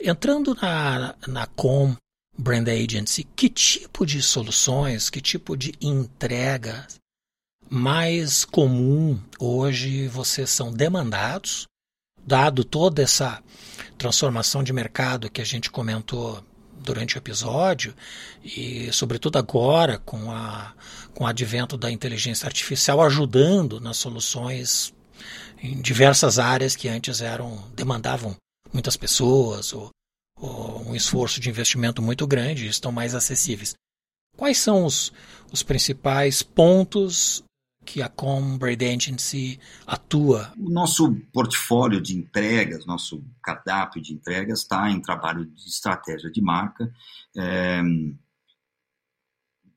Entrando 0.00 0.54
na, 0.54 1.14
na 1.26 1.46
Com 1.46 1.94
Brand 2.36 2.68
Agency, 2.68 3.24
que 3.24 3.48
tipo 3.48 4.06
de 4.06 4.22
soluções, 4.22 5.10
que 5.10 5.20
tipo 5.20 5.56
de 5.56 5.74
entrega 5.80 6.86
mais 7.68 8.44
comum 8.44 9.20
hoje 9.38 10.08
vocês 10.08 10.50
são 10.50 10.72
demandados, 10.72 11.68
dado 12.26 12.64
toda 12.64 13.02
essa 13.02 13.42
transformação 13.96 14.64
de 14.64 14.72
mercado 14.72 15.30
que 15.30 15.40
a 15.40 15.44
gente 15.44 15.70
comentou 15.70 16.42
durante 16.80 17.16
o 17.16 17.18
episódio 17.18 17.94
e 18.44 18.92
sobretudo 18.92 19.38
agora 19.38 19.98
com 19.98 20.30
a 20.30 20.72
com 21.14 21.24
o 21.24 21.26
advento 21.26 21.76
da 21.76 21.90
inteligência 21.90 22.46
artificial 22.46 23.02
ajudando 23.02 23.80
nas 23.80 23.96
soluções 23.96 24.94
em 25.62 25.80
diversas 25.80 26.38
áreas 26.38 26.74
que 26.74 26.88
antes 26.88 27.20
eram 27.20 27.62
demandavam 27.74 28.34
muitas 28.72 28.96
pessoas 28.96 29.72
ou, 29.72 29.90
ou 30.38 30.88
um 30.88 30.94
esforço 30.94 31.40
de 31.40 31.50
investimento 31.50 32.00
muito 32.00 32.26
grande 32.26 32.66
estão 32.66 32.90
mais 32.90 33.14
acessíveis. 33.14 33.74
Quais 34.36 34.58
são 34.58 34.84
os, 34.84 35.12
os 35.52 35.62
principais 35.62 36.42
pontos 36.42 37.42
que 37.90 38.00
a 38.00 38.08
Combrade 38.08 38.84
Agency 38.84 39.58
atua? 39.84 40.52
O 40.56 40.70
nosso 40.70 41.12
portfólio 41.32 42.00
de 42.00 42.16
entregas, 42.16 42.86
nosso 42.86 43.20
cardápio 43.42 44.00
de 44.00 44.12
entregas 44.12 44.60
está 44.60 44.88
em 44.88 45.00
trabalho 45.00 45.44
de 45.44 45.68
estratégia 45.68 46.30
de 46.30 46.40
marca, 46.40 46.94
é, 47.36 47.82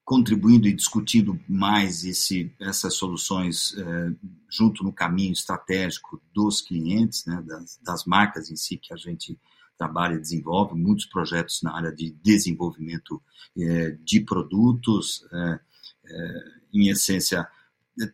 contribuindo 0.05 0.68
e 0.68 0.74
discutindo 0.74 1.39
mais 1.49 2.05
esse, 2.05 2.53
essas 2.59 2.93
soluções 2.93 3.76
é, 3.76 4.11
junto 4.47 4.84
no 4.84 4.93
caminho 4.93 5.34
estratégico 5.34 6.22
dos 6.32 6.61
clientes, 6.61 7.26
né, 7.26 7.41
das, 7.41 7.80
das 7.82 8.05
marcas 8.05 8.51
em 8.51 8.55
si 8.55 8.78
que 8.78 8.93
a 8.93 8.97
gente 8.97 9.39
trabalha 9.76 10.14
e 10.14 10.22
desenvolve, 10.22 10.76
muitos 10.76 11.07
projetos 11.07 11.64
na 11.64 11.76
área 11.76 11.91
de 11.91 12.11
desenvolvimento 12.24 13.20
é, 13.57 13.97
de 14.03 14.20
produtos, 14.22 15.26
é, 15.34 15.59
é, 16.05 16.43
em 16.76 16.89
essência, 16.89 17.47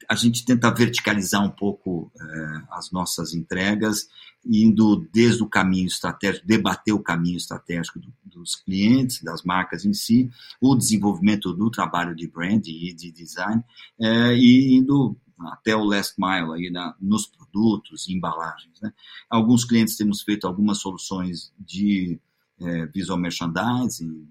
a 0.09 0.15
gente 0.15 0.45
tenta 0.45 0.73
verticalizar 0.73 1.43
um 1.43 1.49
pouco 1.49 2.11
é, 2.19 2.61
as 2.71 2.91
nossas 2.91 3.34
entregas, 3.34 4.09
indo 4.45 5.07
desde 5.11 5.41
o 5.41 5.47
caminho 5.47 5.88
estratégico, 5.88 6.45
debater 6.45 6.93
o 6.93 7.03
caminho 7.03 7.38
estratégico 7.38 7.99
do, 7.99 8.13
dos 8.25 8.55
clientes, 8.55 9.23
das 9.23 9.43
marcas 9.43 9.86
em 9.86 9.93
si, 9.93 10.30
o 10.59 10.75
desenvolvimento 10.75 11.53
do 11.53 11.69
trabalho 11.69 12.15
de 12.15 12.27
brand 12.27 12.65
e 12.67 12.93
de 12.93 13.11
design, 13.11 13.63
é, 13.99 14.34
e 14.36 14.77
indo 14.77 15.15
até 15.39 15.75
o 15.75 15.84
last 15.84 16.15
mile 16.17 16.53
aí 16.53 16.69
na, 16.69 16.95
nos 16.99 17.25
produtos 17.25 18.07
e 18.07 18.13
embalagens. 18.13 18.82
Né? 18.82 18.91
Alguns 19.30 19.63
clientes 19.63 19.95
temos 19.95 20.21
feito 20.21 20.45
algumas 20.45 20.80
soluções 20.80 21.53
de 21.57 22.19
é, 22.59 22.86
visual 22.88 23.17
merchandising, 23.17 24.27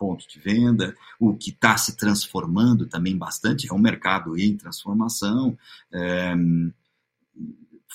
ponto 0.00 0.26
de 0.26 0.40
venda, 0.40 0.96
o 1.18 1.36
que 1.36 1.50
está 1.50 1.76
se 1.76 1.94
transformando 1.94 2.86
também 2.86 3.14
bastante, 3.14 3.70
é 3.70 3.74
um 3.74 3.78
mercado 3.78 4.38
em 4.38 4.56
transformação. 4.56 5.58
É, 5.92 6.34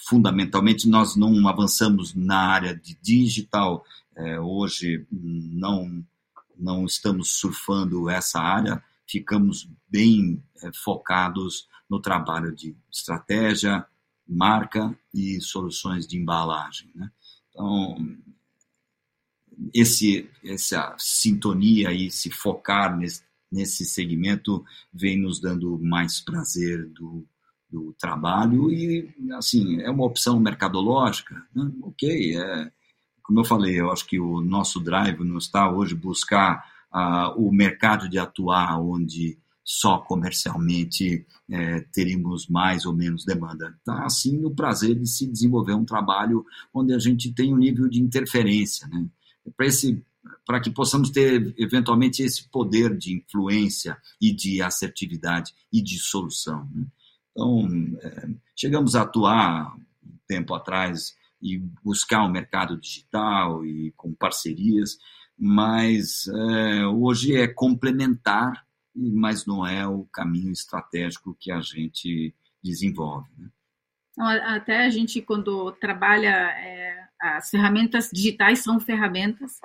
fundamentalmente, 0.08 0.88
nós 0.88 1.16
não 1.16 1.48
avançamos 1.48 2.14
na 2.14 2.38
área 2.38 2.76
de 2.76 2.96
digital, 3.02 3.84
é, 4.16 4.40
hoje 4.40 5.08
não, 5.12 6.06
não 6.56 6.86
estamos 6.86 7.32
surfando 7.40 8.08
essa 8.08 8.40
área, 8.40 8.84
ficamos 9.08 9.68
bem 9.90 10.44
é, 10.62 10.70
focados 10.84 11.68
no 11.90 12.00
trabalho 12.00 12.56
de 12.56 12.76
estratégia, 12.92 13.84
marca 14.28 14.96
e 15.12 15.42
soluções 15.42 16.08
de 16.08 16.18
embalagem. 16.18 16.92
Né? 16.94 17.10
Então, 17.50 17.98
esse, 19.74 20.30
essa 20.44 20.96
sintonia 20.98 21.92
e 21.92 22.10
se 22.10 22.30
focar 22.30 22.98
nesse, 22.98 23.24
nesse 23.52 23.86
segmento 23.86 24.64
vem 24.94 25.18
nos 25.18 25.40
dando 25.40 25.78
mais 25.80 26.20
prazer 26.20 26.88
do, 26.90 27.26
do 27.70 27.94
trabalho 28.00 28.72
e, 28.72 29.14
assim, 29.34 29.82
é 29.82 29.90
uma 29.90 30.06
opção 30.06 30.40
mercadológica, 30.40 31.36
né? 31.54 31.72
ok, 31.82 32.38
é, 32.38 32.72
como 33.24 33.40
eu 33.40 33.46
falei, 33.46 33.80
eu 33.80 33.92
acho 33.92 34.06
que 34.06 34.20
o 34.20 34.42
nosso 34.42 34.80
drive 34.80 35.24
não 35.24 35.38
está 35.38 35.72
hoje 35.72 35.96
buscar 35.96 36.64
uh, 36.94 37.32
o 37.36 37.52
mercado 37.52 38.08
de 38.08 38.20
atuar 38.20 38.80
onde 38.80 39.38
só 39.64 39.98
comercialmente 39.98 41.26
é, 41.50 41.80
teríamos 41.92 42.48
mais 42.48 42.86
ou 42.86 42.94
menos 42.94 43.26
demanda. 43.26 43.76
Está, 43.80 44.06
assim, 44.06 44.38
no 44.38 44.54
prazer 44.54 44.94
de 44.94 45.08
se 45.08 45.26
desenvolver 45.26 45.74
um 45.74 45.84
trabalho 45.84 46.46
onde 46.72 46.94
a 46.94 47.00
gente 47.00 47.34
tem 47.34 47.52
um 47.52 47.58
nível 47.58 47.90
de 47.90 48.00
interferência, 48.00 48.88
né? 48.88 49.08
Para 49.56 49.66
esse 49.66 50.04
para 50.46 50.60
que 50.60 50.70
possamos 50.70 51.10
ter 51.10 51.54
eventualmente 51.58 52.22
esse 52.22 52.48
poder 52.50 52.96
de 52.96 53.14
influência 53.14 53.98
e 54.22 54.32
de 54.32 54.62
assertividade 54.62 55.54
e 55.72 55.82
de 55.82 55.98
solução. 56.00 56.70
Né? 56.74 56.86
Então, 57.32 57.68
é, 58.02 58.30
chegamos 58.56 58.96
a 58.96 59.02
atuar 59.02 59.76
um 59.76 60.18
tempo 60.28 60.54
atrás 60.54 61.16
e 61.42 61.58
buscar 61.84 62.24
o 62.24 62.28
um 62.28 62.32
mercado 62.32 62.78
digital 62.80 63.66
e 63.66 63.92
com 63.96 64.14
parcerias, 64.14 64.98
mas 65.38 66.28
é, 66.28 66.88
hoje 66.88 67.36
é 67.36 67.48
complementar, 67.48 68.66
mas 68.96 69.46
não 69.46 69.66
é 69.66 69.88
o 69.88 70.06
caminho 70.06 70.52
estratégico 70.52 71.36
que 71.40 71.52
a 71.52 71.60
gente 71.60 72.34
desenvolve. 72.64 73.30
Né? 73.38 73.50
Até 74.18 74.86
a 74.86 74.90
gente, 74.90 75.22
quando 75.22 75.72
trabalha 75.74 76.30
é 76.30 77.05
as 77.22 77.50
ferramentas 77.50 78.10
digitais 78.12 78.60
são 78.60 78.80
ferramentas, 78.80 79.60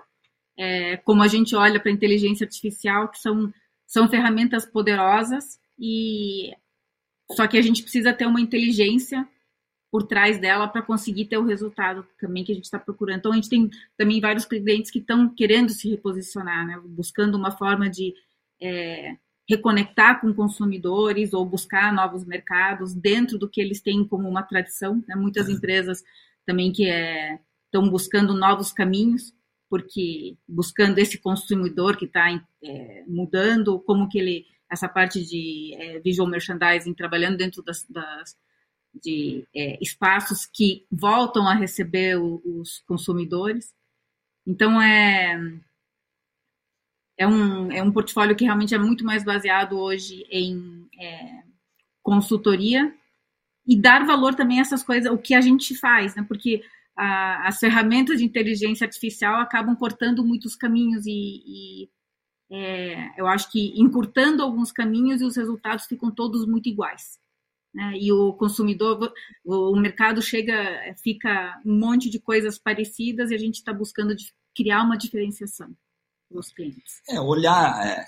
é, 0.56 0.96
como 0.98 1.22
a 1.22 1.28
gente 1.28 1.54
olha 1.54 1.80
para 1.80 1.90
a 1.90 1.94
inteligência 1.94 2.44
artificial, 2.44 3.08
que 3.08 3.18
são, 3.18 3.52
são 3.86 4.08
ferramentas 4.08 4.66
poderosas, 4.66 5.58
e 5.78 6.52
só 7.32 7.46
que 7.46 7.56
a 7.56 7.62
gente 7.62 7.82
precisa 7.82 8.12
ter 8.12 8.26
uma 8.26 8.40
inteligência 8.40 9.26
por 9.90 10.04
trás 10.04 10.38
dela 10.38 10.68
para 10.68 10.82
conseguir 10.82 11.24
ter 11.24 11.36
o 11.36 11.44
resultado 11.44 12.06
também 12.20 12.44
que 12.44 12.52
a 12.52 12.54
gente 12.54 12.64
está 12.64 12.78
procurando. 12.78 13.18
Então, 13.18 13.32
a 13.32 13.34
gente 13.34 13.48
tem 13.48 13.68
também 13.96 14.20
vários 14.20 14.44
clientes 14.44 14.90
que 14.90 15.00
estão 15.00 15.28
querendo 15.28 15.70
se 15.70 15.88
reposicionar, 15.90 16.66
né? 16.66 16.80
buscando 16.84 17.36
uma 17.36 17.50
forma 17.50 17.90
de 17.90 18.14
é, 18.62 19.16
reconectar 19.48 20.20
com 20.20 20.32
consumidores 20.32 21.32
ou 21.32 21.44
buscar 21.44 21.92
novos 21.92 22.24
mercados 22.24 22.94
dentro 22.94 23.36
do 23.36 23.48
que 23.48 23.60
eles 23.60 23.80
têm 23.80 24.06
como 24.06 24.28
uma 24.28 24.44
tradição. 24.44 25.02
Né? 25.08 25.16
Muitas 25.16 25.48
uhum. 25.48 25.54
empresas 25.54 26.04
também 26.50 26.72
que 26.72 26.90
é, 26.90 27.38
estão 27.66 27.88
buscando 27.88 28.34
novos 28.34 28.72
caminhos, 28.72 29.32
porque 29.68 30.36
buscando 30.48 30.98
esse 30.98 31.16
consumidor 31.16 31.96
que 31.96 32.06
está 32.06 32.26
é, 32.64 33.04
mudando, 33.06 33.78
como 33.78 34.08
que 34.08 34.18
ele, 34.18 34.46
essa 34.68 34.88
parte 34.88 35.24
de 35.24 35.72
é, 35.78 36.00
visual 36.00 36.28
merchandising, 36.28 36.92
trabalhando 36.92 37.36
dentro 37.36 37.62
das, 37.62 37.86
das 37.88 38.36
de 38.92 39.46
é, 39.54 39.78
espaços 39.80 40.44
que 40.44 40.84
voltam 40.90 41.46
a 41.46 41.54
receber 41.54 42.18
o, 42.18 42.42
os 42.44 42.80
consumidores. 42.80 43.72
Então, 44.44 44.82
é, 44.82 45.40
é, 47.16 47.28
um, 47.28 47.70
é 47.70 47.80
um 47.80 47.92
portfólio 47.92 48.34
que 48.34 48.44
realmente 48.44 48.74
é 48.74 48.78
muito 48.78 49.04
mais 49.04 49.22
baseado 49.22 49.78
hoje 49.78 50.26
em 50.28 50.88
é, 51.00 51.44
consultoria 52.02 52.92
e 53.70 53.80
dar 53.80 54.04
valor 54.04 54.34
também 54.34 54.58
a 54.58 54.62
essas 54.62 54.82
coisas, 54.82 55.12
o 55.12 55.16
que 55.16 55.32
a 55.32 55.40
gente 55.40 55.76
faz, 55.76 56.16
né? 56.16 56.24
Porque 56.26 56.60
a, 56.96 57.46
as 57.46 57.60
ferramentas 57.60 58.18
de 58.18 58.24
inteligência 58.24 58.84
artificial 58.84 59.36
acabam 59.36 59.76
cortando 59.76 60.24
muitos 60.24 60.56
caminhos 60.56 61.06
e, 61.06 61.44
e 61.46 61.90
é, 62.50 63.20
eu 63.20 63.28
acho 63.28 63.48
que 63.48 63.72
encurtando 63.80 64.42
alguns 64.42 64.72
caminhos 64.72 65.20
e 65.20 65.24
os 65.24 65.36
resultados 65.36 65.86
ficam 65.86 66.10
todos 66.10 66.44
muito 66.44 66.68
iguais. 66.68 67.20
Né? 67.72 67.92
E 67.96 68.10
o 68.10 68.32
consumidor, 68.32 69.12
o, 69.44 69.70
o 69.70 69.80
mercado 69.80 70.20
chega, 70.20 70.92
fica 71.00 71.56
um 71.64 71.78
monte 71.78 72.10
de 72.10 72.18
coisas 72.18 72.58
parecidas 72.58 73.30
e 73.30 73.36
a 73.36 73.38
gente 73.38 73.54
está 73.54 73.72
buscando 73.72 74.16
criar 74.52 74.82
uma 74.82 74.98
diferenciação 74.98 75.72
para 76.28 76.40
os 76.40 76.50
clientes. 76.50 77.00
É, 77.08 77.20
olhar 77.20 77.86
é, 77.86 78.04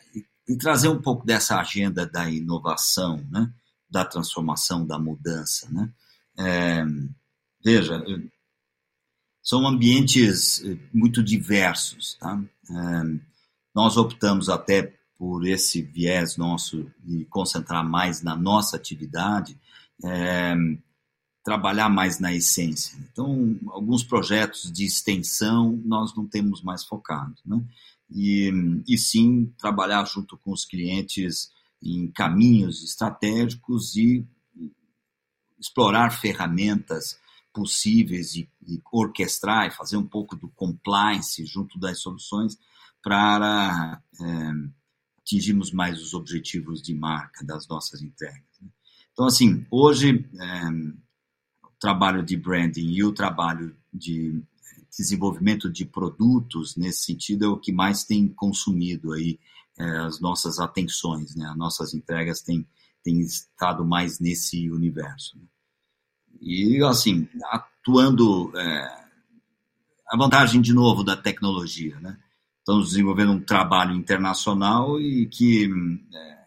e 0.48 0.58
trazer 0.58 0.88
um 0.88 1.00
pouco 1.00 1.24
dessa 1.24 1.60
agenda 1.60 2.04
da 2.04 2.28
inovação, 2.28 3.24
né? 3.30 3.48
Da 3.92 4.06
transformação, 4.06 4.86
da 4.86 4.98
mudança. 4.98 5.68
Né? 5.70 5.90
É, 6.38 6.84
veja, 7.62 8.02
são 9.42 9.66
ambientes 9.66 10.64
eh, 10.64 10.78
muito 10.94 11.22
diversos. 11.22 12.14
Tá? 12.14 12.42
É, 12.70 13.20
nós 13.74 13.98
optamos 13.98 14.48
até 14.48 14.94
por 15.18 15.46
esse 15.46 15.82
viés 15.82 16.36
nosso 16.38 16.90
de 17.04 17.26
concentrar 17.26 17.86
mais 17.86 18.22
na 18.22 18.34
nossa 18.34 18.76
atividade, 18.76 19.56
é, 20.02 20.54
trabalhar 21.44 21.88
mais 21.88 22.18
na 22.18 22.32
essência. 22.32 22.98
Então, 23.12 23.56
alguns 23.68 24.02
projetos 24.02 24.72
de 24.72 24.84
extensão 24.84 25.80
nós 25.84 26.16
não 26.16 26.26
temos 26.26 26.62
mais 26.62 26.82
focado, 26.84 27.34
né? 27.44 27.62
E, 28.10 28.52
e 28.86 28.98
sim 28.98 29.52
trabalhar 29.58 30.04
junto 30.04 30.36
com 30.36 30.52
os 30.52 30.64
clientes 30.64 31.50
em 31.82 32.10
caminhos 32.10 32.82
estratégicos 32.82 33.96
e 33.96 34.26
explorar 35.58 36.10
ferramentas 36.10 37.18
possíveis 37.52 38.34
e, 38.34 38.48
e 38.66 38.80
orquestrar 38.90 39.66
e 39.66 39.70
fazer 39.70 39.96
um 39.96 40.06
pouco 40.06 40.36
do 40.36 40.48
compliance 40.48 41.44
junto 41.44 41.78
das 41.78 42.00
soluções 42.00 42.58
para 43.02 44.00
é, 44.20 44.24
atingirmos 45.18 45.72
mais 45.72 46.00
os 46.00 46.14
objetivos 46.14 46.80
de 46.80 46.94
marca 46.94 47.44
das 47.44 47.68
nossas 47.68 48.00
entregas. 48.00 48.42
Né? 48.60 48.68
Então, 49.12 49.26
assim, 49.26 49.66
hoje 49.70 50.28
é, 50.40 50.68
o 51.64 51.70
trabalho 51.78 52.22
de 52.22 52.36
branding 52.36 52.92
e 52.92 53.04
o 53.04 53.12
trabalho 53.12 53.76
de 53.92 54.42
desenvolvimento 54.96 55.70
de 55.70 55.84
produtos 55.84 56.76
nesse 56.76 57.04
sentido 57.04 57.44
é 57.44 57.48
o 57.48 57.58
que 57.58 57.72
mais 57.72 58.04
tem 58.04 58.28
consumido 58.28 59.12
aí 59.12 59.38
as 60.06 60.20
nossas 60.20 60.58
atenções, 60.58 61.34
né? 61.34 61.46
As 61.48 61.56
nossas 61.56 61.94
entregas 61.94 62.40
têm, 62.42 62.66
têm 63.02 63.20
estado 63.20 63.84
mais 63.84 64.18
nesse 64.18 64.70
universo. 64.70 65.36
Né? 65.36 65.44
E, 66.40 66.82
assim, 66.84 67.28
atuando... 67.50 68.52
É, 68.56 69.02
a 70.12 70.16
vantagem, 70.16 70.60
de 70.60 70.74
novo, 70.74 71.02
da 71.02 71.16
tecnologia, 71.16 71.98
né? 71.98 72.18
Estamos 72.58 72.90
desenvolvendo 72.90 73.32
um 73.32 73.40
trabalho 73.40 73.94
internacional 73.94 75.00
e 75.00 75.26
que 75.26 75.70
é, 76.14 76.38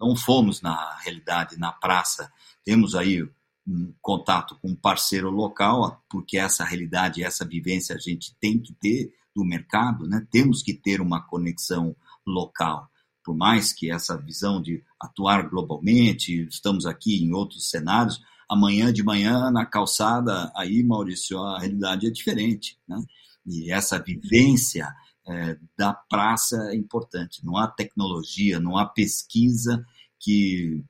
não 0.00 0.14
fomos, 0.14 0.62
na 0.62 0.96
realidade, 1.00 1.58
na 1.58 1.72
praça. 1.72 2.32
Temos 2.64 2.94
aí 2.94 3.28
um 3.66 3.92
contato 4.00 4.56
com 4.62 4.68
um 4.68 4.76
parceiro 4.76 5.30
local, 5.30 6.00
porque 6.08 6.38
essa 6.38 6.64
realidade, 6.64 7.24
essa 7.24 7.44
vivência 7.44 7.96
a 7.96 7.98
gente 7.98 8.36
tem 8.40 8.56
que 8.58 8.72
ter 8.72 9.12
do 9.34 9.44
mercado, 9.44 10.06
né? 10.06 10.24
temos 10.30 10.62
que 10.62 10.72
ter 10.72 11.00
uma 11.00 11.20
conexão 11.20 11.94
local. 12.26 12.88
Por 13.24 13.36
mais 13.36 13.72
que 13.72 13.90
essa 13.90 14.16
visão 14.16 14.60
de 14.60 14.82
atuar 14.98 15.48
globalmente, 15.48 16.46
estamos 16.46 16.86
aqui 16.86 17.22
em 17.22 17.32
outros 17.32 17.68
cenários, 17.68 18.20
amanhã 18.48 18.92
de 18.92 19.02
manhã 19.02 19.50
na 19.50 19.64
calçada, 19.64 20.50
aí, 20.56 20.82
Maurício, 20.82 21.38
a 21.38 21.60
realidade 21.60 22.06
é 22.06 22.10
diferente. 22.10 22.78
Né? 22.88 23.00
E 23.46 23.72
essa 23.72 23.98
vivência 23.98 24.92
é, 25.26 25.56
da 25.78 25.92
praça 25.92 26.56
é 26.72 26.74
importante. 26.74 27.44
Não 27.44 27.56
há 27.56 27.68
tecnologia, 27.68 28.58
não 28.58 28.76
há 28.76 28.86
pesquisa 28.86 29.86
que 30.18 30.82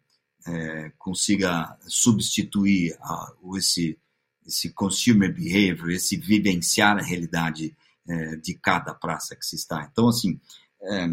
é, 0.46 0.90
consiga 0.98 1.76
substituir 1.86 2.96
a, 3.02 3.32
esse, 3.56 3.98
esse 4.46 4.70
consumer 4.70 5.32
behavior, 5.32 5.90
esse 5.90 6.16
vivenciar 6.16 6.96
a 6.96 7.02
realidade 7.02 7.76
é, 8.08 8.36
de 8.36 8.54
cada 8.54 8.94
praça 8.94 9.36
que 9.36 9.44
se 9.44 9.56
está. 9.56 9.88
Então, 9.90 10.08
assim, 10.08 10.40
é, 10.82 11.08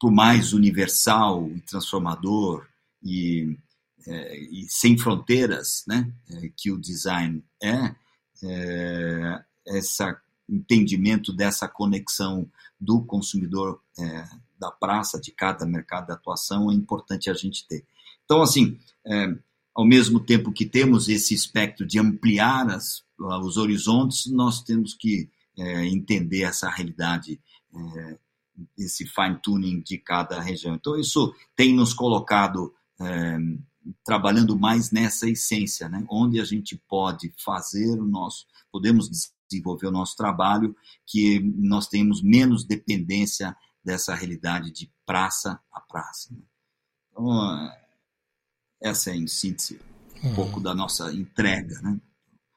por 0.00 0.10
mais 0.10 0.52
universal 0.52 1.48
e 1.48 1.60
transformador 1.60 2.66
e, 3.02 3.56
é, 4.06 4.38
e 4.38 4.66
sem 4.68 4.96
fronteiras 4.96 5.84
né, 5.86 6.10
é, 6.30 6.50
que 6.56 6.70
o 6.70 6.78
design 6.78 7.42
é, 7.62 7.94
é 8.42 9.44
esse 9.66 10.02
entendimento 10.48 11.32
dessa 11.32 11.68
conexão 11.68 12.48
do 12.80 13.02
consumidor 13.02 13.80
é, 13.98 14.24
da 14.58 14.70
praça, 14.70 15.20
de 15.20 15.30
cada 15.30 15.66
mercado 15.66 16.06
de 16.06 16.12
atuação, 16.12 16.70
é 16.70 16.74
importante 16.74 17.28
a 17.28 17.34
gente 17.34 17.66
ter. 17.66 17.84
Então, 18.24 18.40
assim, 18.42 18.78
é, 19.06 19.34
ao 19.74 19.84
mesmo 19.84 20.20
tempo 20.20 20.52
que 20.52 20.66
temos 20.66 21.08
esse 21.08 21.34
espectro 21.34 21.86
de 21.86 21.98
ampliar 21.98 22.68
as, 22.70 23.04
os 23.18 23.56
horizontes, 23.56 24.26
nós 24.26 24.62
temos 24.62 24.94
que 24.94 25.28
é, 25.56 25.86
entender 25.86 26.42
essa 26.42 26.68
realidade, 26.68 27.40
esse 28.76 29.06
fine-tuning 29.06 29.82
de 29.82 29.98
cada 29.98 30.40
região. 30.40 30.74
Então, 30.74 30.98
isso 30.98 31.34
tem 31.56 31.74
nos 31.74 31.92
colocado 31.92 32.72
é, 33.00 33.38
trabalhando 34.04 34.58
mais 34.58 34.90
nessa 34.90 35.28
essência, 35.28 35.88
né? 35.88 36.04
onde 36.10 36.40
a 36.40 36.44
gente 36.44 36.76
pode 36.88 37.32
fazer 37.42 37.98
o 37.98 38.04
nosso, 38.04 38.46
podemos 38.70 39.08
desenvolver 39.48 39.86
o 39.86 39.92
nosso 39.92 40.16
trabalho, 40.16 40.76
que 41.06 41.40
nós 41.40 41.86
temos 41.86 42.22
menos 42.22 42.64
dependência 42.64 43.56
dessa 43.84 44.14
realidade 44.14 44.70
de 44.70 44.90
praça 45.06 45.60
a 45.72 45.80
praça. 45.80 46.32
Né? 46.32 46.40
Então, 47.10 47.72
essa 48.80 49.10
é, 49.10 49.16
em 49.16 49.26
síntese, 49.26 49.80
um 50.22 50.34
pouco 50.34 50.60
da 50.60 50.74
nossa 50.74 51.12
entrega. 51.12 51.80
Né? 51.80 52.00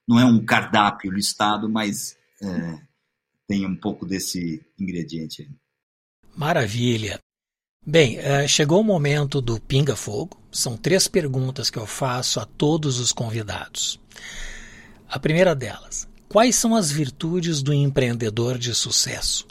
Não 0.07 0.19
é 0.19 0.25
um 0.25 0.43
cardápio 0.43 1.11
listado, 1.11 1.69
mas 1.69 2.17
é, 2.41 2.81
tem 3.47 3.65
um 3.65 3.75
pouco 3.75 4.05
desse 4.05 4.63
ingrediente. 4.79 5.49
Maravilha. 6.35 7.19
Bem, 7.85 8.17
é, 8.17 8.47
chegou 8.47 8.81
o 8.81 8.83
momento 8.83 9.41
do 9.41 9.59
Pinga 9.59 9.95
Fogo. 9.95 10.39
São 10.51 10.77
três 10.77 11.07
perguntas 11.07 11.69
que 11.69 11.79
eu 11.79 11.87
faço 11.87 12.39
a 12.39 12.45
todos 12.45 12.99
os 12.99 13.11
convidados. 13.11 13.99
A 15.09 15.19
primeira 15.19 15.55
delas: 15.55 16.07
quais 16.29 16.55
são 16.55 16.75
as 16.75 16.91
virtudes 16.91 17.61
do 17.61 17.73
empreendedor 17.73 18.57
de 18.57 18.73
sucesso? 18.75 19.47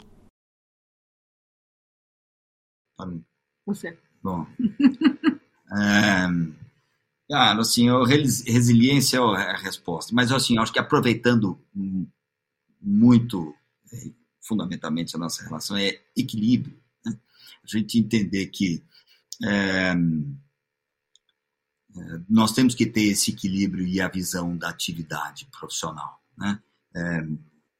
Você. 3.65 3.97
Bom. 4.23 4.45
é, 5.73 6.27
cara, 7.29 7.61
assim, 7.61 7.87
resiliência 8.45 9.17
é 9.17 9.21
a 9.21 9.57
resposta. 9.57 10.13
Mas, 10.13 10.31
assim, 10.31 10.57
acho 10.57 10.71
que 10.71 10.79
aproveitando 10.79 11.59
muito, 12.79 13.53
é, 13.91 14.11
fundamentalmente, 14.41 15.15
a 15.15 15.19
nossa 15.19 15.43
relação 15.43 15.77
é 15.77 16.01
equilíbrio. 16.15 16.79
Né? 17.05 17.17
A 17.63 17.67
gente 17.67 17.99
entender 17.99 18.47
que 18.47 18.83
é, 19.43 19.91
é, 19.91 19.95
nós 22.29 22.51
temos 22.53 22.75
que 22.75 22.85
ter 22.85 23.03
esse 23.03 23.31
equilíbrio 23.31 23.85
e 23.85 24.01
a 24.01 24.07
visão 24.07 24.57
da 24.57 24.69
atividade 24.69 25.47
profissional. 25.51 26.21
Né? 26.37 26.61
É, 26.95 27.27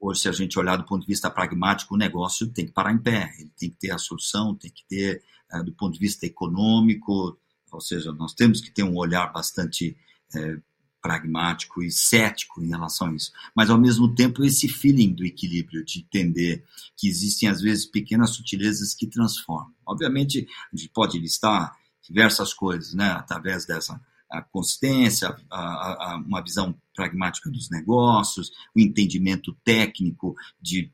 Hoje, 0.01 0.21
se 0.21 0.29
a 0.29 0.31
gente 0.31 0.57
olhar 0.57 0.77
do 0.77 0.83
ponto 0.83 1.01
de 1.01 1.07
vista 1.07 1.29
pragmático, 1.29 1.93
o 1.93 1.97
negócio 1.97 2.47
tem 2.47 2.65
que 2.65 2.71
parar 2.71 2.91
em 2.91 2.97
pé, 2.97 3.31
ele 3.37 3.51
tem 3.55 3.69
que 3.69 3.77
ter 3.77 3.91
a 3.91 3.99
solução, 3.99 4.55
tem 4.55 4.71
que 4.71 4.83
ter, 4.87 5.23
é, 5.53 5.61
do 5.61 5.71
ponto 5.73 5.93
de 5.93 5.99
vista 5.99 6.25
econômico, 6.25 7.39
ou 7.71 7.79
seja, 7.79 8.11
nós 8.11 8.33
temos 8.33 8.59
que 8.59 8.71
ter 8.71 8.81
um 8.81 8.97
olhar 8.97 9.31
bastante 9.31 9.95
é, 10.35 10.57
pragmático 11.01 11.81
e 11.81 11.91
cético 11.91 12.61
em 12.63 12.69
relação 12.69 13.07
a 13.07 13.15
isso. 13.15 13.31
Mas, 13.55 13.69
ao 13.69 13.79
mesmo 13.79 14.13
tempo, 14.13 14.43
esse 14.43 14.67
feeling 14.67 15.13
do 15.13 15.25
equilíbrio, 15.25 15.83
de 15.83 15.99
entender 15.99 16.63
que 16.95 17.07
existem, 17.07 17.49
às 17.49 17.61
vezes, 17.61 17.85
pequenas 17.85 18.31
sutilezas 18.31 18.93
que 18.93 19.07
transformam. 19.07 19.73
Obviamente, 19.85 20.47
a 20.71 20.75
gente 20.75 20.89
pode 20.89 21.19
listar 21.19 21.75
diversas 22.01 22.53
coisas, 22.53 22.93
né, 22.93 23.11
através 23.11 23.65
dessa 23.65 23.99
a 24.31 24.41
consistência, 24.41 25.35
a, 25.51 26.13
a, 26.13 26.15
uma 26.25 26.41
visão 26.41 26.73
pragmática 26.95 27.49
dos 27.49 27.69
negócios, 27.69 28.49
o 28.73 28.79
entendimento 28.79 29.53
técnico 29.63 30.35
de, 30.61 30.89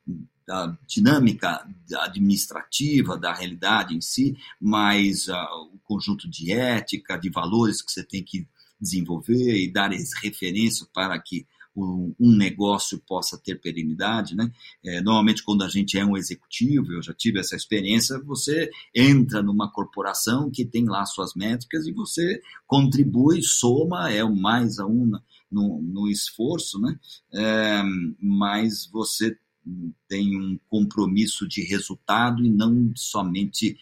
da 0.45 0.76
dinâmica 0.88 1.68
administrativa 1.99 3.16
da 3.16 3.34
realidade 3.34 3.95
em 3.95 4.01
si, 4.01 4.36
mas 4.60 5.28
uh, 5.28 5.34
o 5.74 5.78
conjunto 5.84 6.28
de 6.28 6.51
ética, 6.51 7.18
de 7.18 7.30
valores 7.30 7.82
que 7.82 7.91
você 7.91 8.03
tem 8.03 8.24
que 8.24 8.47
desenvolver 8.80 9.56
e 9.56 9.72
dar 9.72 9.92
referência 10.22 10.88
para 10.94 11.20
que 11.20 11.46
um 11.80 12.36
negócio 12.36 13.00
possa 13.08 13.38
ter 13.38 13.62
perenidade, 13.62 14.36
né? 14.36 14.52
É, 14.84 15.00
normalmente 15.00 15.44
quando 15.44 15.64
a 15.64 15.70
gente 15.70 15.98
é 15.98 16.04
um 16.04 16.18
executivo, 16.18 16.92
eu 16.92 17.04
já 17.04 17.14
tive 17.14 17.40
essa 17.40 17.56
experiência, 17.56 18.20
você 18.20 18.72
entra 18.96 19.44
numa 19.44 19.72
corporação 19.72 20.50
que 20.50 20.66
tem 20.66 20.86
lá 20.86 21.06
suas 21.06 21.36
métricas 21.36 21.86
e 21.86 21.92
você 21.92 22.42
contribui, 22.66 23.44
soma, 23.44 24.12
é 24.12 24.24
o 24.24 24.36
mais 24.36 24.80
a 24.80 24.88
um 24.88 25.12
no, 25.52 25.82
no 25.82 26.10
esforço, 26.10 26.80
né? 26.80 27.00
É, 27.32 27.84
mas 28.20 28.88
você 28.92 29.38
tem 30.08 30.40
um 30.40 30.58
compromisso 30.70 31.48
de 31.48 31.62
resultado 31.62 32.44
e 32.44 32.50
não 32.50 32.92
somente 32.96 33.78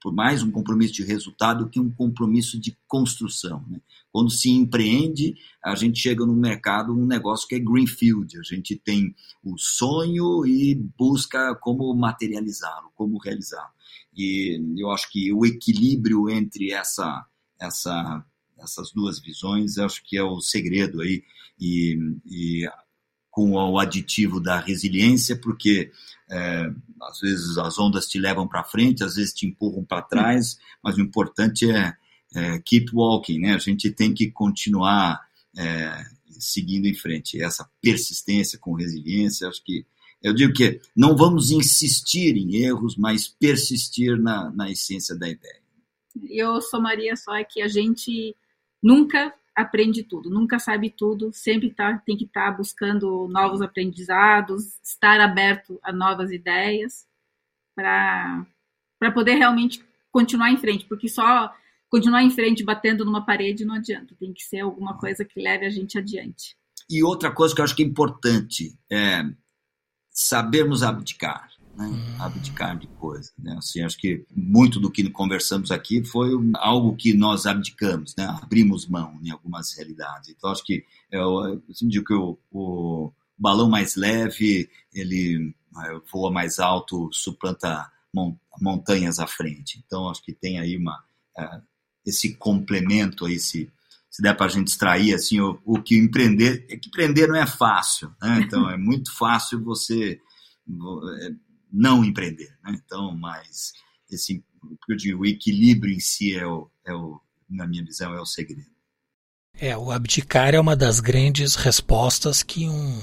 por 0.00 0.12
mais 0.12 0.42
um 0.42 0.50
compromisso 0.50 0.94
de 0.94 1.04
resultado 1.04 1.68
que 1.68 1.80
um 1.80 1.90
compromisso 1.90 2.60
de 2.60 2.76
construção. 2.86 3.64
Né? 3.68 3.80
Quando 4.12 4.30
se 4.30 4.50
empreende, 4.50 5.34
a 5.64 5.74
gente 5.74 5.98
chega 5.98 6.24
no 6.26 6.34
mercado 6.34 6.92
um 6.92 7.06
negócio 7.06 7.48
que 7.48 7.54
é 7.54 7.58
greenfield. 7.58 8.38
A 8.38 8.42
gente 8.42 8.76
tem 8.76 9.14
o 9.42 9.56
sonho 9.58 10.46
e 10.46 10.74
busca 10.74 11.54
como 11.56 11.92
materializá-lo, 11.94 12.90
como 12.94 13.18
realizá-lo. 13.18 13.72
E 14.16 14.60
eu 14.76 14.90
acho 14.90 15.10
que 15.10 15.32
o 15.32 15.44
equilíbrio 15.44 16.28
entre 16.28 16.70
essa, 16.70 17.26
essa, 17.58 18.24
essas 18.58 18.92
duas 18.92 19.18
visões, 19.18 19.78
acho 19.78 20.02
que 20.04 20.16
é 20.16 20.22
o 20.22 20.40
segredo 20.40 21.00
aí. 21.00 21.24
E, 21.58 21.98
e 22.26 22.68
com 23.34 23.50
o 23.50 23.80
aditivo 23.80 24.38
da 24.38 24.60
resiliência, 24.60 25.36
porque 25.36 25.90
é, 26.30 26.70
às 27.02 27.18
vezes 27.18 27.58
as 27.58 27.76
ondas 27.80 28.06
te 28.06 28.16
levam 28.16 28.46
para 28.46 28.62
frente, 28.62 29.02
às 29.02 29.16
vezes 29.16 29.34
te 29.34 29.44
empurram 29.44 29.84
para 29.84 30.02
trás, 30.02 30.56
mas 30.80 30.96
o 30.96 31.00
importante 31.00 31.68
é, 31.68 31.96
é, 32.32 32.60
keep 32.60 32.94
walking, 32.94 33.40
né? 33.40 33.54
A 33.54 33.58
gente 33.58 33.90
tem 33.90 34.14
que 34.14 34.30
continuar 34.30 35.20
é, 35.58 36.04
seguindo 36.30 36.86
em 36.86 36.94
frente. 36.94 37.42
Essa 37.42 37.68
persistência 37.82 38.56
com 38.56 38.72
resiliência, 38.72 39.48
acho 39.48 39.64
que 39.64 39.84
eu 40.22 40.32
digo 40.32 40.52
que 40.52 40.80
não 40.94 41.16
vamos 41.16 41.50
insistir 41.50 42.36
em 42.36 42.62
erros, 42.62 42.96
mas 42.96 43.26
persistir 43.26 44.16
na, 44.16 44.48
na 44.52 44.70
essência 44.70 45.18
da 45.18 45.28
ideia. 45.28 45.60
Eu 46.30 46.62
somaria 46.62 47.16
só 47.16 47.32
que 47.42 47.60
a 47.60 47.66
gente 47.66 48.36
nunca 48.80 49.34
aprende 49.54 50.02
tudo, 50.02 50.28
nunca 50.28 50.58
sabe 50.58 50.90
tudo, 50.90 51.32
sempre 51.32 51.70
tá, 51.70 51.98
tem 51.98 52.16
que 52.16 52.24
estar 52.24 52.50
tá 52.50 52.56
buscando 52.56 53.28
novos 53.28 53.62
aprendizados, 53.62 54.78
estar 54.82 55.20
aberto 55.20 55.78
a 55.82 55.92
novas 55.92 56.32
ideias 56.32 57.06
para 57.74 58.46
poder 59.14 59.34
realmente 59.34 59.84
continuar 60.10 60.50
em 60.50 60.56
frente, 60.56 60.84
porque 60.86 61.08
só 61.08 61.54
continuar 61.88 62.22
em 62.22 62.30
frente 62.30 62.64
batendo 62.64 63.04
numa 63.04 63.24
parede 63.24 63.64
não 63.64 63.76
adianta, 63.76 64.16
tem 64.18 64.32
que 64.32 64.42
ser 64.42 64.60
alguma 64.60 64.98
coisa 64.98 65.24
que 65.24 65.40
leve 65.40 65.64
a 65.64 65.70
gente 65.70 65.96
adiante. 65.96 66.56
E 66.90 67.02
outra 67.02 67.30
coisa 67.30 67.54
que 67.54 67.60
eu 67.60 67.64
acho 67.64 67.76
que 67.76 67.82
é 67.82 67.86
importante 67.86 68.76
é 68.90 69.22
sabermos 70.10 70.82
abdicar, 70.82 71.48
né? 71.76 71.86
Hum. 71.86 72.22
abdicar 72.22 72.78
de 72.78 72.86
coisas. 72.86 73.32
Né? 73.38 73.54
Assim, 73.58 73.82
acho 73.82 73.98
que 73.98 74.24
muito 74.34 74.78
do 74.80 74.90
que 74.90 75.08
conversamos 75.10 75.70
aqui 75.70 76.04
foi 76.04 76.30
algo 76.56 76.96
que 76.96 77.14
nós 77.14 77.46
abdicamos, 77.46 78.14
né? 78.16 78.24
abrimos 78.42 78.86
mão 78.86 79.18
em 79.22 79.30
algumas 79.30 79.74
realidades. 79.76 80.30
Então, 80.30 80.50
acho 80.50 80.64
que 80.64 80.84
eu, 81.10 81.62
assim, 81.70 81.88
digo 81.88 82.04
que 82.04 82.14
o, 82.14 82.38
o 82.52 83.12
balão 83.38 83.68
mais 83.68 83.96
leve, 83.96 84.68
ele 84.92 85.54
é, 85.78 86.00
voa 86.12 86.30
mais 86.30 86.58
alto, 86.58 87.08
suplanta 87.12 87.90
montanhas 88.60 89.18
à 89.18 89.26
frente. 89.26 89.82
Então, 89.84 90.08
acho 90.08 90.22
que 90.22 90.32
tem 90.32 90.60
aí 90.60 90.76
uma, 90.76 91.02
é, 91.36 91.60
esse 92.06 92.34
complemento, 92.34 93.28
esse 93.28 93.70
se 94.10 94.22
der 94.22 94.36
para 94.36 94.46
a 94.46 94.48
gente 94.48 94.68
extrair 94.68 95.12
assim 95.12 95.40
o, 95.40 95.60
o, 95.64 95.82
que 95.82 95.98
empreender 95.98 96.64
é 96.68 96.76
que 96.76 96.86
empreender 96.86 97.26
não 97.26 97.34
é 97.34 97.48
fácil 97.48 98.14
né? 98.22 98.42
então 98.42 98.70
é 98.70 98.76
muito 98.76 99.12
fácil 99.12 99.60
você 99.60 100.20
é, 101.20 101.30
não 101.74 102.04
empreender 102.04 102.56
né? 102.62 102.80
então 102.84 103.16
mas 103.16 103.72
esse 104.10 104.44
eu 104.88 104.96
digo, 104.96 105.22
o 105.22 105.26
equilíbrio 105.26 105.92
em 105.92 106.00
si 106.00 106.34
é 106.34 106.46
o, 106.46 106.70
é 106.86 106.94
o 106.94 107.20
na 107.48 107.66
minha 107.66 107.84
visão 107.84 108.14
é 108.14 108.20
o 108.20 108.26
segredo 108.26 108.70
é 109.58 109.76
o 109.76 109.90
abdicar 109.90 110.54
é 110.54 110.60
uma 110.60 110.76
das 110.76 111.00
grandes 111.00 111.54
respostas 111.54 112.42
que 112.42 112.68
um 112.68 113.02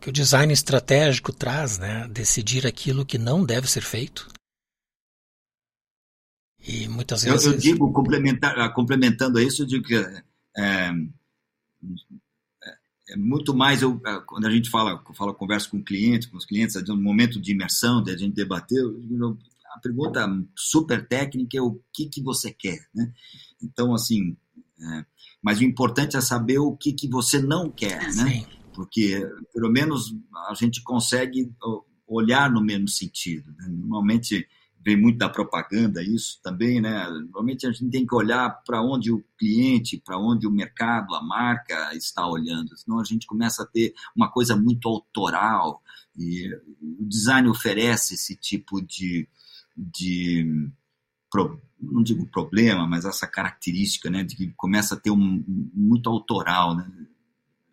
que 0.00 0.10
o 0.10 0.12
design 0.12 0.52
estratégico 0.52 1.32
traz 1.32 1.78
né 1.78 2.06
decidir 2.08 2.66
aquilo 2.66 3.06
que 3.06 3.18
não 3.18 3.44
deve 3.44 3.68
ser 3.68 3.82
feito 3.82 4.28
e 6.66 6.88
muitas 6.88 7.22
vezes. 7.22 7.46
Eu, 7.46 7.52
eu 7.52 7.58
digo, 7.58 7.92
complementar, 7.92 8.74
complementando 8.74 9.38
isso, 9.38 9.62
eu 9.62 9.66
digo 9.66 9.84
que 9.84 9.94
é, 9.94 10.90
é, 13.08 13.16
muito 13.16 13.54
mais 13.54 13.82
eu, 13.82 14.00
é, 14.04 14.20
quando 14.26 14.46
a 14.46 14.50
gente 14.50 14.70
fala, 14.70 15.02
fala, 15.14 15.34
conversa 15.34 15.68
com 15.68 15.78
o 15.78 15.84
cliente, 15.84 16.28
com 16.28 16.36
os 16.36 16.44
clientes, 16.44 16.74
no 16.86 16.96
momento 16.96 17.40
de 17.40 17.52
imersão, 17.52 18.02
de 18.02 18.10
a 18.10 18.16
gente 18.16 18.34
debater, 18.34 18.78
eu, 18.78 19.38
a 19.74 19.78
pergunta 19.78 20.26
super 20.56 21.06
técnica 21.06 21.58
é 21.58 21.60
o 21.60 21.80
que, 21.92 22.06
que 22.06 22.22
você 22.22 22.50
quer, 22.50 22.86
né? 22.94 23.12
Então, 23.62 23.94
assim, 23.94 24.36
é, 24.80 25.04
mas 25.42 25.60
o 25.60 25.64
importante 25.64 26.16
é 26.16 26.20
saber 26.20 26.58
o 26.58 26.76
que, 26.76 26.92
que 26.92 27.08
você 27.08 27.40
não 27.40 27.70
quer, 27.70 28.02
né? 28.14 28.40
Sim. 28.40 28.46
Porque, 28.74 29.26
pelo 29.54 29.70
menos, 29.70 30.14
a 30.48 30.54
gente 30.54 30.82
consegue 30.82 31.50
olhar 32.06 32.50
no 32.50 32.62
mesmo 32.62 32.88
sentido. 32.88 33.50
Né? 33.56 33.68
Normalmente, 33.68 34.46
vem 34.86 34.96
muito 34.96 35.18
da 35.18 35.28
propaganda 35.28 36.00
isso 36.00 36.38
também, 36.44 36.80
né? 36.80 37.08
Normalmente 37.08 37.66
a 37.66 37.72
gente 37.72 37.90
tem 37.90 38.06
que 38.06 38.14
olhar 38.14 38.48
para 38.64 38.80
onde 38.80 39.10
o 39.10 39.20
cliente, 39.36 40.00
para 40.00 40.16
onde 40.16 40.46
o 40.46 40.50
mercado, 40.50 41.12
a 41.16 41.20
marca 41.20 41.92
está 41.96 42.24
olhando, 42.24 42.76
senão 42.76 43.00
a 43.00 43.04
gente 43.04 43.26
começa 43.26 43.64
a 43.64 43.66
ter 43.66 43.92
uma 44.14 44.30
coisa 44.30 44.54
muito 44.54 44.88
autoral 44.88 45.82
e 46.16 46.54
o 46.80 47.04
design 47.04 47.48
oferece 47.48 48.14
esse 48.14 48.36
tipo 48.36 48.80
de, 48.80 49.28
de 49.76 50.70
não 51.80 52.04
digo 52.04 52.24
problema, 52.28 52.86
mas 52.86 53.04
essa 53.04 53.26
característica, 53.26 54.08
né, 54.08 54.22
de 54.22 54.36
que 54.36 54.52
começa 54.52 54.94
a 54.94 55.00
ter 55.00 55.10
um 55.10 55.44
muito 55.74 56.08
autoral, 56.08 56.76
né? 56.76 56.88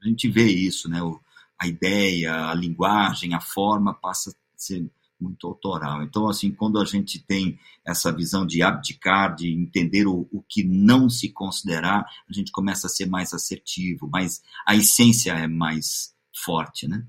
A 0.02 0.08
gente 0.08 0.28
vê 0.28 0.48
isso, 0.48 0.90
né? 0.90 1.00
O, 1.04 1.22
a 1.62 1.68
ideia, 1.68 2.50
a 2.50 2.56
linguagem, 2.56 3.36
a 3.36 3.40
forma 3.40 3.94
passa 3.94 4.32
a 4.32 4.34
ser 4.58 4.90
muito 5.24 5.48
autoral. 5.48 6.04
Então, 6.04 6.28
assim, 6.28 6.52
quando 6.52 6.80
a 6.80 6.86
gente 6.86 7.20
tem 7.20 7.58
essa 7.86 8.12
visão 8.12 8.46
de 8.46 8.62
abdicar, 8.62 9.34
de 9.34 9.50
entender 9.52 10.06
o, 10.06 10.28
o 10.32 10.44
que 10.44 10.64
não 10.64 11.10
se 11.10 11.30
considerar, 11.30 12.06
a 12.30 12.34
gente 12.34 12.52
começa 12.52 12.88
a 12.88 12.90
ser 12.90 13.06
mais 13.06 13.34
assertivo, 13.34 14.10
mas 14.12 14.44
a 14.68 14.76
essência 14.76 15.32
é 15.32 15.48
mais 15.48 16.14
forte, 16.44 16.88
né? 16.88 17.06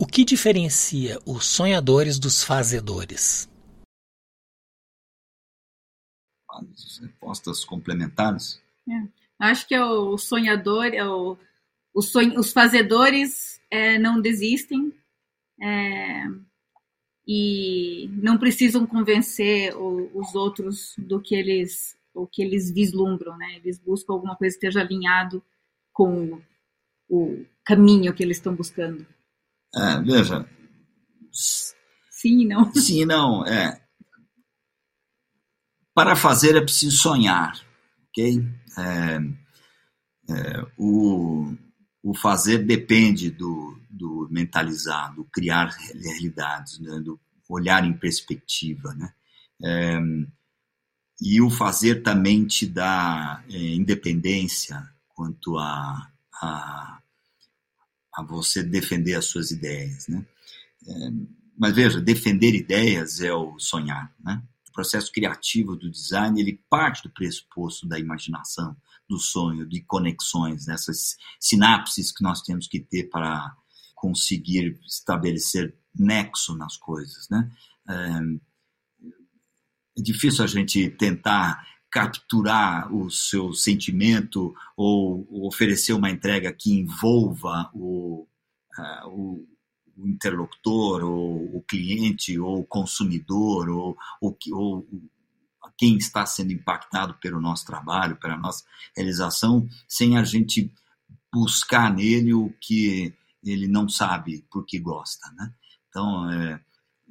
O 0.00 0.06
que 0.06 0.24
diferencia 0.24 1.18
os 1.26 1.44
sonhadores 1.44 2.18
dos 2.18 2.42
fazedores? 2.42 3.48
As 6.48 6.98
respostas 6.98 7.64
complementares? 7.64 8.60
É. 8.88 9.08
Acho 9.38 9.66
que 9.66 9.74
é 9.74 9.84
o 9.84 10.16
sonhador, 10.16 10.86
é 10.86 11.06
o, 11.06 11.36
o 11.94 12.02
sonho, 12.02 12.38
os 12.38 12.52
fazedores 12.52 13.60
é, 13.70 13.98
não 13.98 14.20
desistem, 14.20 14.92
é, 15.60 16.24
e 17.26 18.08
não 18.14 18.38
precisam 18.38 18.86
convencer 18.86 19.76
o, 19.76 20.10
os 20.18 20.34
outros 20.34 20.94
do 20.98 21.20
que 21.20 21.34
eles 21.34 21.96
o 22.14 22.26
que 22.26 22.42
eles 22.42 22.70
vislumbram, 22.72 23.36
né? 23.36 23.56
Eles 23.56 23.78
buscam 23.78 24.14
alguma 24.14 24.34
coisa 24.34 24.58
que 24.58 24.66
esteja 24.66 24.84
alinhado 24.84 25.42
com 25.92 26.42
o 27.08 27.44
caminho 27.64 28.12
que 28.12 28.22
eles 28.22 28.38
estão 28.38 28.54
buscando. 28.54 29.06
É, 29.74 30.00
veja. 30.02 30.48
Sim 32.10 32.46
não. 32.46 32.74
Sim 32.74 33.04
não, 33.04 33.46
é. 33.46 33.80
Para 35.94 36.16
fazer 36.16 36.56
é 36.56 36.60
preciso 36.60 36.96
sonhar, 36.96 37.52
ok? 38.08 38.40
É, 38.78 39.18
é, 40.32 40.66
o, 40.76 41.56
o 42.08 42.14
fazer 42.14 42.64
depende 42.64 43.30
do, 43.30 43.78
do 43.90 44.26
mentalizar, 44.30 45.14
do 45.14 45.24
criar 45.24 45.66
realidades, 45.66 46.78
né? 46.78 46.98
do 47.00 47.20
olhar 47.46 47.84
em 47.84 47.92
perspectiva. 47.92 48.94
Né? 48.94 49.12
É, 49.62 49.98
e 51.20 51.38
o 51.42 51.50
fazer 51.50 52.02
também 52.02 52.46
te 52.46 52.66
dá 52.66 53.44
é, 53.50 53.58
independência 53.74 54.88
quanto 55.14 55.58
a, 55.58 56.10
a, 56.40 56.98
a, 58.14 58.22
você 58.22 58.62
defender 58.62 59.14
as 59.14 59.26
suas 59.26 59.50
ideias. 59.50 60.08
Né? 60.08 60.24
É, 60.86 60.92
mas 61.58 61.74
veja, 61.74 62.00
defender 62.00 62.54
ideias 62.54 63.20
é 63.20 63.34
o 63.34 63.58
sonhar. 63.58 64.10
Né? 64.24 64.42
O 64.66 64.72
processo 64.72 65.12
criativo 65.12 65.76
do 65.76 65.90
design 65.90 66.40
ele 66.40 66.58
parte 66.70 67.02
do 67.02 67.10
pressuposto 67.10 67.86
da 67.86 67.98
imaginação, 67.98 68.74
do 69.08 69.18
sonho, 69.18 69.66
de 69.66 69.80
conexões, 69.82 70.66
nessas 70.66 71.16
sinapses 71.40 72.12
que 72.12 72.22
nós 72.22 72.42
temos 72.42 72.66
que 72.66 72.80
ter 72.80 73.04
para 73.04 73.56
conseguir 73.94 74.78
estabelecer 74.86 75.74
nexo 75.94 76.56
nas 76.56 76.76
coisas, 76.76 77.28
né? 77.30 77.50
É, 77.88 77.94
é 79.98 80.02
difícil 80.02 80.44
a 80.44 80.46
gente 80.46 80.90
tentar 80.90 81.66
capturar 81.90 82.94
o 82.94 83.10
seu 83.10 83.52
sentimento 83.52 84.54
ou 84.76 85.26
oferecer 85.46 85.94
uma 85.94 86.10
entrega 86.10 86.52
que 86.52 86.72
envolva 86.72 87.70
o, 87.74 88.26
o, 89.06 89.46
o 89.96 90.06
interlocutor, 90.06 91.02
ou 91.02 91.56
o 91.56 91.62
cliente, 91.62 92.38
ou 92.38 92.60
o 92.60 92.66
consumidor, 92.66 93.70
ou, 93.70 93.96
ou, 94.20 94.36
ou 94.52 94.86
quem 95.78 95.96
está 95.96 96.26
sendo 96.26 96.52
impactado 96.52 97.14
pelo 97.14 97.40
nosso 97.40 97.64
trabalho, 97.64 98.16
pela 98.16 98.36
nossa 98.36 98.64
realização, 98.96 99.68
sem 99.86 100.18
a 100.18 100.24
gente 100.24 100.70
buscar 101.32 101.94
nele 101.94 102.34
o 102.34 102.52
que 102.60 103.14
ele 103.44 103.68
não 103.68 103.88
sabe 103.88 104.44
porque 104.50 104.78
gosta, 104.78 105.30
né? 105.32 105.54
Então, 105.88 106.30
é, 106.30 106.60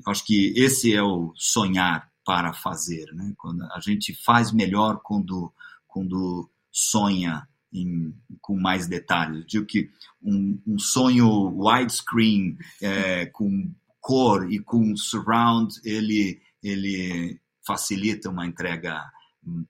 acho 0.05 0.25
que 0.25 0.53
esse 0.55 0.93
é 0.93 1.01
o 1.01 1.31
sonhar 1.35 2.11
para 2.25 2.53
fazer, 2.53 3.05
né? 3.13 3.33
Quando 3.37 3.63
a 3.63 3.79
gente 3.79 4.13
faz 4.13 4.51
melhor 4.51 4.99
quando 5.01 5.51
quando 5.87 6.49
sonha 6.71 7.47
em, 7.73 8.13
com 8.39 8.59
mais 8.59 8.85
detalhes. 8.85 9.39
Eu 9.39 9.47
digo 9.47 9.65
que 9.65 9.89
um, 10.21 10.59
um 10.67 10.77
sonho 10.77 11.49
widescreen 11.57 12.57
é, 12.81 13.25
com 13.27 13.71
cor 13.99 14.51
e 14.51 14.59
com 14.59 14.95
surround, 14.95 15.73
ele 15.83 16.41
ele 16.61 17.39
facilita 17.67 18.29
uma 18.29 18.45
entrega 18.45 19.11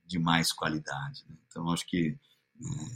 de 0.06 0.20
mais 0.20 0.52
qualidade. 0.52 1.26
Né? 1.28 1.36
Então, 1.48 1.70
acho 1.72 1.86
que 1.88 2.16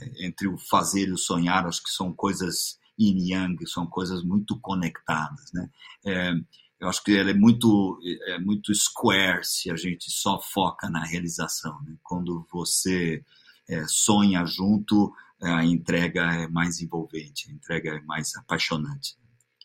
é, 0.00 0.26
entre 0.26 0.48
o 0.48 0.56
fazer 0.56 1.08
e 1.08 1.12
o 1.12 1.18
sonhar, 1.18 1.66
acho 1.66 1.82
que 1.82 1.90
são 1.90 2.12
coisas 2.12 2.78
yin 2.98 3.32
yang, 3.32 3.66
são 3.66 3.86
coisas 3.86 4.22
muito 4.22 4.58
conectadas. 4.60 5.52
Né? 5.52 5.70
É, 6.06 6.32
eu 6.80 6.88
acho 6.88 7.02
que 7.02 7.16
ela 7.16 7.30
é 7.30 7.34
muito, 7.34 7.98
é 8.26 8.38
muito 8.38 8.74
square 8.74 9.44
se 9.44 9.70
a 9.70 9.76
gente 9.76 10.10
só 10.10 10.40
foca 10.40 10.88
na 10.88 11.04
realização. 11.04 11.80
Né? 11.82 11.96
Quando 12.02 12.46
você 12.52 13.24
é, 13.68 13.84
sonha 13.86 14.44
junto, 14.44 15.12
a 15.40 15.64
entrega 15.64 16.22
é 16.22 16.48
mais 16.48 16.80
envolvente, 16.80 17.50
a 17.50 17.52
entrega 17.52 17.96
é 17.96 18.00
mais 18.02 18.34
apaixonante. 18.36 19.16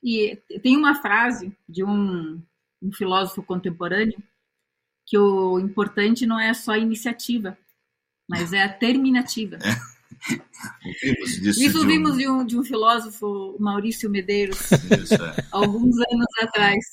E 0.03 0.35
tem 0.61 0.77
uma 0.77 0.95
frase 0.95 1.55
de 1.67 1.83
um, 1.83 2.41
um 2.81 2.91
filósofo 2.91 3.43
contemporâneo 3.43 4.21
que 5.07 5.17
o 5.17 5.57
importante 5.57 6.25
não 6.25 6.37
é 6.39 6.53
só 6.53 6.73
a 6.73 6.77
iniciativa, 6.77 7.57
mas 8.29 8.51
é 8.51 8.61
a 8.61 8.69
terminativa. 8.69 9.57
É. 9.63 9.97
Isso 11.45 11.79
de 11.79 11.85
vimos 11.85 12.13
um... 12.13 12.17
de, 12.17 12.29
um, 12.29 12.45
de 12.45 12.57
um 12.59 12.63
filósofo, 12.63 13.55
Maurício 13.59 14.09
Medeiros, 14.09 14.59
isso, 14.71 15.13
é. 15.15 15.35
alguns 15.51 15.95
anos 16.11 16.27
atrás. 16.41 16.83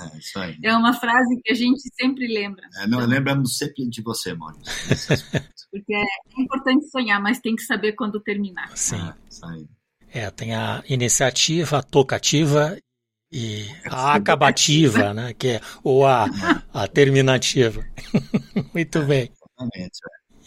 É, 0.00 0.18
isso 0.18 0.38
aí. 0.38 0.58
é 0.62 0.74
uma 0.74 0.94
frase 0.94 1.40
que 1.44 1.52
a 1.52 1.54
gente 1.54 1.82
sempre 2.00 2.26
lembra. 2.26 2.66
É, 2.78 2.86
não, 2.86 3.04
lembramos 3.06 3.56
sempre 3.58 3.88
de 3.88 4.02
você, 4.02 4.34
Maurício. 4.34 4.74
Porque 5.70 5.94
é 5.94 6.40
importante 6.42 6.88
sonhar, 6.90 7.20
mas 7.20 7.40
tem 7.40 7.54
que 7.54 7.62
saber 7.62 7.92
quando 7.92 8.20
terminar. 8.20 8.76
Sim. 8.76 8.96
É, 8.96 9.14
isso 9.30 9.46
aí. 9.46 9.66
É, 10.14 10.30
tem 10.30 10.54
a 10.54 10.82
iniciativa, 10.88 11.78
a 11.78 11.82
tocativa 11.82 12.76
e 13.32 13.66
a 13.86 14.14
acabativa, 14.14 15.14
né? 15.14 15.32
Que 15.32 15.48
é, 15.48 15.60
ou 15.82 16.06
a, 16.06 16.26
a 16.72 16.86
terminativa. 16.86 17.82
Muito 18.74 18.98
é, 18.98 19.04
bem. 19.04 19.32
É. 19.74 19.88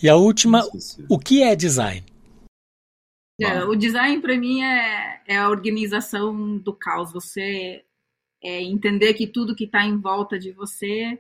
E 0.03 0.09
a 0.09 0.15
última, 0.15 0.61
o 1.09 1.17
que 1.17 1.41
é 1.41 1.55
design? 1.55 2.05
É, 3.41 3.63
o 3.63 3.75
design 3.75 4.21
para 4.21 4.38
mim 4.38 4.61
é, 4.61 5.21
é 5.27 5.38
a 5.38 5.49
organização 5.49 6.57
do 6.57 6.73
caos. 6.73 7.11
Você 7.11 7.83
é 8.43 8.61
entender 8.61 9.13
que 9.15 9.27
tudo 9.27 9.55
que 9.55 9.65
está 9.65 9.83
em 9.83 9.97
volta 9.97 10.38
de 10.38 10.51
você 10.51 11.19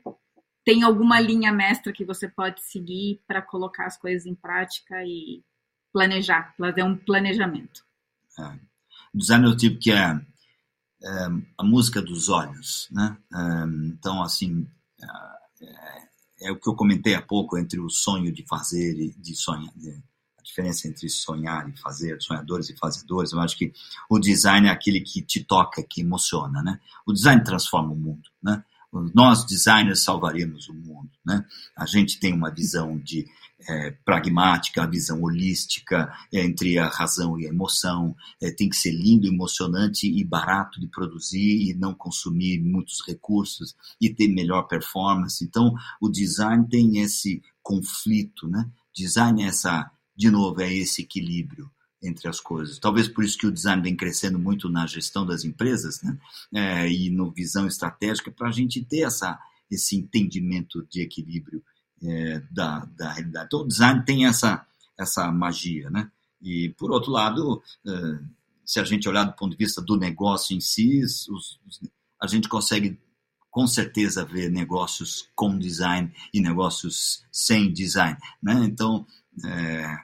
tem 0.63 0.83
alguma 0.83 1.19
linha 1.19 1.51
mestra 1.51 1.93
que 1.93 2.05
você 2.05 2.27
pode 2.27 2.61
seguir 2.61 3.21
para 3.27 3.41
colocar 3.41 3.85
as 3.85 3.97
coisas 3.97 4.25
em 4.25 4.35
prática 4.35 5.03
e 5.03 5.43
planejar, 5.91 6.53
fazer 6.57 6.83
um 6.83 6.95
planejamento. 6.95 7.85
É. 8.39 8.59
Design 9.13 9.45
é 9.45 9.49
o 9.49 9.55
tipo 9.55 9.79
que 9.79 9.91
é, 9.91 9.95
é, 9.95 10.19
a 11.57 11.63
música 11.63 12.01
dos 12.01 12.29
olhos, 12.29 12.87
né? 12.91 13.17
Então, 13.87 14.23
assim, 14.23 14.67
é, 15.61 16.47
é, 16.47 16.51
o 16.51 16.59
que 16.59 16.67
eu 16.67 16.75
comentei 16.75 17.15
há 17.15 17.21
pouco 17.21 17.57
entre 17.57 17.79
o 17.79 17.89
sonho 17.89 18.31
de 18.31 18.45
fazer 18.47 18.99
e 18.99 19.13
de 19.17 19.35
sonhar, 19.35 19.71
a 20.37 20.41
diferença 20.41 20.87
entre 20.87 21.07
sonhar 21.09 21.67
e 21.69 21.77
fazer, 21.77 22.21
sonhadores 22.21 22.69
e 22.69 22.77
fazedores. 22.77 23.31
Eu 23.31 23.39
acho 23.39 23.57
que 23.57 23.73
o 24.09 24.19
design 24.19 24.67
é 24.67 24.71
aquele 24.71 25.01
que 25.01 25.21
te 25.21 25.43
toca, 25.43 25.83
que 25.83 26.01
emociona, 26.01 26.61
né? 26.61 26.79
O 27.05 27.13
design 27.13 27.43
transforma 27.43 27.91
o 27.91 27.95
mundo, 27.95 28.29
né? 28.41 28.63
Nós 29.13 29.45
designers 29.45 30.03
salvaremos 30.03 30.69
o 30.69 30.73
mundo, 30.73 31.09
né? 31.25 31.45
A 31.75 31.85
gente 31.85 32.19
tem 32.19 32.33
uma 32.33 32.49
visão 32.49 32.97
de 32.97 33.25
é, 33.67 33.91
pragmática, 34.05 34.83
a 34.83 34.87
visão 34.87 35.21
holística 35.21 36.13
é, 36.31 36.41
entre 36.45 36.77
a 36.77 36.87
razão 36.87 37.39
e 37.39 37.45
a 37.45 37.49
emoção. 37.49 38.15
É, 38.41 38.51
tem 38.51 38.69
que 38.69 38.75
ser 38.75 38.91
lindo, 38.91 39.27
emocionante 39.27 40.07
e 40.07 40.23
barato 40.23 40.79
de 40.79 40.87
produzir 40.87 41.69
e 41.69 41.73
não 41.73 41.93
consumir 41.93 42.59
muitos 42.59 43.05
recursos 43.05 43.75
e 43.99 44.09
ter 44.09 44.27
melhor 44.27 44.63
performance. 44.63 45.43
Então, 45.43 45.73
o 46.01 46.09
design 46.09 46.67
tem 46.67 46.99
esse 46.99 47.41
conflito, 47.61 48.47
né? 48.47 48.69
Design 48.93 49.43
é 49.43 49.47
essa, 49.47 49.91
de 50.15 50.29
novo, 50.29 50.61
é 50.61 50.73
esse 50.73 51.01
equilíbrio 51.01 51.69
entre 52.07 52.27
as 52.27 52.39
coisas. 52.39 52.79
Talvez 52.79 53.07
por 53.07 53.23
isso 53.23 53.37
que 53.37 53.47
o 53.47 53.51
design 53.51 53.81
vem 53.81 53.95
crescendo 53.95 54.37
muito 54.37 54.69
na 54.69 54.85
gestão 54.85 55.25
das 55.25 55.43
empresas, 55.43 56.01
né? 56.01 56.17
É, 56.53 56.91
e 56.91 57.09
no 57.09 57.31
visão 57.31 57.67
estratégica 57.67 58.31
para 58.31 58.49
a 58.49 58.51
gente 58.51 58.83
ter 58.83 59.01
essa 59.01 59.39
esse 59.69 59.95
entendimento 59.95 60.85
de 60.89 61.01
equilíbrio 61.01 61.63
é, 62.03 62.39
da, 62.51 62.85
da 62.85 63.11
realidade. 63.11 63.47
Então, 63.47 63.61
o 63.61 63.67
design 63.67 64.03
tem 64.05 64.25
essa, 64.25 64.65
essa 64.97 65.31
magia, 65.31 65.89
né? 65.89 66.11
E, 66.41 66.69
por 66.77 66.91
outro 66.91 67.11
lado, 67.11 67.63
é, 67.85 68.19
se 68.63 68.79
a 68.79 68.83
gente 68.83 69.07
olhar 69.07 69.23
do 69.23 69.33
ponto 69.33 69.51
de 69.51 69.57
vista 69.57 69.81
do 69.81 69.97
negócio 69.97 70.55
em 70.55 70.59
si, 70.59 71.03
os, 71.03 71.27
os, 71.27 71.81
a 72.21 72.27
gente 72.27 72.47
consegue 72.47 72.99
com 73.49 73.65
certeza 73.65 74.25
ver 74.25 74.51
negócios 74.51 75.29
com 75.33 75.57
design 75.57 76.13
e 76.33 76.41
negócios 76.41 77.23
sem 77.31 77.71
design, 77.71 78.17
né? 78.41 78.53
Então, 78.65 79.07
é, 79.45 79.97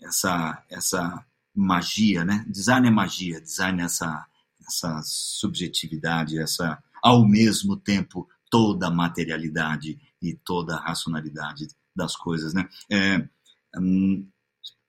essa, 0.00 0.64
essa 0.70 1.25
magia, 1.56 2.24
né? 2.24 2.44
Design 2.48 2.86
é 2.86 2.90
magia, 2.90 3.40
design 3.40 3.80
é 3.80 3.86
essa, 3.86 4.26
essa 4.66 5.00
subjetividade, 5.04 6.38
essa, 6.38 6.78
ao 7.02 7.26
mesmo 7.26 7.76
tempo, 7.76 8.28
toda 8.50 8.88
a 8.88 8.90
materialidade 8.90 9.98
e 10.22 10.34
toda 10.34 10.76
a 10.76 10.80
racionalidade 10.80 11.68
das 11.94 12.14
coisas, 12.14 12.52
né? 12.52 12.68
É, 12.90 13.26
hum, 13.78 14.28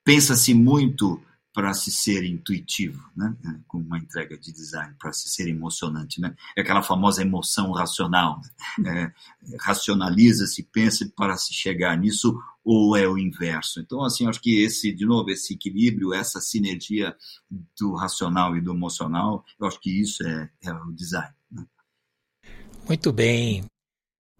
Pensa-se 0.07 0.53
muito 0.53 1.21
para 1.57 1.73
se 1.73 1.89
ser 1.89 2.23
intuitivo, 2.23 3.03
né? 3.15 3.35
É, 3.43 3.59
com 3.67 3.79
uma 3.79 3.97
entrega 3.97 4.37
de 4.37 4.51
design, 4.51 4.93
para 4.99 5.11
se 5.11 5.27
ser 5.27 5.47
emocionante, 5.47 6.21
né? 6.21 6.35
É 6.55 6.61
aquela 6.61 6.83
famosa 6.83 7.23
emoção 7.23 7.71
racional. 7.71 8.39
Né? 8.77 9.11
É, 9.51 9.57
Racionaliza-se, 9.59 10.61
pensa 10.71 11.11
para 11.15 11.35
se 11.35 11.55
chegar 11.55 11.97
nisso, 11.97 12.39
ou 12.63 12.95
é 12.95 13.07
o 13.07 13.17
inverso. 13.17 13.79
Então, 13.79 14.03
assim, 14.03 14.27
acho 14.27 14.39
que 14.39 14.61
esse, 14.61 14.93
de 14.93 15.03
novo, 15.03 15.31
esse 15.31 15.55
equilíbrio, 15.55 16.13
essa 16.13 16.39
sinergia 16.39 17.15
do 17.75 17.95
racional 17.95 18.55
e 18.55 18.61
do 18.61 18.71
emocional, 18.71 19.43
eu 19.59 19.65
acho 19.65 19.79
que 19.79 19.89
isso 19.89 20.23
é, 20.27 20.51
é 20.61 20.71
o 20.71 20.91
design. 20.91 21.33
Né? 21.51 21.65
Muito 22.87 23.11
bem. 23.11 23.65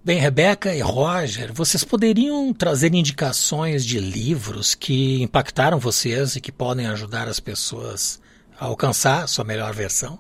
Bem, 0.07 0.19
Rebeca 0.19 0.73
e 0.73 0.79
Roger, 0.79 1.51
vocês 1.53 1.83
poderiam 1.83 2.53
trazer 2.53 2.93
indicações 2.93 3.85
de 3.85 3.99
livros 3.99 4.73
que 4.73 5.21
impactaram 5.21 5.79
vocês 5.79 6.37
e 6.37 6.39
que 6.39 6.49
podem 6.49 6.87
ajudar 6.87 7.27
as 7.27 7.41
pessoas 7.41 8.23
a 8.57 8.67
alcançar 8.67 9.25
a 9.25 9.27
sua 9.27 9.43
melhor 9.43 9.73
versão? 9.73 10.17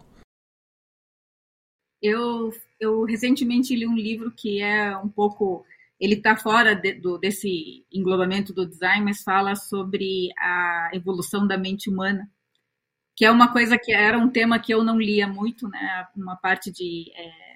Eu, 2.01 2.51
eu 2.77 3.05
recentemente 3.05 3.73
li 3.77 3.87
um 3.87 3.95
livro 3.95 4.29
que 4.29 4.61
é 4.61 4.93
um 4.97 5.07
pouco. 5.07 5.65
Ele 5.97 6.15
está 6.15 6.35
fora 6.35 6.75
de, 6.75 6.95
do, 6.95 7.17
desse 7.17 7.85
englobamento 7.89 8.51
do 8.51 8.67
design, 8.67 9.05
mas 9.05 9.23
fala 9.23 9.55
sobre 9.55 10.33
a 10.37 10.89
evolução 10.91 11.47
da 11.47 11.57
mente 11.57 11.89
humana, 11.89 12.29
que 13.15 13.23
é 13.23 13.31
uma 13.31 13.53
coisa 13.53 13.77
que 13.81 13.93
era 13.93 14.17
um 14.17 14.29
tema 14.29 14.59
que 14.59 14.73
eu 14.73 14.83
não 14.83 14.99
lia 14.99 15.29
muito, 15.29 15.65
né? 15.69 16.05
Uma 16.13 16.35
parte 16.35 16.73
de. 16.73 17.09
É, 17.15 17.46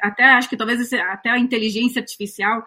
até 0.00 0.24
acho 0.24 0.48
que 0.48 0.56
talvez 0.56 0.92
até 0.92 1.30
a 1.30 1.38
inteligência 1.38 2.00
artificial, 2.00 2.64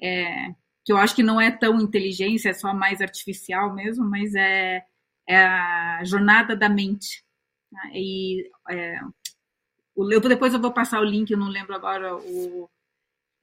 é, 0.00 0.50
que 0.84 0.92
eu 0.92 0.96
acho 0.96 1.14
que 1.14 1.22
não 1.22 1.40
é 1.40 1.50
tão 1.50 1.80
inteligência, 1.80 2.50
é 2.50 2.54
só 2.54 2.74
mais 2.74 3.00
artificial 3.00 3.74
mesmo, 3.74 4.04
mas 4.04 4.34
é, 4.34 4.84
é 5.28 5.44
a 5.44 6.02
jornada 6.04 6.56
da 6.56 6.68
mente. 6.68 7.24
Né? 7.70 7.90
E 7.94 8.50
é, 8.70 8.98
eu, 9.96 10.20
depois 10.20 10.52
eu 10.52 10.60
vou 10.60 10.72
passar 10.72 11.00
o 11.00 11.04
link, 11.04 11.30
eu 11.30 11.38
não 11.38 11.48
lembro 11.48 11.74
agora, 11.74 12.16
o 12.16 12.68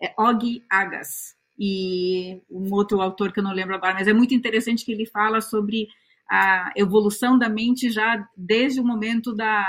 é 0.02 0.14
Og 0.18 0.64
Agas, 0.70 1.36
e 1.58 2.42
um 2.50 2.74
outro 2.74 3.02
autor 3.02 3.34
que 3.34 3.40
eu 3.40 3.44
não 3.44 3.54
lembro 3.54 3.76
agora, 3.76 3.94
mas 3.94 4.08
é 4.08 4.14
muito 4.14 4.34
interessante 4.34 4.86
que 4.86 4.92
ele 4.92 5.06
fala 5.06 5.42
sobre 5.42 5.90
a 6.30 6.72
evolução 6.76 7.38
da 7.38 7.50
mente 7.50 7.90
já 7.90 8.28
desde 8.38 8.80
o 8.80 8.86
momento 8.86 9.34
da, 9.34 9.66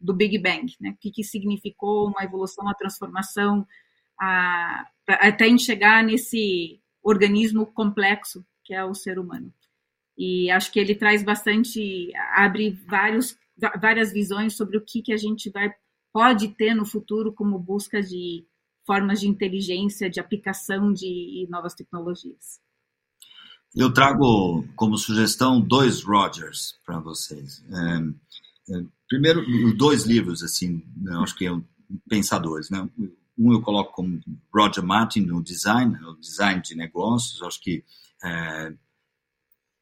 do 0.00 0.14
Big 0.14 0.38
Bang, 0.38 0.72
né? 0.80 0.90
O 0.90 0.96
que, 1.00 1.10
que 1.10 1.24
significou 1.24 2.08
uma 2.08 2.22
evolução, 2.22 2.64
uma 2.64 2.74
transformação, 2.74 3.66
a, 4.20 4.86
até 5.08 5.48
enxergar 5.48 6.04
nesse 6.04 6.80
organismo 7.02 7.66
complexo 7.66 8.44
que 8.64 8.74
é 8.74 8.82
o 8.82 8.94
ser 8.94 9.18
humano. 9.18 9.52
E 10.16 10.50
acho 10.50 10.72
que 10.72 10.80
ele 10.80 10.94
traz 10.94 11.22
bastante, 11.22 12.10
abre 12.34 12.70
vários, 12.88 13.36
várias 13.80 14.12
visões 14.12 14.56
sobre 14.56 14.78
o 14.78 14.84
que, 14.84 15.02
que 15.02 15.12
a 15.12 15.16
gente 15.16 15.50
vai 15.50 15.72
pode 16.12 16.48
ter 16.54 16.74
no 16.74 16.86
futuro 16.86 17.32
como 17.32 17.58
busca 17.58 18.00
de 18.00 18.46
formas 18.86 19.20
de 19.20 19.28
inteligência, 19.28 20.08
de 20.08 20.20
aplicação 20.20 20.92
de 20.92 21.46
novas 21.50 21.74
tecnologias. 21.74 22.60
Eu 23.74 23.92
trago 23.92 24.64
como 24.76 24.96
sugestão 24.96 25.60
dois 25.60 26.02
Rogers 26.04 26.76
para 26.86 27.00
vocês. 27.00 27.64
É, 27.70 28.74
é, 28.76 28.84
primeiro, 29.08 29.44
dois 29.76 30.04
livros, 30.04 30.42
assim, 30.44 30.82
acho 31.22 31.34
que 31.34 31.46
é 31.46 31.50
pensadores, 32.08 32.70
né? 32.70 32.88
Um 33.36 33.52
eu 33.52 33.60
coloco 33.60 33.92
como 33.92 34.20
Roger 34.54 34.84
Martin 34.84 35.22
no 35.22 35.42
design, 35.42 35.96
o 36.04 36.14
design 36.14 36.62
de 36.62 36.76
negócios, 36.76 37.42
acho 37.42 37.60
que 37.60 37.82
é, 38.22 38.72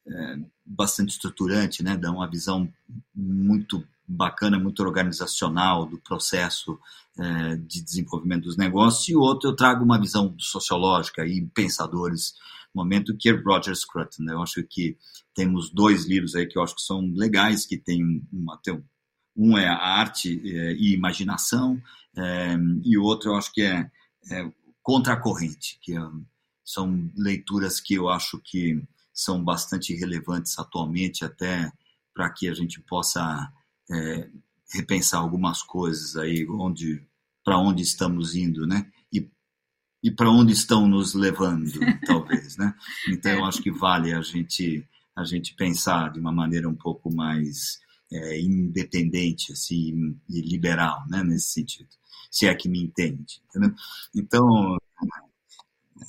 é 0.08 0.38
bastante 0.64 1.10
estruturante, 1.10 1.82
né? 1.82 1.94
Dá 1.94 2.10
uma 2.10 2.28
visão 2.28 2.66
muito 3.14 3.86
bacana, 4.08 4.58
muito 4.58 4.82
organizacional 4.82 5.84
do 5.84 5.98
processo 5.98 6.78
é, 7.18 7.56
de 7.56 7.82
desenvolvimento 7.82 8.44
dos 8.44 8.56
negócios. 8.56 9.06
E 9.08 9.14
o 9.14 9.20
outro 9.20 9.50
eu 9.50 9.56
trago 9.56 9.84
uma 9.84 10.00
visão 10.00 10.34
sociológica 10.38 11.26
e 11.26 11.42
pensadores 11.42 12.34
momento, 12.74 13.16
que 13.16 13.28
é 13.28 13.32
Roger 13.32 13.74
Scruton. 13.74 14.22
Né? 14.24 14.32
Eu 14.32 14.42
acho 14.42 14.62
que 14.64 14.96
temos 15.34 15.70
dois 15.70 16.06
livros 16.06 16.34
aí 16.34 16.46
que 16.46 16.58
eu 16.58 16.62
acho 16.62 16.74
que 16.74 16.82
são 16.82 17.00
legais, 17.14 17.66
que 17.66 17.76
tem 17.76 18.22
uma, 18.32 18.58
tem 18.58 18.82
um 19.36 19.56
é 19.56 19.66
a 19.66 19.76
arte 19.76 20.40
é, 20.44 20.72
e 20.74 20.94
imaginação, 20.94 21.80
é, 22.16 22.54
e 22.84 22.98
o 22.98 23.02
outro 23.02 23.30
eu 23.30 23.36
acho 23.36 23.52
que 23.52 23.62
é, 23.62 23.90
é 24.30 24.52
contra 24.82 25.14
a 25.14 25.20
corrente, 25.20 25.78
que 25.80 25.96
é, 25.96 26.00
são 26.64 27.10
leituras 27.16 27.80
que 27.80 27.94
eu 27.94 28.08
acho 28.08 28.38
que 28.38 28.82
são 29.12 29.42
bastante 29.42 29.94
relevantes 29.94 30.58
atualmente, 30.58 31.24
até 31.24 31.70
para 32.14 32.30
que 32.30 32.48
a 32.48 32.54
gente 32.54 32.80
possa 32.80 33.50
é, 33.90 34.28
repensar 34.72 35.20
algumas 35.20 35.62
coisas 35.62 36.16
aí, 36.16 36.46
onde 36.48 37.02
para 37.44 37.58
onde 37.58 37.82
estamos 37.82 38.34
indo, 38.36 38.66
né? 38.66 38.91
E, 40.02 40.10
para 40.10 40.30
onde 40.30 40.52
estão 40.52 40.88
nos 40.88 41.14
levando, 41.14 41.70
talvez, 42.06 42.56
né? 42.56 42.74
Então 43.08 43.32
eu 43.32 43.44
acho 43.44 43.62
que 43.62 43.70
vale 43.70 44.12
a 44.12 44.20
gente 44.20 44.86
a 45.14 45.24
gente 45.24 45.54
pensar 45.54 46.10
de 46.10 46.18
uma 46.18 46.32
maneira 46.32 46.66
um 46.68 46.74
pouco 46.74 47.14
mais 47.14 47.78
é, 48.10 48.40
independente 48.40 49.52
assim 49.52 50.18
e 50.28 50.40
liberal, 50.40 51.04
né? 51.08 51.22
Nesse 51.22 51.50
sentido, 51.50 51.88
se 52.30 52.46
é 52.46 52.54
que 52.54 52.68
me 52.68 52.82
entende, 52.82 53.42
entendeu? 53.48 53.74
Então 54.14 54.78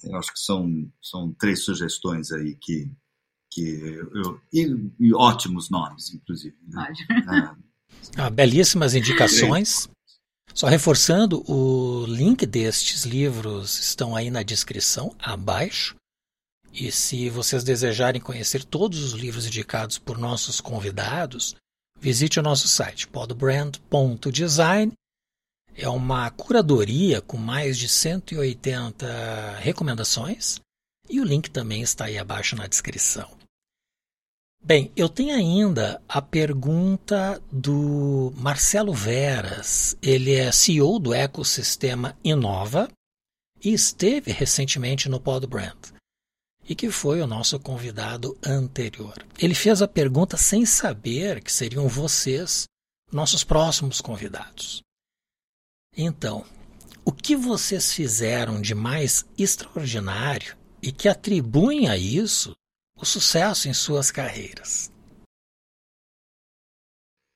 eu 0.04 0.18
acho 0.18 0.34
que 0.34 0.39
são 0.39 0.91
são 1.02 1.34
três 1.34 1.64
sugestões 1.64 2.32
aí 2.32 2.56
que 2.56 2.89
que 3.52 3.62
eu, 3.62 4.41
e, 4.52 4.68
e 5.00 5.14
ótimos 5.14 5.70
nomes, 5.70 6.12
inclusive. 6.14 6.56
Né? 6.68 6.91
Ah, 8.18 8.30
belíssimas 8.30 8.96
indicações. 8.96 9.88
Só 10.54 10.68
reforçando, 10.68 11.43
o 11.51 12.06
link 12.06 12.45
destes 12.45 13.06
livros 13.06 13.80
estão 13.80 14.16
aí 14.16 14.30
na 14.30 14.43
descrição 14.43 15.16
abaixo. 15.18 15.95
E 16.72 16.91
se 16.91 17.30
vocês 17.30 17.64
desejarem 17.64 18.22
conhecer 18.22 18.64
todos 18.64 19.04
os 19.04 19.14
livros 19.14 19.47
indicados 19.47 19.97
por 19.97 20.18
nossos 20.18 20.62
convidados, 20.62 21.56
visite 21.99 22.39
o 22.39 22.43
nosso 22.43 22.68
site 22.68 23.08
podbrand.design. 23.08 24.91
É 25.76 25.89
uma 25.89 26.30
curadoria 26.30 27.20
com 27.20 27.38
mais 27.38 27.78
de 27.78 27.88
180 27.89 29.58
recomendações 29.60 30.60
e 31.10 31.20
o 31.20 31.24
link 31.24 31.49
também 31.49 31.82
está 31.82 32.06
aí 32.06 32.18
abaixo 32.18 32.56
na 32.56 32.68
descrição. 32.68 33.43
Bem, 34.66 34.89
eu 34.95 35.09
tenho 35.09 35.36
ainda 35.36 36.01
a 36.07 36.22
pergunta 36.22 37.41
do 37.51 38.32
Marcelo 38.38 38.93
Veras. 38.93 39.97
Ele 40.01 40.34
é 40.34 40.53
CEO 40.53 40.99
do 40.99 41.14
ecossistema 41.14 42.18
Inova 42.24 42.89
e 43.61 43.74
esteve 43.74 44.32
recentemente 44.32 45.09
no 45.09 45.20
Podbrand 45.20 45.76
e 46.68 46.74
que 46.74 46.89
foi 46.89 47.22
o 47.22 47.28
nosso 47.28 47.59
convidado 47.59 48.38
anterior. 48.41 49.14
Ele 49.38 49.53
fez 49.53 49.82
a 49.82 49.88
pergunta 49.88 50.38
sem 50.38 50.66
saber 50.66 51.43
que 51.43 51.51
seriam 51.51 51.89
vocês 51.89 52.64
nossos 53.11 53.43
próximos 53.43 53.99
convidados. 53.99 54.82
Então, 55.95 56.45
o 57.03 57.11
que 57.11 57.36
vocês 57.36 57.91
fizeram 57.91 58.61
de 58.61 58.74
mais 58.74 59.26
extraordinário 59.38 60.55
e 60.82 60.89
que 60.89 61.09
atribuem 61.09 61.89
a 61.89 61.97
isso 61.97 62.53
o 62.96 63.06
sucesso 63.06 63.68
em 63.68 63.74
suas 63.74 64.12
carreiras? 64.12 64.91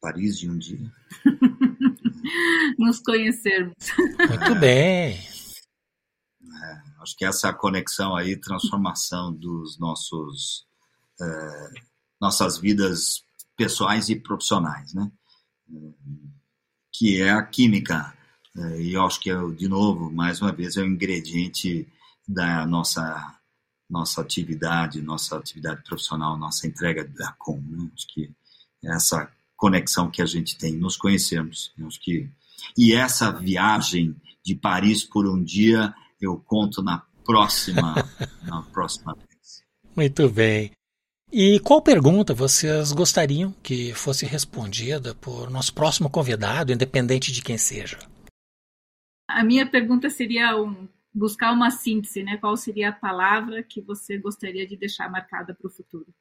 Paris 0.02 0.38
de 0.38 0.50
um 0.50 0.58
dia. 0.58 0.92
Nos 2.78 3.00
conhecermos. 3.00 3.74
Muito 3.98 4.60
bem. 4.60 5.16
É, 5.16 7.02
acho 7.02 7.16
que 7.18 7.26
essa 7.26 7.52
conexão 7.54 8.16
aí, 8.16 8.38
transformação 8.38 9.34
dos 9.34 9.80
nossos 9.80 10.68
é, 11.20 11.70
nossas 12.20 12.58
vidas 12.58 13.24
pessoais 13.56 14.10
e 14.10 14.16
profissionais, 14.16 14.94
né? 14.94 15.12
Que 16.94 17.22
é 17.22 17.32
a 17.32 17.44
química. 17.44 18.14
É, 18.56 18.82
e 18.82 18.94
eu 18.94 19.06
acho 19.06 19.20
que, 19.20 19.30
é, 19.30 19.36
de 19.52 19.68
novo, 19.68 20.12
mais 20.12 20.42
uma 20.42 20.52
vez, 20.52 20.78
é 20.78 20.82
o 20.82 20.88
ingrediente 20.88 21.88
da 22.28 22.66
nossa 22.66 23.37
nossa 23.90 24.22
atividade, 24.22 25.02
nossa 25.02 25.38
atividade 25.38 25.84
profissional, 25.84 26.38
nossa 26.38 26.68
entrega 26.68 27.04
da 27.06 27.32
Com. 27.34 27.58
Né? 27.60 27.90
Acho 27.94 28.08
que 28.08 28.32
essa 28.84 29.32
conexão 29.56 30.10
que 30.10 30.22
a 30.22 30.26
gente 30.26 30.58
tem, 30.58 30.74
nos 30.74 30.98
conhecemos. 30.98 31.72
Acho 31.86 32.00
que 32.00 32.30
e 32.78 32.94
essa 32.94 33.32
viagem 33.32 34.16
de 34.44 34.56
Paris 34.56 35.04
por 35.04 35.28
um 35.28 35.42
dia 35.44 35.94
eu 36.20 36.38
conto 36.38 36.82
na 36.82 37.04
próxima 37.26 37.96
na 38.44 38.62
próxima 38.64 39.16
vez. 39.16 39.64
Muito 39.96 40.30
bem. 40.30 40.72
E 41.32 41.60
qual 41.60 41.82
pergunta 41.82 42.34
vocês 42.34 42.94
gostariam 42.94 43.54
que 43.62 43.94
fosse 43.94 44.26
respondida 44.26 45.14
por 45.16 45.50
nosso 45.50 45.74
próximo 45.74 46.10
convidado, 46.10 46.72
independente 46.72 47.34
de 47.34 47.42
quem 47.42 47.58
seja? 47.58 48.00
A 49.28 49.44
minha 49.44 49.70
pergunta 49.70 50.10
seria 50.10 50.56
um 50.56 50.88
buscar 51.18 51.52
uma 51.52 51.72
síntese, 51.72 52.24
né? 52.24 52.38
Qual 52.38 52.56
seria 52.56 52.90
a 52.90 52.94
palavra 52.94 53.64
que 53.64 53.82
você 53.82 54.18
gostaria 54.18 54.68
de 54.68 54.78
deixar 54.78 55.10
marcada 55.10 55.54
para 55.54 55.68
o 55.68 55.72
futuro? 55.72 56.14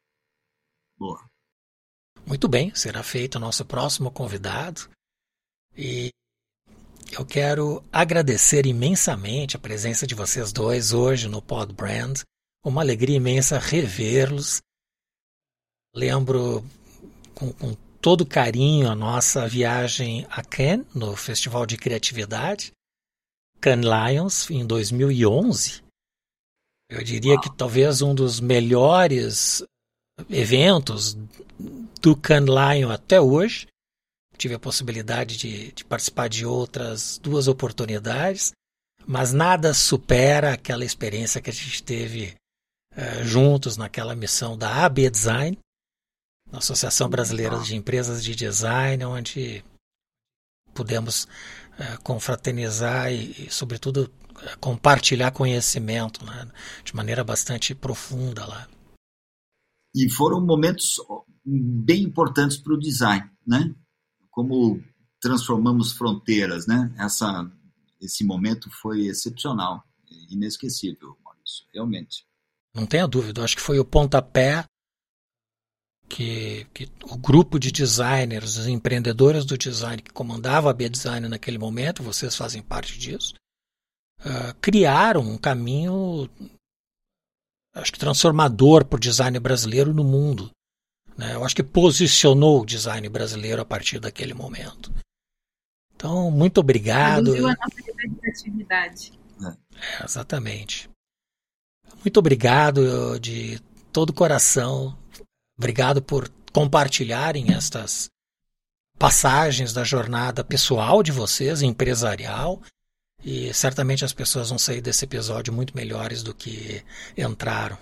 Boa. 0.98 1.28
Muito 2.26 2.48
bem, 2.48 2.74
será 2.74 3.02
feito 3.02 3.36
o 3.36 3.40
nosso 3.40 3.64
próximo 3.64 4.10
convidado. 4.10 4.88
E 5.76 6.10
eu 7.12 7.24
quero 7.24 7.84
agradecer 7.92 8.66
imensamente 8.66 9.56
a 9.56 9.60
presença 9.60 10.06
de 10.06 10.14
vocês 10.14 10.52
dois 10.52 10.92
hoje 10.92 11.28
no 11.28 11.42
Pod 11.42 11.72
Brand. 11.72 12.22
Uma 12.64 12.80
alegria 12.80 13.16
imensa 13.16 13.58
revê-los. 13.58 14.60
Lembro 15.94 16.64
com, 17.34 17.52
com 17.52 17.76
todo 18.00 18.26
carinho 18.26 18.90
a 18.90 18.94
nossa 18.94 19.46
viagem 19.46 20.26
a 20.30 20.42
Cannes, 20.42 20.86
no 20.94 21.14
Festival 21.16 21.66
de 21.66 21.76
Criatividade, 21.76 22.72
Cannes 23.60 23.86
Lions 23.86 24.50
em 24.50 24.66
2011. 24.66 25.82
Eu 26.88 27.02
diria 27.02 27.40
que 27.40 27.50
talvez 27.56 28.00
um 28.00 28.14
dos 28.14 28.38
melhores 28.38 29.62
eventos 30.30 31.16
do 32.00 32.16
Cannes 32.16 32.48
Lion 32.48 32.90
até 32.90 33.20
hoje. 33.20 33.66
Tive 34.36 34.54
a 34.54 34.58
possibilidade 34.58 35.36
de, 35.36 35.72
de, 35.72 35.84
participar 35.84 36.28
de 36.28 36.44
outras 36.44 37.18
duas 37.18 37.48
oportunidades, 37.48 38.52
mas 39.06 39.32
nada 39.32 39.72
supera 39.72 40.52
aquela 40.52 40.84
experiência 40.84 41.40
que 41.40 41.48
a 41.50 41.52
gente 41.52 41.82
teve 41.82 42.34
uh, 42.92 43.24
juntos 43.24 43.76
naquela 43.76 44.14
missão 44.14 44.56
da 44.56 44.84
AB 44.84 45.08
Design, 45.08 45.58
Associação 46.52 47.08
Brasileira 47.08 47.58
de 47.60 47.74
Empresas 47.74 48.22
de 48.22 48.34
Design, 48.34 49.04
onde 49.06 49.64
pudemos 50.74 51.26
é, 51.78 51.96
confraternizar 52.02 53.12
e, 53.12 53.46
e, 53.46 53.50
sobretudo, 53.50 54.10
é, 54.42 54.56
compartilhar 54.56 55.30
conhecimento 55.30 56.24
né, 56.24 56.48
de 56.84 56.94
maneira 56.94 57.22
bastante 57.22 57.74
profunda 57.74 58.46
lá. 58.46 58.68
E 59.94 60.10
foram 60.10 60.40
momentos 60.40 60.96
bem 61.44 62.02
importantes 62.02 62.56
para 62.56 62.74
o 62.74 62.78
design, 62.78 63.30
né? 63.46 63.74
Como 64.30 64.82
transformamos 65.20 65.92
fronteiras, 65.92 66.66
né? 66.66 66.94
Essa, 66.98 67.50
esse 68.00 68.24
momento 68.24 68.70
foi 68.82 69.06
excepcional, 69.06 69.82
inesquecível, 70.30 71.16
Maurício, 71.24 71.64
realmente. 71.72 72.26
Não 72.74 72.84
tenha 72.84 73.06
dúvida, 73.06 73.42
acho 73.42 73.56
que 73.56 73.62
foi 73.62 73.78
o 73.78 73.84
pontapé 73.84 74.64
que, 76.08 76.66
que, 76.72 76.88
o 77.04 77.16
grupo 77.16 77.58
de 77.58 77.70
designers, 77.70 78.56
os 78.56 78.66
empreendedores 78.66 79.44
do 79.44 79.58
design 79.58 80.02
que 80.02 80.12
comandava 80.12 80.70
a 80.70 80.72
B-Design 80.72 81.28
naquele 81.28 81.58
momento, 81.58 82.02
vocês 82.02 82.34
fazem 82.34 82.62
parte 82.62 82.98
disso, 82.98 83.34
uh, 84.20 84.54
criaram 84.60 85.20
um 85.20 85.36
caminho, 85.38 86.28
acho 87.74 87.92
que 87.92 87.98
transformador 87.98 88.84
para 88.84 88.96
o 88.96 89.00
design 89.00 89.38
brasileiro 89.38 89.92
no 89.92 90.04
mundo. 90.04 90.50
Né? 91.16 91.34
Eu 91.34 91.44
acho 91.44 91.56
que 91.56 91.62
posicionou 91.62 92.62
o 92.62 92.66
design 92.66 93.08
brasileiro 93.08 93.62
a 93.62 93.64
partir 93.64 93.98
daquele 93.98 94.34
momento. 94.34 94.92
Então, 95.94 96.30
muito 96.30 96.58
obrigado. 96.58 97.32
Reduziu 97.32 97.48
a 97.48 97.54
nossa 97.54 97.82
representatividade. 97.84 99.12
É, 99.42 100.04
exatamente. 100.04 100.90
Muito 102.00 102.18
obrigado 102.18 103.18
de 103.18 103.58
todo 103.92 104.10
o 104.10 104.14
coração 104.14 104.96
Obrigado 105.58 106.02
por 106.02 106.28
compartilharem 106.52 107.52
estas 107.54 108.10
passagens 108.98 109.72
da 109.72 109.84
jornada 109.84 110.44
pessoal 110.44 111.02
de 111.02 111.12
vocês, 111.12 111.62
empresarial, 111.62 112.62
e 113.24 113.52
certamente 113.52 114.04
as 114.04 114.12
pessoas 114.12 114.50
vão 114.50 114.58
sair 114.58 114.80
desse 114.80 115.04
episódio 115.04 115.52
muito 115.52 115.74
melhores 115.74 116.22
do 116.22 116.34
que 116.34 116.84
entraram. 117.16 117.78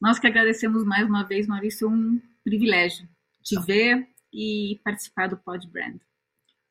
Nós 0.00 0.18
que 0.18 0.26
agradecemos 0.26 0.84
mais 0.84 1.06
uma 1.06 1.24
vez, 1.24 1.46
Maurício, 1.46 1.88
um 1.88 2.20
privilégio 2.44 3.08
te 3.42 3.58
ver 3.60 4.06
e 4.32 4.80
participar 4.84 5.28
do 5.28 5.36
Pod 5.36 5.66
Brand. 5.68 6.00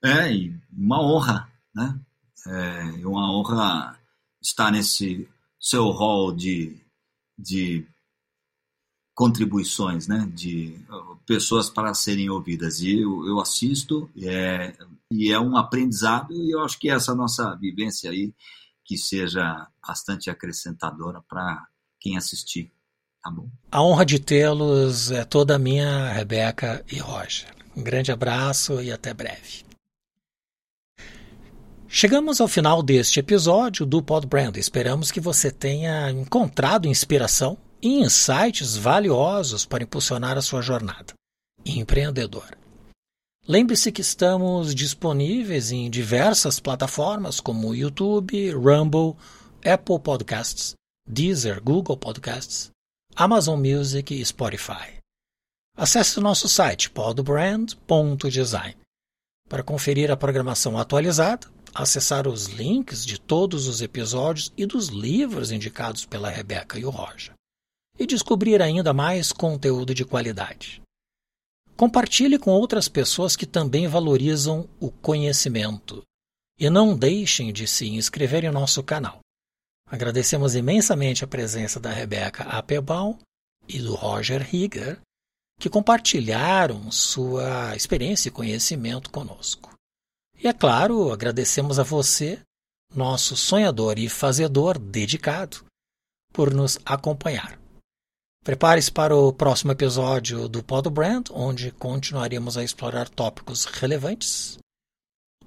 É, 0.03 0.31
e 0.31 0.55
uma 0.71 1.01
honra, 1.01 1.51
né? 1.73 1.99
É 2.47 3.05
uma 3.05 3.31
honra 3.33 3.99
estar 4.41 4.71
nesse 4.71 5.27
seu 5.59 5.89
hall 5.89 6.33
de, 6.33 6.77
de 7.37 7.85
contribuições, 9.17 10.07
né, 10.07 10.29
de 10.31 10.79
pessoas 11.25 11.71
para 11.71 11.91
serem 11.95 12.29
ouvidas. 12.29 12.81
E 12.81 13.01
eu, 13.01 13.25
eu 13.25 13.39
assisto 13.39 14.07
é, 14.21 14.75
e 15.09 15.31
é 15.31 15.39
um 15.39 15.57
aprendizado 15.57 16.31
e 16.31 16.51
eu 16.51 16.63
acho 16.63 16.77
que 16.77 16.87
essa 16.87 17.15
nossa 17.15 17.55
vivência 17.55 18.11
aí 18.11 18.31
que 18.85 18.95
seja 18.95 19.67
bastante 19.85 20.29
acrescentadora 20.29 21.19
para 21.27 21.65
quem 21.99 22.15
assistir. 22.15 22.71
Tá 23.23 23.31
bom? 23.31 23.49
A 23.71 23.81
honra 23.81 24.05
de 24.05 24.19
tê-los 24.19 25.09
é 25.09 25.25
toda 25.25 25.57
minha, 25.57 26.13
Rebeca 26.13 26.85
e 26.89 26.99
Roger. 26.99 27.51
Um 27.75 27.81
grande 27.81 28.11
abraço 28.11 28.79
e 28.83 28.91
até 28.91 29.15
breve. 29.15 29.65
Chegamos 31.87 32.39
ao 32.39 32.47
final 32.47 32.83
deste 32.83 33.19
episódio 33.19 33.83
do 33.83 34.03
Podbrand. 34.03 34.57
Esperamos 34.57 35.09
que 35.09 35.19
você 35.19 35.49
tenha 35.49 36.11
encontrado 36.11 36.87
inspiração 36.87 37.57
e 37.81 37.99
insights 37.99 38.75
valiosos 38.75 39.65
para 39.65 39.83
impulsionar 39.83 40.37
a 40.37 40.41
sua 40.41 40.61
jornada 40.61 41.13
empreendedora. 41.65 42.57
Lembre-se 43.47 43.91
que 43.91 44.01
estamos 44.01 44.75
disponíveis 44.75 45.71
em 45.71 45.89
diversas 45.89 46.59
plataformas 46.59 47.39
como 47.39 47.73
YouTube, 47.73 48.51
Rumble, 48.51 49.15
Apple 49.65 49.99
Podcasts, 49.99 50.73
Deezer, 51.07 51.61
Google 51.63 51.97
Podcasts, 51.97 52.69
Amazon 53.15 53.59
Music 53.59 54.13
e 54.13 54.25
Spotify. 54.25 54.97
Acesse 55.75 56.19
nosso 56.19 56.49
site 56.49 56.89
podbrand.design 56.89 58.75
para 59.47 59.63
conferir 59.63 60.11
a 60.11 60.17
programação 60.17 60.77
atualizada, 60.77 61.47
acessar 61.73 62.27
os 62.27 62.47
links 62.47 63.05
de 63.05 63.19
todos 63.19 63.67
os 63.67 63.81
episódios 63.81 64.51
e 64.57 64.65
dos 64.65 64.87
livros 64.87 65.51
indicados 65.51 66.05
pela 66.05 66.29
Rebeca 66.29 66.77
e 66.77 66.85
o 66.85 66.89
Roger, 66.89 67.33
e 67.97 68.05
descobrir 68.05 68.61
ainda 68.61 68.93
mais 68.93 69.31
conteúdo 69.31 69.93
de 69.93 70.05
qualidade. 70.05 70.81
Compartilhe 71.75 72.39
com 72.39 72.51
outras 72.51 72.87
pessoas 72.89 73.35
que 73.35 73.45
também 73.45 73.87
valorizam 73.87 74.67
o 74.79 74.89
conhecimento. 74.89 76.01
E 76.59 76.69
não 76.71 76.97
deixem 76.97 77.53
de 77.53 77.67
se 77.67 77.87
inscrever 77.87 78.43
em 78.43 78.49
nosso 78.49 78.81
canal. 78.81 79.19
Agradecemos 79.85 80.55
imensamente 80.55 81.23
a 81.23 81.27
presença 81.27 81.79
da 81.79 81.91
Rebeca 81.91 82.43
Applebaum 82.45 83.17
e 83.67 83.79
do 83.79 83.93
Roger 83.93 84.43
Higger, 84.53 84.99
que 85.59 85.69
compartilharam 85.69 86.91
sua 86.91 87.75
experiência 87.75 88.29
e 88.29 88.31
conhecimento 88.31 89.11
conosco. 89.11 89.71
E 90.43 90.47
é 90.47 90.53
claro, 90.53 91.11
agradecemos 91.11 91.77
a 91.79 91.83
você, 91.83 92.39
nosso 92.93 93.35
sonhador 93.35 93.99
e 93.99 94.09
fazedor 94.09 94.79
dedicado, 94.79 95.63
por 96.33 96.53
nos 96.53 96.79
acompanhar. 96.85 97.59
Prepare-se 98.43 98.91
para 98.91 99.15
o 99.15 99.33
próximo 99.33 99.71
episódio 99.71 100.47
do 100.47 100.63
Pod 100.63 100.89
Brand, 100.89 101.25
onde 101.31 101.71
continuaremos 101.71 102.57
a 102.57 102.63
explorar 102.63 103.09
tópicos 103.09 103.65
relevantes. 103.65 104.57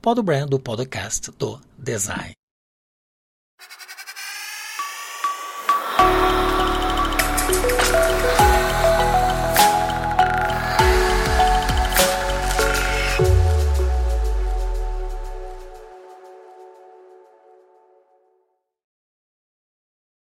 Pod 0.02 0.22
Brand, 0.22 0.52
o 0.52 0.58
podcast 0.58 1.30
do 1.32 1.60
design. 1.78 2.39